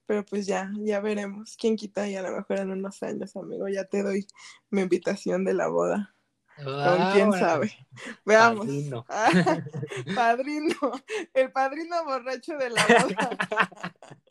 Pero 0.06 0.24
pues 0.24 0.46
ya, 0.46 0.70
ya 0.78 1.00
veremos. 1.00 1.56
¿Quién 1.58 1.76
quita? 1.76 2.08
Y 2.08 2.16
a 2.16 2.22
lo 2.22 2.34
mejor 2.34 2.60
en 2.60 2.70
unos 2.70 3.02
años, 3.02 3.36
amigo, 3.36 3.68
ya 3.68 3.84
te 3.84 4.02
doy 4.02 4.26
mi 4.70 4.80
invitación 4.80 5.44
de 5.44 5.52
la 5.52 5.68
boda. 5.68 6.14
Con 6.56 7.12
quién 7.12 7.34
Ah, 7.34 7.38
sabe. 7.38 7.72
Veamos. 8.24 8.66
padrino. 8.66 9.04
Ah, 9.10 9.30
padrino. 10.14 10.74
El 11.34 11.52
padrino 11.52 12.02
borracho 12.04 12.56
de 12.56 12.70
la 12.70 12.86
boda. 12.86 13.38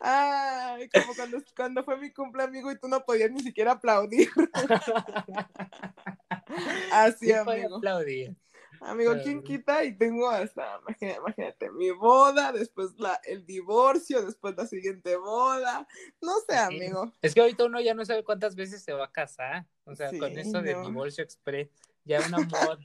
Ay, 0.00 0.88
como 0.90 1.14
cuando, 1.14 1.38
cuando 1.56 1.84
fue 1.84 1.96
mi 1.98 2.12
cumple, 2.12 2.42
amigo, 2.42 2.70
y 2.70 2.78
tú 2.78 2.88
no 2.88 3.04
podías 3.04 3.30
ni 3.30 3.40
siquiera 3.40 3.72
aplaudir. 3.72 4.28
Así, 6.92 7.26
Sí, 7.26 7.32
amigo. 7.32 7.76
aplaudir. 7.76 8.36
Amigo, 8.80 9.12
¿quién 9.22 9.42
quita? 9.42 9.82
Y 9.84 9.96
tengo 9.96 10.28
hasta, 10.28 10.78
imagínate, 10.82 11.18
imagínate, 11.18 11.70
mi 11.70 11.90
boda, 11.90 12.52
después 12.52 12.90
la, 12.98 13.18
el 13.24 13.46
divorcio, 13.46 14.22
después 14.22 14.54
la 14.56 14.66
siguiente 14.66 15.16
boda. 15.16 15.86
No 16.20 16.32
sé, 16.46 16.56
Sí. 16.58 16.64
amigo. 16.64 17.10
Es 17.22 17.34
que 17.34 17.40
ahorita 17.40 17.64
uno 17.64 17.80
ya 17.80 17.94
no 17.94 18.04
sabe 18.04 18.24
cuántas 18.24 18.54
veces 18.54 18.84
se 18.84 18.92
va 18.92 19.06
a 19.06 19.12
casar. 19.12 19.66
O 19.84 19.94
sea, 19.94 20.10
con 20.18 20.34
Sí, 20.34 20.40
eso 20.40 20.60
del 20.60 20.76
no. 20.76 20.88
divorcio 20.88 21.24
express, 21.24 21.70
ya 22.04 22.20
un 22.26 22.34
amor, 22.34 22.78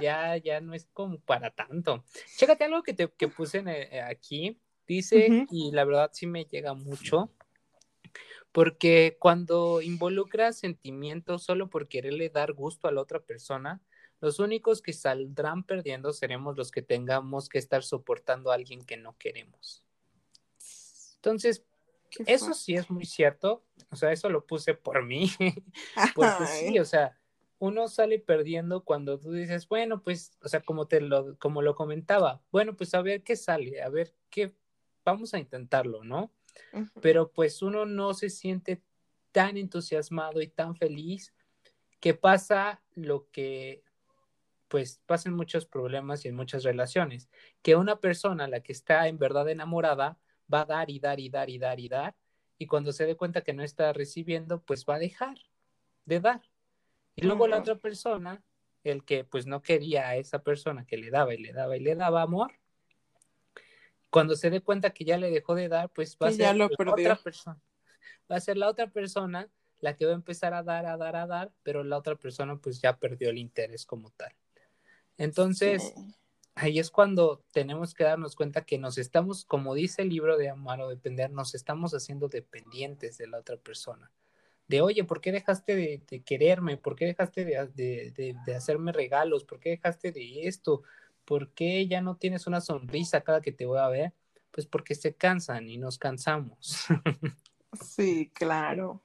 ya, 0.00 0.36
ya 0.36 0.60
no 0.60 0.72
es 0.74 0.86
como 0.92 1.18
para 1.18 1.50
tanto. 1.50 2.04
Chécate 2.36 2.64
algo 2.64 2.82
que, 2.84 2.94
te, 2.94 3.10
que 3.10 3.26
puse 3.28 3.58
en, 3.58 3.68
eh, 3.68 4.02
aquí. 4.02 4.60
Dice, 4.90 5.28
Ujú. 5.30 5.46
y 5.52 5.70
la 5.70 5.84
verdad 5.84 6.10
sí 6.12 6.26
me 6.26 6.46
llega 6.46 6.74
mucho, 6.74 7.30
porque 8.50 9.16
cuando 9.20 9.80
involucras 9.82 10.58
sentimientos 10.58 11.44
solo 11.44 11.70
por 11.70 11.86
quererle 11.86 12.28
dar 12.28 12.54
gusto 12.54 12.88
a 12.88 12.90
la 12.90 13.00
otra 13.00 13.20
persona, 13.20 13.80
los 14.20 14.40
únicos 14.40 14.82
que 14.82 14.92
saldrán 14.92 15.62
perdiendo 15.62 16.12
seremos 16.12 16.56
los 16.56 16.72
que 16.72 16.82
tengamos 16.82 17.48
que 17.48 17.58
estar 17.58 17.84
soportando 17.84 18.50
a 18.50 18.56
alguien 18.56 18.84
que 18.84 18.96
no 18.96 19.16
queremos. 19.16 19.84
Entonces, 21.14 21.62
eso 22.26 22.52
sí 22.52 22.74
es 22.74 22.90
muy 22.90 23.04
cierto, 23.04 23.62
o 23.92 23.94
sea, 23.94 24.10
eso 24.10 24.28
lo 24.28 24.44
puse 24.44 24.74
por 24.74 25.04
mí, 25.04 25.30
porque 26.16 26.46
sí, 26.48 26.80
o 26.80 26.84
sea, 26.84 27.16
uno 27.60 27.86
sale 27.86 28.18
perdiendo 28.18 28.82
cuando 28.82 29.20
tú 29.20 29.30
dices, 29.30 29.68
bueno, 29.68 30.02
pues, 30.02 30.36
o 30.42 30.48
sea, 30.48 30.62
como 30.62 30.88
te 30.88 31.00
lo, 31.00 31.38
como 31.38 31.62
lo 31.62 31.76
comentaba, 31.76 32.42
bueno, 32.50 32.76
pues 32.76 32.92
a 32.94 33.02
ver 33.02 33.22
qué 33.22 33.36
sale, 33.36 33.82
a 33.82 33.88
ver 33.88 34.16
qué, 34.30 34.52
vamos 35.04 35.34
a 35.34 35.38
intentarlo, 35.38 36.04
¿no? 36.04 36.32
Pero 37.00 37.30
pues 37.32 37.62
uno 37.62 37.86
no 37.86 38.14
se 38.14 38.30
siente 38.30 38.82
tan 39.32 39.56
entusiasmado 39.56 40.42
y 40.42 40.48
tan 40.48 40.76
feliz 40.76 41.34
que 42.00 42.14
pasa 42.14 42.82
lo 42.94 43.30
que, 43.30 43.84
pues, 44.68 45.00
pasan 45.06 45.34
muchos 45.34 45.66
problemas 45.66 46.24
y 46.24 46.28
en 46.28 46.34
muchas 46.34 46.64
relaciones, 46.64 47.28
que 47.62 47.76
una 47.76 48.00
persona, 48.00 48.48
la 48.48 48.60
que 48.60 48.72
está 48.72 49.06
en 49.08 49.18
verdad 49.18 49.48
enamorada, 49.48 50.18
va 50.52 50.62
a 50.62 50.64
dar 50.64 50.90
y 50.90 50.98
dar 50.98 51.20
y 51.20 51.28
dar 51.28 51.50
y 51.50 51.58
dar 51.58 51.78
y 51.78 51.88
dar, 51.88 52.16
y 52.58 52.66
cuando 52.66 52.92
se 52.92 53.06
dé 53.06 53.16
cuenta 53.16 53.42
que 53.42 53.52
no 53.52 53.62
está 53.62 53.92
recibiendo, 53.92 54.62
pues 54.62 54.84
va 54.88 54.96
a 54.96 54.98
dejar 54.98 55.38
de 56.04 56.20
dar. 56.20 56.42
Y 57.16 57.26
luego 57.26 57.46
la 57.46 57.58
otra 57.58 57.76
persona, 57.76 58.42
el 58.82 59.04
que 59.04 59.24
pues 59.24 59.46
no 59.46 59.62
quería 59.62 60.08
a 60.08 60.16
esa 60.16 60.42
persona 60.42 60.86
que 60.86 60.96
le 60.96 61.10
daba 61.10 61.34
y 61.34 61.38
le 61.38 61.52
daba 61.52 61.76
y 61.76 61.80
le 61.80 61.94
daba 61.94 62.22
amor, 62.22 62.52
cuando 64.10 64.36
se 64.36 64.50
dé 64.50 64.60
cuenta 64.60 64.90
que 64.90 65.04
ya 65.04 65.16
le 65.18 65.30
dejó 65.30 65.54
de 65.54 65.68
dar, 65.68 65.88
pues 65.90 66.16
va 66.22 66.28
a 66.28 66.32
ser 66.32 66.56
la 66.56 66.68
perdió. 66.68 66.92
otra 66.92 67.16
persona. 67.16 67.60
Va 68.30 68.36
a 68.36 68.40
ser 68.40 68.56
la 68.56 68.68
otra 68.68 68.88
persona 68.88 69.48
la 69.80 69.96
que 69.96 70.04
va 70.04 70.12
a 70.12 70.14
empezar 70.14 70.52
a 70.52 70.62
dar, 70.62 70.84
a 70.86 70.96
dar, 70.96 71.16
a 71.16 71.26
dar, 71.26 71.52
pero 71.62 71.82
la 71.84 71.96
otra 71.96 72.14
persona 72.16 72.56
pues 72.56 72.80
ya 72.80 72.98
perdió 72.98 73.30
el 73.30 73.38
interés 73.38 73.86
como 73.86 74.10
tal. 74.10 74.32
Entonces, 75.16 75.92
Sí. 75.94 76.14
ahí 76.54 76.78
es 76.78 76.90
cuando 76.90 77.42
tenemos 77.52 77.94
que 77.94 78.04
darnos 78.04 78.36
cuenta 78.36 78.62
que 78.64 78.78
nos 78.78 78.98
estamos, 78.98 79.44
como 79.44 79.74
dice 79.74 80.02
el 80.02 80.08
libro 80.10 80.36
de 80.36 80.50
Amar 80.50 80.80
o 80.80 80.88
Depender, 80.88 81.30
nos 81.30 81.54
estamos 81.54 81.92
haciendo 81.94 82.28
dependientes 82.28 83.16
de 83.18 83.26
la 83.26 83.38
otra 83.38 83.56
persona. 83.56 84.10
De, 84.68 84.80
oye, 84.82 85.02
¿por 85.04 85.20
qué 85.20 85.32
dejaste 85.32 85.74
de, 85.74 86.02
de 86.08 86.20
quererme? 86.20 86.76
¿Por 86.76 86.94
qué 86.94 87.06
dejaste 87.06 87.44
de, 87.44 87.66
de- 87.74 88.12
de- 88.12 88.36
de 88.46 88.54
hacerme 88.54 88.92
regalos? 88.92 89.44
¿Por 89.44 89.58
qué 89.58 89.70
dejaste 89.70 90.12
de 90.12 90.46
esto? 90.46 90.82
¿Por 91.30 91.52
qué 91.54 91.86
ya 91.86 92.00
no 92.00 92.16
tienes 92.16 92.48
una 92.48 92.60
sonrisa 92.60 93.20
cada 93.22 93.40
que 93.40 93.52
te 93.52 93.64
voy 93.64 93.78
a 93.78 93.86
ver? 93.88 94.12
Pues 94.50 94.66
porque 94.66 94.96
se 94.96 95.14
cansan 95.14 95.68
y 95.70 95.78
nos 95.78 95.96
cansamos. 95.96 96.86
Sí, 97.72 98.30
claro. 98.32 99.02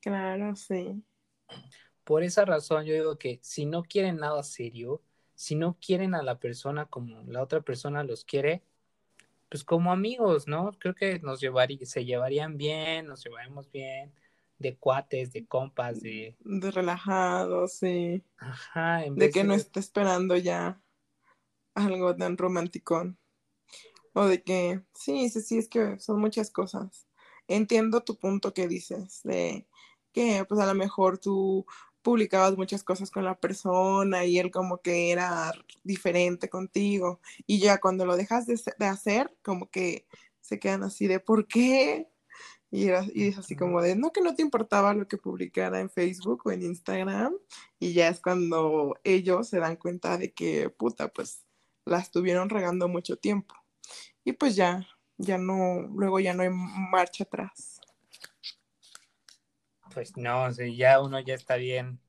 Claro, 0.00 0.54
sí. 0.54 1.02
Por 2.04 2.22
esa 2.22 2.44
razón 2.44 2.84
yo 2.84 2.92
digo 2.94 3.18
que 3.18 3.38
si 3.42 3.64
no 3.66 3.82
quieren 3.82 4.16
nada 4.18 4.42
serio, 4.42 5.02
si 5.34 5.54
no 5.56 5.78
quieren 5.80 6.14
a 6.14 6.22
la 6.22 6.38
persona 6.38 6.86
como 6.86 7.22
la 7.26 7.42
otra 7.42 7.62
persona 7.62 8.04
los 8.04 8.24
quiere, 8.24 8.62
pues 9.50 9.64
como 9.64 9.92
amigos, 9.92 10.48
¿no? 10.48 10.72
Creo 10.78 10.94
que 10.94 11.20
nos 11.20 11.40
llevaría, 11.40 11.78
se 11.86 12.04
llevarían 12.04 12.56
bien, 12.58 13.06
nos 13.06 13.24
llevaríamos 13.24 13.70
bien, 13.72 14.12
de 14.58 14.76
cuates, 14.76 15.32
de 15.32 15.46
compas, 15.46 16.02
de, 16.02 16.36
De 16.44 16.70
relajado, 16.70 17.66
sí. 17.66 18.22
ajá, 18.38 19.04
en 19.04 19.16
De 19.16 19.26
vez 19.26 19.34
que 19.34 19.44
no 19.44 19.54
de- 19.54 19.58
esté 19.58 19.80
esperando 19.80 20.36
ya 20.36 20.80
algo 21.74 22.14
tan 22.16 22.36
romanticón. 22.36 23.18
O 24.14 24.26
de 24.26 24.42
que, 24.42 24.82
sí, 24.94 25.28
sí, 25.28 25.40
sí, 25.40 25.58
es 25.58 25.68
que 25.68 25.98
son 25.98 26.20
muchas 26.20 26.50
cosas. 26.50 27.06
Entiendo 27.48 28.02
tu 28.02 28.18
punto 28.18 28.54
que 28.54 28.68
dices, 28.68 29.20
de 29.24 29.66
que 30.12 30.44
pues 30.48 30.60
a 30.60 30.66
lo 30.66 30.74
mejor 30.74 31.18
tú 31.18 31.66
publicabas 32.02 32.56
muchas 32.56 32.84
cosas 32.84 33.10
con 33.10 33.24
la 33.24 33.40
persona 33.40 34.24
y 34.26 34.38
él 34.38 34.50
como 34.50 34.80
que 34.82 35.10
era 35.10 35.52
diferente 35.82 36.48
contigo 36.48 37.20
y 37.46 37.58
ya 37.58 37.78
cuando 37.80 38.06
lo 38.06 38.16
dejas 38.16 38.46
de, 38.46 38.60
de 38.78 38.86
hacer, 38.86 39.36
como 39.42 39.70
que 39.70 40.06
se 40.40 40.58
quedan 40.60 40.84
así 40.84 41.06
de 41.08 41.20
¿por 41.20 41.48
qué? 41.48 42.08
Y, 42.70 42.88
era, 42.88 43.04
y 43.14 43.28
es 43.28 43.38
así 43.38 43.56
como 43.56 43.80
de, 43.80 43.96
no 43.96 44.12
que 44.12 44.20
no 44.20 44.34
te 44.34 44.42
importaba 44.42 44.94
lo 44.94 45.08
que 45.08 45.16
publicara 45.16 45.80
en 45.80 45.90
Facebook 45.90 46.42
o 46.44 46.50
en 46.52 46.62
Instagram 46.62 47.34
y 47.78 47.94
ya 47.94 48.08
es 48.08 48.20
cuando 48.20 48.96
ellos 49.04 49.48
se 49.48 49.58
dan 49.60 49.76
cuenta 49.76 50.18
de 50.18 50.32
que, 50.32 50.70
puta, 50.70 51.08
pues 51.08 51.43
la 51.84 51.98
estuvieron 51.98 52.48
regando 52.48 52.88
mucho 52.88 53.16
tiempo. 53.16 53.54
Y 54.24 54.32
pues 54.32 54.56
ya, 54.56 54.86
ya 55.18 55.38
no, 55.38 55.82
luego 55.94 56.20
ya 56.20 56.34
no 56.34 56.42
hay 56.42 56.50
marcha 56.50 57.24
atrás. 57.24 57.80
pues 59.92 60.16
no, 60.16 60.50
ya 60.50 61.00
uno 61.00 61.20
ya 61.20 61.34
está 61.34 61.54
bien 61.54 62.00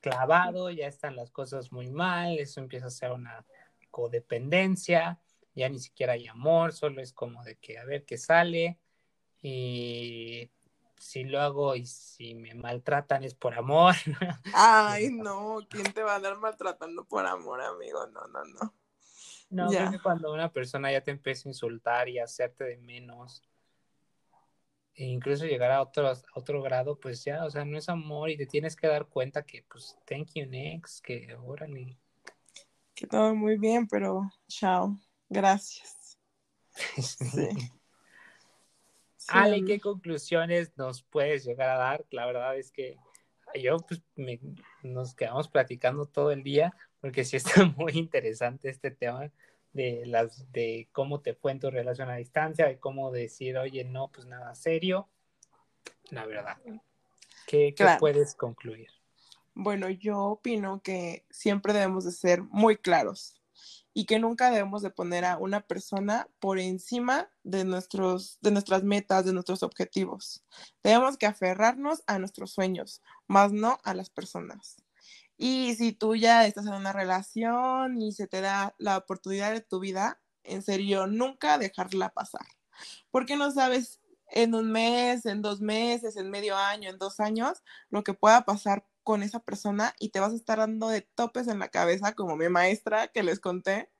clavado, 0.00 0.70
ya 0.70 0.86
están 0.86 1.16
las 1.16 1.30
cosas 1.30 1.72
muy 1.72 1.90
mal, 1.90 2.38
eso 2.38 2.60
empieza 2.60 2.86
a 2.86 2.90
ser 2.90 3.12
una 3.12 3.46
codependencia, 3.90 5.18
ya 5.54 5.68
ni 5.68 5.78
siquiera 5.78 6.12
hay 6.12 6.26
amor, 6.26 6.72
solo 6.72 7.00
es 7.00 7.12
como 7.12 7.42
de 7.44 7.56
que 7.56 7.78
a 7.78 7.84
ver 7.84 8.04
qué 8.04 8.18
sale 8.18 8.78
y 9.42 10.50
si 11.02 11.24
lo 11.24 11.40
hago 11.40 11.74
y 11.74 11.84
si 11.84 12.34
me 12.34 12.54
maltratan 12.54 13.24
es 13.24 13.34
por 13.34 13.54
amor. 13.54 13.94
Ay, 14.54 15.10
no, 15.10 15.58
¿quién 15.68 15.92
te 15.92 16.02
va 16.02 16.12
a 16.12 16.16
andar 16.16 16.38
maltratando 16.38 17.04
por 17.04 17.26
amor, 17.26 17.60
amigo? 17.60 18.06
No, 18.06 18.26
no, 18.28 18.44
no. 18.44 18.74
No, 19.50 19.70
Ya. 19.70 19.80
creo 19.80 19.90
que 19.90 19.98
cuando 19.98 20.32
una 20.32 20.52
persona 20.52 20.92
ya 20.92 21.02
te 21.02 21.10
empieza 21.10 21.48
a 21.48 21.50
insultar 21.50 22.08
y 22.08 22.20
a 22.20 22.24
hacerte 22.24 22.64
de 22.64 22.78
menos, 22.78 23.42
e 24.94 25.04
incluso 25.04 25.44
llegar 25.44 25.72
a 25.72 25.82
otro, 25.82 26.08
a 26.08 26.16
otro 26.34 26.62
grado, 26.62 26.98
pues 27.00 27.24
ya, 27.24 27.44
o 27.44 27.50
sea, 27.50 27.64
no 27.64 27.76
es 27.76 27.88
amor 27.88 28.30
y 28.30 28.36
te 28.36 28.46
tienes 28.46 28.76
que 28.76 28.86
dar 28.86 29.06
cuenta 29.06 29.42
que, 29.44 29.64
pues, 29.68 29.98
thank 30.06 30.28
you 30.34 30.46
next, 30.46 31.04
que 31.04 31.34
órale. 31.34 31.98
Que 32.94 33.08
todo 33.08 33.34
muy 33.34 33.58
bien, 33.58 33.88
pero 33.88 34.30
chao. 34.46 34.96
Gracias. 35.28 36.16
Sí. 36.96 37.72
Ale. 39.34 39.64
¿qué 39.64 39.80
conclusiones 39.80 40.76
nos 40.76 41.02
puedes 41.02 41.44
llegar 41.44 41.70
a 41.70 41.76
dar? 41.78 42.04
La 42.10 42.26
verdad 42.26 42.56
es 42.56 42.70
que 42.70 42.98
yo, 43.54 43.76
pues, 43.78 44.02
me- 44.16 44.40
nos 44.82 45.14
quedamos 45.14 45.48
platicando 45.48 46.06
todo 46.06 46.30
el 46.32 46.42
día 46.42 46.74
porque 47.00 47.24
sí 47.24 47.36
está 47.36 47.64
muy 47.76 47.92
interesante 47.92 48.68
este 48.68 48.90
tema 48.90 49.30
de 49.72 50.04
las 50.06 50.50
de 50.52 50.88
cómo 50.92 51.20
te 51.20 51.34
fue 51.34 51.52
en 51.52 51.60
tu 51.60 51.70
relación 51.70 52.10
a 52.10 52.16
distancia, 52.16 52.66
de 52.66 52.78
cómo 52.78 53.10
decir, 53.10 53.56
oye, 53.56 53.84
no, 53.84 54.08
pues 54.08 54.26
nada 54.26 54.54
serio. 54.54 55.08
La 56.10 56.26
verdad. 56.26 56.58
¿Qué, 57.46 57.74
qué 57.74 57.86
puedes 57.98 58.34
concluir? 58.34 58.88
Bueno, 59.54 59.90
yo 59.90 60.18
opino 60.18 60.80
que 60.82 61.24
siempre 61.30 61.72
debemos 61.72 62.04
de 62.04 62.12
ser 62.12 62.42
muy 62.42 62.76
claros 62.76 63.41
y 63.94 64.06
que 64.06 64.18
nunca 64.18 64.50
debemos 64.50 64.82
de 64.82 64.90
poner 64.90 65.24
a 65.24 65.36
una 65.36 65.60
persona 65.60 66.28
por 66.40 66.58
encima 66.58 67.30
de, 67.42 67.64
nuestros, 67.64 68.38
de 68.40 68.50
nuestras 68.50 68.84
metas, 68.84 69.24
de 69.24 69.32
nuestros 69.32 69.62
objetivos. 69.62 70.44
Tenemos 70.80 71.16
que 71.16 71.26
aferrarnos 71.26 72.02
a 72.06 72.18
nuestros 72.18 72.52
sueños, 72.52 73.02
más 73.26 73.52
no 73.52 73.78
a 73.84 73.94
las 73.94 74.10
personas. 74.10 74.76
Y 75.36 75.74
si 75.74 75.92
tú 75.92 76.14
ya 76.14 76.46
estás 76.46 76.66
en 76.66 76.74
una 76.74 76.92
relación 76.92 78.00
y 78.00 78.12
se 78.12 78.26
te 78.26 78.40
da 78.40 78.74
la 78.78 78.96
oportunidad 78.96 79.52
de 79.52 79.60
tu 79.60 79.80
vida, 79.80 80.20
en 80.44 80.62
serio, 80.62 81.06
nunca 81.06 81.58
dejarla 81.58 82.10
pasar. 82.10 82.46
Porque 83.10 83.36
no 83.36 83.50
sabes 83.50 84.00
en 84.28 84.54
un 84.54 84.72
mes, 84.72 85.26
en 85.26 85.42
dos 85.42 85.60
meses, 85.60 86.16
en 86.16 86.30
medio 86.30 86.56
año, 86.56 86.88
en 86.88 86.98
dos 86.98 87.20
años, 87.20 87.62
lo 87.90 88.02
que 88.02 88.14
pueda 88.14 88.44
pasar 88.44 88.86
con 89.02 89.22
esa 89.22 89.40
persona 89.40 89.94
y 89.98 90.10
te 90.10 90.20
vas 90.20 90.32
a 90.32 90.36
estar 90.36 90.58
dando 90.58 90.88
de 90.88 91.02
topes 91.02 91.48
en 91.48 91.58
la 91.58 91.68
cabeza, 91.68 92.14
como 92.14 92.36
mi 92.36 92.48
maestra 92.48 93.08
que 93.08 93.22
les 93.22 93.40
conté, 93.40 93.90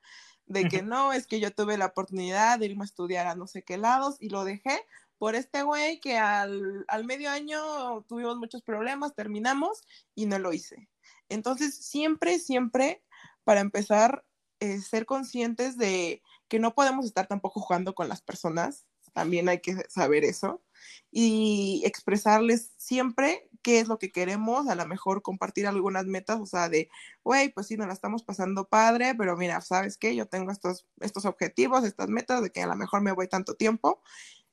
de 0.46 0.68
que 0.68 0.82
no, 0.82 1.12
es 1.12 1.26
que 1.26 1.40
yo 1.40 1.53
tuve 1.53 1.78
la 1.78 1.86
oportunidad 1.86 2.59
de 2.59 2.66
irme 2.66 2.82
a 2.82 2.84
estudiar 2.84 3.26
a 3.26 3.34
no 3.34 3.46
sé 3.46 3.62
qué 3.62 3.78
lados 3.78 4.16
y 4.20 4.28
lo 4.28 4.44
dejé 4.44 4.84
por 5.18 5.34
este 5.34 5.62
güey 5.62 6.00
que 6.00 6.18
al, 6.18 6.84
al 6.88 7.05
medio 7.05 7.30
año 7.30 8.03
tuvimos 8.09 8.38
muchos 8.38 8.62
problemas, 8.62 9.14
terminamos 9.14 9.82
y 10.14 10.26
no 10.26 10.38
lo 10.38 10.53
hice. 10.53 10.88
Entonces, 11.28 11.76
siempre, 11.76 12.38
siempre, 12.38 13.03
para 13.44 13.61
empezar, 13.61 14.24
eh, 14.61 14.80
ser 14.80 15.07
conscientes 15.07 15.78
de 15.78 16.22
que 16.48 16.59
no 16.59 16.74
podemos 16.74 17.07
estar 17.07 17.26
tampoco 17.26 17.61
jugando 17.61 17.94
con 17.94 18.09
las 18.09 18.20
personas, 18.20 18.84
también 19.12 19.48
hay 19.48 19.61
que 19.61 19.76
saber 19.88 20.24
eso, 20.24 20.62
y 21.11 21.82
expresarles 21.84 22.72
siempre 22.76 23.48
qué 23.62 23.80
es 23.80 23.88
lo 23.88 23.98
que 23.98 24.12
queremos, 24.12 24.68
a 24.68 24.74
lo 24.74 24.86
mejor 24.86 25.22
compartir 25.22 25.66
algunas 25.66 26.06
metas, 26.06 26.40
o 26.40 26.46
sea, 26.46 26.68
de, 26.68 26.90
güey, 27.24 27.52
pues 27.52 27.68
sí, 27.68 27.76
nos 27.76 27.86
la 27.86 27.92
estamos 27.92 28.22
pasando 28.24 28.68
padre, 28.68 29.14
pero 29.16 29.36
mira, 29.36 29.60
¿sabes 29.60 29.96
qué? 29.98 30.14
Yo 30.14 30.26
tengo 30.26 30.50
estos, 30.50 30.86
estos 31.00 31.24
objetivos, 31.24 31.84
estas 31.84 32.08
metas, 32.08 32.42
de 32.42 32.50
que 32.50 32.62
a 32.62 32.66
lo 32.66 32.76
mejor 32.76 33.02
me 33.02 33.12
voy 33.12 33.28
tanto 33.28 33.54
tiempo, 33.54 34.02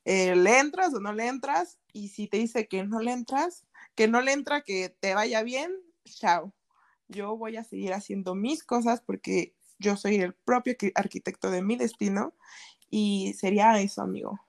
eh, 0.05 0.36
¿le 0.36 0.60
entras 0.60 0.93
o 0.93 0.99
no 0.99 1.14
le 1.14 1.28
entras? 1.28 1.80
Y 1.93 2.10
si 2.10 2.28
te 2.28 2.38
dice 2.38 2.68
que 2.68 2.84
no 2.84 2.99
le 2.99 3.12
entras, 3.12 3.66
que 3.95 4.07
no 4.07 4.22
le 4.22 4.34
entra, 4.34 4.62
que 4.62 4.89
te 4.99 5.14
vaya 5.16 5.43
bien, 5.43 5.72
chao. 6.05 6.53
Yo 7.07 7.38
voy 7.38 7.57
a 7.57 7.64
seguir 7.64 7.93
haciendo 7.93 8.36
mis 8.36 8.64
cosas 8.64 9.01
porque 9.01 9.55
yo 9.80 9.97
soy 9.97 10.18
el 10.18 10.34
propio 10.34 10.76
arquitecto 10.95 11.51
de 11.51 11.62
mi 11.64 11.76
destino 11.76 12.34
y 12.89 13.34
sería 13.34 13.80
eso, 13.82 14.01
amigo 14.01 14.39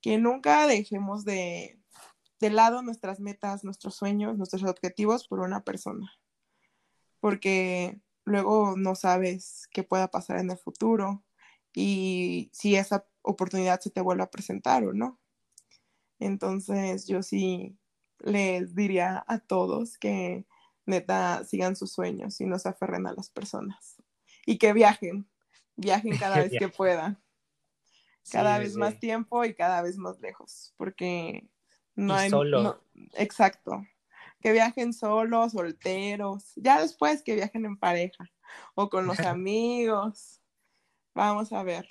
que 0.00 0.18
nunca 0.18 0.66
dejemos 0.66 1.24
de, 1.24 1.78
de 2.40 2.50
lado 2.50 2.82
nuestras 2.82 3.20
metas, 3.20 3.64
nuestros 3.64 3.94
sueños, 3.94 4.36
nuestros 4.36 4.64
objetivos 4.64 5.28
por 5.28 5.40
una 5.40 5.64
persona, 5.64 6.12
porque 7.20 8.00
luego 8.24 8.74
no 8.76 8.94
sabes 8.94 9.68
qué 9.70 9.82
pueda 9.82 10.10
pasar 10.10 10.38
en 10.38 10.50
el 10.50 10.58
futuro 10.58 11.24
y 11.74 12.50
si 12.52 12.76
esa 12.76 13.06
oportunidad 13.22 13.80
se 13.80 13.90
te 13.90 14.00
vuelve 14.00 14.22
a 14.22 14.30
presentar 14.30 14.84
o 14.84 14.92
no. 14.92 15.20
Entonces 16.18 17.06
yo 17.06 17.22
sí 17.22 17.76
les 18.20 18.74
diría 18.74 19.24
a 19.26 19.38
todos 19.38 19.98
que 19.98 20.46
neta 20.86 21.44
sigan 21.44 21.76
sus 21.76 21.92
sueños 21.92 22.40
y 22.40 22.46
no 22.46 22.58
se 22.58 22.68
aferren 22.68 23.06
a 23.06 23.12
las 23.12 23.30
personas. 23.30 23.96
Y 24.46 24.58
que 24.58 24.72
viajen, 24.72 25.28
viajen 25.76 26.16
cada 26.18 26.36
vez 26.42 26.52
que 26.58 26.68
puedan. 26.68 27.22
Cada 28.30 28.58
vez 28.58 28.74
más 28.74 28.98
tiempo 28.98 29.44
y 29.44 29.54
cada 29.54 29.82
vez 29.82 29.98
más 29.98 30.18
lejos, 30.20 30.72
porque 30.78 31.46
no. 31.96 32.28
Solo. 32.28 32.80
exacto. 33.14 33.86
Que 34.40 34.52
viajen 34.52 34.92
solos, 34.92 35.52
solteros, 35.52 36.52
ya 36.56 36.80
después 36.80 37.22
que 37.22 37.34
viajen 37.34 37.64
en 37.64 37.78
pareja 37.78 38.30
o 38.74 38.90
con 38.90 39.06
los 39.06 39.18
amigos. 39.20 40.40
Vamos 41.14 41.52
a 41.52 41.62
ver. 41.62 41.88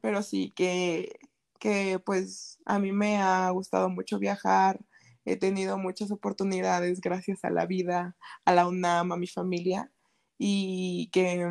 Pero 0.00 0.22
sí, 0.22 0.52
que, 0.56 1.20
que 1.58 2.00
pues 2.04 2.58
a 2.64 2.78
mí 2.78 2.92
me 2.92 3.18
ha 3.18 3.48
gustado 3.50 3.88
mucho 3.88 4.18
viajar, 4.18 4.80
he 5.24 5.36
tenido 5.36 5.78
muchas 5.78 6.10
oportunidades 6.10 7.00
gracias 7.00 7.44
a 7.44 7.50
la 7.50 7.66
vida, 7.66 8.16
a 8.44 8.52
la 8.52 8.66
UNAM, 8.66 9.12
a 9.12 9.16
mi 9.16 9.28
familia, 9.28 9.92
y 10.38 11.08
que 11.12 11.48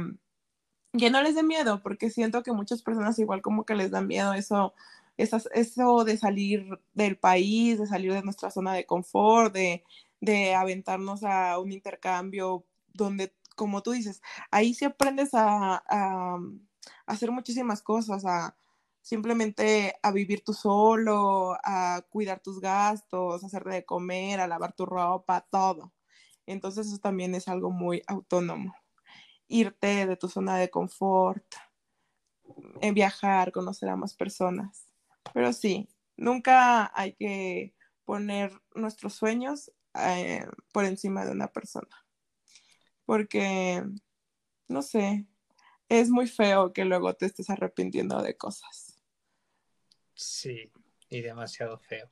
que 0.97 1.09
no 1.09 1.21
les 1.21 1.35
dé 1.35 1.43
miedo, 1.43 1.81
porque 1.81 2.09
siento 2.09 2.43
que 2.43 2.51
muchas 2.51 2.81
personas 2.81 3.17
igual 3.19 3.41
como 3.41 3.65
que 3.65 3.75
les 3.75 3.91
da 3.91 4.01
miedo 4.01 4.33
eso, 4.33 4.73
eso 5.21 6.03
de 6.03 6.17
salir 6.17 6.79
del 6.93 7.17
país, 7.17 7.79
de 7.79 7.87
salir 7.87 8.13
de 8.13 8.23
nuestra 8.23 8.51
zona 8.51 8.73
de 8.73 8.85
confort, 8.85 9.53
de, 9.53 9.83
aventarnos 10.55 11.23
a 11.23 11.57
un 11.59 11.71
intercambio 11.71 12.65
donde, 12.93 13.33
como 13.55 13.81
tú 13.81 13.91
dices, 13.91 14.21
ahí 14.51 14.73
sí 14.73 14.85
aprendes 14.85 15.31
a, 15.33 15.83
hacer 17.05 17.31
muchísimas 17.31 17.81
cosas, 17.81 18.25
a 18.25 18.55
simplemente 19.01 19.95
a 20.03 20.11
vivir 20.11 20.43
tú 20.43 20.53
solo, 20.53 21.57
a 21.63 22.03
cuidar 22.09 22.39
tus 22.39 22.59
gastos, 22.59 23.43
a 23.43 23.47
hacer 23.47 23.63
de 23.63 23.85
comer, 23.85 24.39
a 24.39 24.47
lavar 24.47 24.73
tu 24.73 24.85
ropa, 24.85 25.41
todo. 25.49 25.93
Entonces 26.45 26.87
eso 26.87 26.99
también 26.99 27.35
es 27.35 27.47
algo 27.47 27.71
muy 27.71 28.03
autónomo 28.07 28.75
irte 29.51 30.05
de 30.07 30.15
tu 30.15 30.29
zona 30.29 30.57
de 30.57 30.69
confort, 30.69 31.43
viajar, 32.93 33.51
conocer 33.51 33.89
a 33.89 33.97
más 33.97 34.13
personas. 34.15 34.90
Pero 35.33 35.53
sí, 35.53 35.89
nunca 36.17 36.91
hay 36.99 37.13
que 37.13 37.73
poner 38.05 38.51
nuestros 38.75 39.13
sueños 39.13 39.71
eh, 39.95 40.45
por 40.73 40.85
encima 40.85 41.25
de 41.25 41.31
una 41.31 41.47
persona. 41.47 42.05
Porque, 43.05 43.83
no 44.67 44.81
sé, 44.81 45.25
es 45.89 46.09
muy 46.09 46.27
feo 46.27 46.73
que 46.73 46.85
luego 46.85 47.13
te 47.13 47.25
estés 47.25 47.49
arrepintiendo 47.49 48.21
de 48.21 48.37
cosas. 48.37 49.01
Sí, 50.13 50.71
y 51.09 51.21
demasiado 51.21 51.77
feo. 51.77 52.09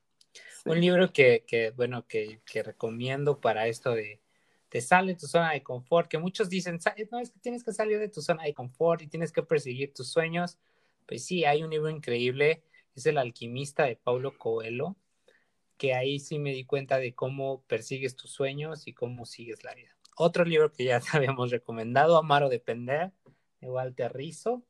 Un 0.65 0.81
libro 0.81 1.13
que, 1.13 1.45
que 1.47 1.71
bueno, 1.71 2.05
que, 2.07 2.41
que 2.45 2.63
recomiendo 2.63 3.39
para 3.39 3.67
esto 3.67 3.91
de, 3.91 4.21
te 4.69 4.81
sale 4.81 5.13
de 5.13 5.19
tu 5.19 5.27
zona 5.27 5.51
de 5.51 5.63
confort, 5.63 6.09
que 6.09 6.17
muchos 6.17 6.49
dicen, 6.49 6.79
no, 7.11 7.19
es 7.19 7.31
que 7.31 7.39
tienes 7.39 7.63
que 7.63 7.73
salir 7.73 7.99
de 7.99 8.09
tu 8.09 8.21
zona 8.21 8.43
de 8.43 8.53
confort 8.53 9.01
y 9.01 9.07
tienes 9.07 9.31
que 9.31 9.43
perseguir 9.43 9.93
tus 9.93 10.11
sueños. 10.11 10.57
Pues 11.07 11.25
sí, 11.25 11.43
hay 11.43 11.63
un 11.63 11.71
libro 11.71 11.89
increíble, 11.89 12.63
es 12.99 13.05
El 13.05 13.17
alquimista 13.17 13.85
de 13.85 13.95
Paulo 13.95 14.37
Coelho, 14.37 14.95
que 15.77 15.93
ahí 15.93 16.19
sí 16.19 16.37
me 16.39 16.51
di 16.51 16.65
cuenta 16.65 16.97
de 16.97 17.15
cómo 17.15 17.63
persigues 17.63 18.15
tus 18.15 18.31
sueños 18.31 18.87
y 18.87 18.93
cómo 18.93 19.25
sigues 19.25 19.63
la 19.63 19.73
vida. 19.73 19.95
Otro 20.17 20.43
libro 20.43 20.71
que 20.71 20.83
ya 20.83 20.99
te 20.99 21.09
habíamos 21.13 21.49
recomendado, 21.49 22.17
Amar 22.17 22.43
o 22.43 22.49
Depender, 22.49 23.13
de 23.61 23.69
Walter 23.69 24.13
Rizzo. 24.13 24.63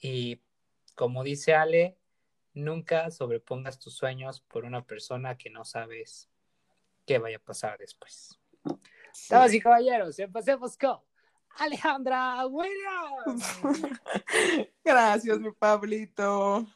Y 0.00 0.40
como 0.96 1.22
dice 1.22 1.54
Ale, 1.54 1.96
nunca 2.52 3.10
sobrepongas 3.10 3.78
tus 3.78 3.94
sueños 3.94 4.40
por 4.40 4.64
una 4.64 4.84
persona 4.84 5.38
que 5.38 5.50
no 5.50 5.64
sabes 5.64 6.28
qué 7.06 7.18
vaya 7.18 7.36
a 7.36 7.40
pasar 7.40 7.78
después. 7.78 8.38
Damas 9.30 9.54
y 9.54 9.60
caballeros, 9.60 10.18
empecemos 10.18 10.76
con 10.76 10.98
Alejandra 11.58 12.46
Williams. 12.46 13.60
Gracias, 14.84 15.38
mi 15.38 15.52
Pablito. 15.52 16.66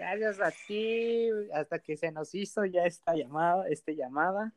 Gracias 0.00 0.40
a 0.40 0.50
ti, 0.50 1.28
hasta 1.52 1.78
que 1.78 1.94
se 1.94 2.10
nos 2.10 2.34
hizo 2.34 2.64
ya 2.64 2.86
esta 2.86 3.14
llamada, 3.14 3.68
esta 3.68 3.92
llamada. 3.92 4.54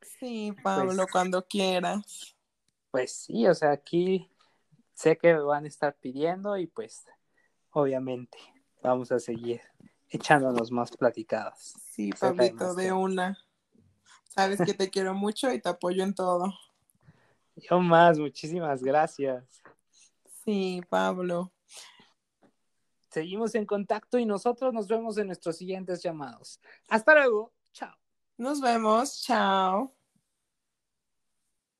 Sí, 0.00 0.54
Pablo, 0.62 0.94
pues 0.96 1.12
cuando 1.12 1.46
quieras. 1.46 2.34
Pues 2.90 3.12
sí, 3.12 3.46
o 3.46 3.52
sea, 3.52 3.72
aquí 3.72 4.32
sé 4.94 5.18
que 5.18 5.34
me 5.34 5.40
van 5.40 5.66
a 5.66 5.68
estar 5.68 5.94
pidiendo 5.94 6.56
y 6.56 6.68
pues 6.68 7.04
obviamente 7.72 8.38
vamos 8.82 9.12
a 9.12 9.18
seguir 9.18 9.60
echándonos 10.08 10.72
más 10.72 10.90
platicadas. 10.96 11.74
Sí, 11.90 12.12
Pablito, 12.18 12.74
de 12.74 12.92
una. 12.94 13.36
Sabes 14.24 14.62
que 14.64 14.72
te 14.72 14.88
quiero 14.88 15.12
mucho 15.12 15.52
y 15.52 15.60
te 15.60 15.68
apoyo 15.68 16.02
en 16.02 16.14
todo. 16.14 16.50
Yo 17.56 17.78
más, 17.80 18.18
muchísimas 18.18 18.82
gracias. 18.82 19.44
Sí, 20.46 20.80
Pablo. 20.88 21.52
Seguimos 23.16 23.54
en 23.54 23.64
contacto 23.64 24.18
y 24.18 24.26
nosotros 24.26 24.74
nos 24.74 24.88
vemos 24.88 25.16
en 25.16 25.28
nuestros 25.28 25.56
siguientes 25.56 26.02
llamados. 26.02 26.60
Hasta 26.90 27.14
luego. 27.14 27.54
Chao. 27.72 27.96
Nos 28.36 28.60
vemos. 28.60 29.22
Chao. 29.22 29.95